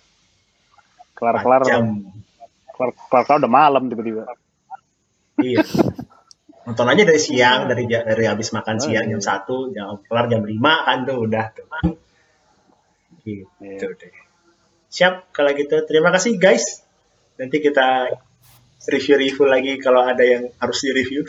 Kelar 1.19 1.43
kelar 1.43 1.63
kelar 1.67 3.23
kelar 3.27 3.39
udah 3.43 3.51
malam 3.51 3.91
tiba-tiba. 3.91 4.31
Iya. 5.43 5.67
Nonton 6.71 6.87
aja 6.87 7.03
dari 7.03 7.19
siang 7.19 7.67
dari 7.67 7.91
dari 7.91 8.25
habis 8.31 8.55
makan 8.55 8.79
oh, 8.79 8.83
siang 8.87 9.11
iya. 9.11 9.19
jam 9.19 9.23
satu 9.27 9.75
jam 9.75 9.99
kelar 10.07 10.31
jam 10.31 10.47
lima 10.47 10.87
kan 10.87 11.03
tuh 11.03 11.27
udah 11.27 11.45
tuh 11.51 11.67
gitu 13.27 13.51
yeah. 13.59 13.99
deh. 13.99 14.15
Siap 14.87 15.35
kalau 15.35 15.51
gitu. 15.59 15.75
Terima 15.91 16.15
kasih 16.15 16.39
guys. 16.39 16.87
Nanti 17.35 17.59
kita 17.59 18.15
review-review 18.89 19.45
lagi 19.45 19.77
kalau 19.77 20.01
ada 20.09 20.25
yang 20.25 20.49
harus 20.57 20.79
di-review. 20.81 21.29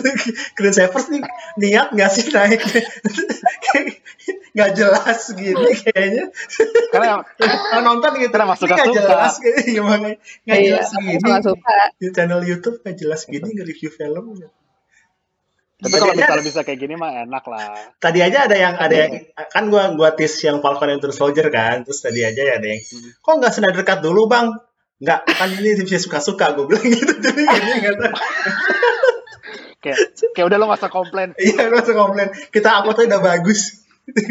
Green 0.56 0.74
Savers 0.74 1.10
nih 1.10 1.22
niat 1.58 1.90
nggak 1.90 2.10
sih 2.14 2.30
naik? 2.30 2.62
nggak 4.54 4.70
jelas 4.78 5.20
gini 5.34 5.70
kayaknya. 5.82 6.30
Karena 6.94 7.26
kalau 7.42 7.82
nonton 7.82 8.10
gitu, 8.22 8.30
karena 8.30 8.46
masuk 8.54 8.70
nggak 8.70 8.94
jelas 8.94 9.32
kayaknya 9.42 9.62
gimana? 9.66 10.08
Nggak 10.46 10.58
iya, 10.62 10.68
jelas 10.78 10.90
gini. 10.94 11.42
Suka. 11.42 11.76
Di 11.98 12.08
channel 12.14 12.42
YouTube 12.46 12.76
nggak 12.86 12.96
jelas 13.00 13.20
gini 13.26 13.48
nge-review 13.50 13.90
film. 13.90 14.24
Tapi 15.82 15.98
kalau 15.98 16.14
misalnya 16.14 16.44
bisa 16.46 16.60
kayak 16.62 16.78
gini 16.78 16.94
mah 16.94 17.26
enak 17.26 17.44
lah. 17.50 17.74
Tadi 17.98 18.22
aja 18.22 18.46
ada 18.46 18.54
yang 18.54 18.78
ada 18.78 18.94
yang 18.94 19.12
kan 19.50 19.66
gua 19.66 19.90
gua 19.98 20.14
tis 20.14 20.38
yang 20.46 20.62
Falcon 20.62 20.94
and 20.94 21.02
Soldier 21.10 21.50
kan, 21.50 21.82
terus 21.82 21.98
tadi 21.98 22.22
aja 22.22 22.38
ya 22.38 22.62
ada 22.62 22.66
yang 22.70 22.78
hmm. 22.78 23.18
kok 23.18 23.34
nggak 23.42 23.50
senada 23.50 23.74
dekat 23.74 23.98
dulu 23.98 24.30
bang? 24.30 24.54
Enggak, 25.02 25.26
kan 25.26 25.50
ini 25.50 25.74
tim 25.74 25.98
suka-suka 25.98 26.54
gue 26.54 26.62
bilang 26.70 26.86
gitu. 26.86 27.10
Jadi 27.26 27.42
ini 27.42 27.70
enggak 27.82 27.98
tahu. 27.98 28.14
kayak, 29.82 29.98
kayak 30.30 30.46
udah 30.46 30.56
lo 30.62 30.70
gak 30.70 30.78
usah 30.78 30.94
komplain. 30.94 31.34
iya, 31.42 31.66
gak 31.66 31.90
usah 31.90 31.98
komplain. 31.98 32.30
Kita 32.54 32.78
uploadnya 32.78 33.18
udah 33.18 33.22
bagus. 33.34 33.82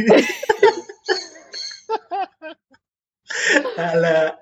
Alah. 3.76 4.40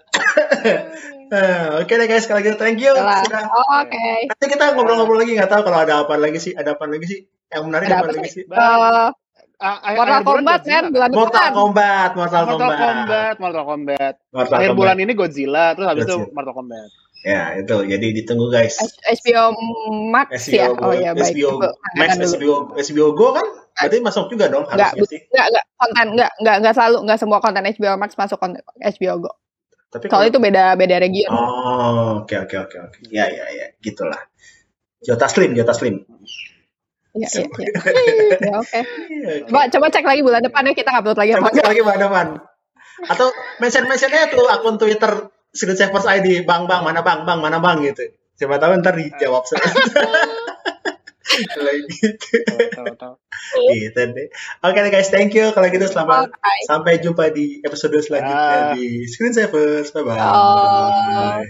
Uh, 1.34 1.82
Oke 1.82 1.98
okay 1.98 1.98
deh 1.98 2.06
guys, 2.06 2.30
kalau 2.30 2.46
gitu 2.46 2.62
thank 2.62 2.78
you. 2.78 2.94
Sudah. 2.94 3.50
Oh, 3.50 3.82
Oke. 3.82 3.90
Okay. 3.90 4.30
Nanti 4.30 4.46
kita 4.54 4.78
ngobrol-ngobrol 4.78 5.26
lagi, 5.26 5.34
nggak 5.34 5.50
tahu 5.50 5.66
kalau 5.66 5.82
ada 5.82 6.06
apa 6.06 6.14
lagi 6.14 6.38
sih, 6.38 6.54
ada 6.54 6.78
apa 6.78 6.86
lagi 6.86 7.10
sih? 7.10 7.26
Yang 7.50 7.64
menarik 7.66 7.90
ada 7.90 8.06
apa, 8.06 8.14
lagi 8.14 8.30
sih? 8.30 8.46
Uh, 8.46 9.10
Uh, 9.60 9.76
Mortal 9.91 10.24
Kombat 10.24 10.62
kan 10.64 10.84
bulan 10.88 11.10
depan. 11.12 11.20
Mortal 11.20 11.49
Kombat, 11.51 12.10
Mortal, 12.16 12.41
Mortal 12.47 12.72
Kombat, 12.80 13.36
Mortal 13.43 13.66
Kombat. 13.68 14.14
Mortal 14.32 14.55
Akhir 14.55 14.72
bulan 14.72 14.97
ini 15.03 15.12
Godzilla, 15.12 15.76
terus 15.76 15.88
habis 15.91 16.07
itu 16.07 16.32
Mortal 16.32 16.55
Kombat. 16.55 16.88
Ya, 17.28 17.60
itu. 17.60 17.76
Jadi 17.84 18.07
ditunggu 18.24 18.47
guys. 18.47 18.80
HBO 19.03 19.51
Max 20.16 20.47
HBO, 20.47 20.55
ya. 20.55 20.68
Oh 20.80 20.93
ya, 20.95 21.12
baik. 21.12 21.36
HBO 21.36 21.49
Max, 21.99 22.10
HBO, 22.16 22.55
HBO 22.72 23.07
Go 23.12 23.28
kan? 23.36 23.47
Berarti 23.76 23.97
masuk 23.99 24.32
juga 24.32 24.47
dong 24.47 24.64
enggak, 24.64 24.95
harusnya 24.95 25.12
sih. 25.12 25.20
Enggak, 25.28 25.45
enggak 25.51 25.66
konten 25.76 26.07
enggak 26.16 26.32
enggak 26.39 26.55
enggak 26.64 26.74
selalu 26.80 26.97
enggak 27.03 27.20
semua 27.20 27.39
konten 27.43 27.64
HBO 27.68 27.93
Max 27.99 28.12
masuk 28.16 28.38
konten 28.39 28.64
HBO 28.80 29.14
Go. 29.28 29.32
Tapi 29.91 30.05
kalau 30.07 30.24
itu 30.24 30.39
beda 30.39 30.80
beda 30.80 30.95
region. 31.03 31.32
Oh, 31.36 32.24
oke 32.24 32.36
oke 32.47 32.55
oke 32.55 32.78
oke. 32.80 32.97
Ya 33.12 33.28
ya 33.28 33.43
ya, 33.51 33.68
gitulah. 33.84 34.24
Jota 35.03 35.28
Slim, 35.28 35.51
Jota 35.55 35.76
Slim. 35.76 36.07
Iya, 37.18 37.28
iya, 37.41 37.47
iya. 37.49 38.38
Ya, 38.49 38.53
oke. 38.62 38.80
Coba 39.49 39.62
coba 39.74 39.86
cek 39.89 40.05
lagi 40.05 40.22
bulan 40.22 40.41
depan 40.45 40.70
ya 40.70 40.74
kita 40.78 40.91
upload 40.93 41.18
lagi. 41.18 41.32
Coba 41.36 41.49
cek 41.49 41.66
lagi 41.66 41.82
bulan 41.82 41.99
depan. 41.99 42.28
Atau 43.10 43.28
mention-mentionnya 43.64 44.30
tuh 44.30 44.45
akun 44.45 44.76
Twitter 44.78 45.32
Secret 45.49 45.80
Savers 45.82 46.05
ID, 46.05 46.45
Bang 46.45 46.70
Bang, 46.70 46.86
mana 46.86 47.01
Bang, 47.01 47.26
Bang, 47.26 47.41
mana 47.41 47.57
Bang 47.57 47.82
gitu. 47.82 48.14
Siapa 48.38 48.62
tahu 48.62 48.80
ntar 48.80 48.93
dijawab. 48.95 49.43
gitu. 51.89 52.38
gitu 53.74 54.01
deh. 54.14 54.28
Oke 54.62 54.80
okay, 54.80 54.91
guys, 54.93 55.10
thank 55.10 55.34
you. 55.34 55.49
Kalau 55.51 55.68
gitu 55.70 55.86
selamat 55.89 56.30
okay. 56.30 56.60
sampai 56.70 57.01
jumpa 57.01 57.34
di 57.34 57.62
episode 57.66 57.97
selanjutnya 57.99 58.74
uh. 58.74 58.78
di 58.78 59.10
Screen 59.10 59.34
Savers. 59.34 59.91
Bye 59.91 60.03
bye. 60.05 60.20
Oh. 60.22 61.41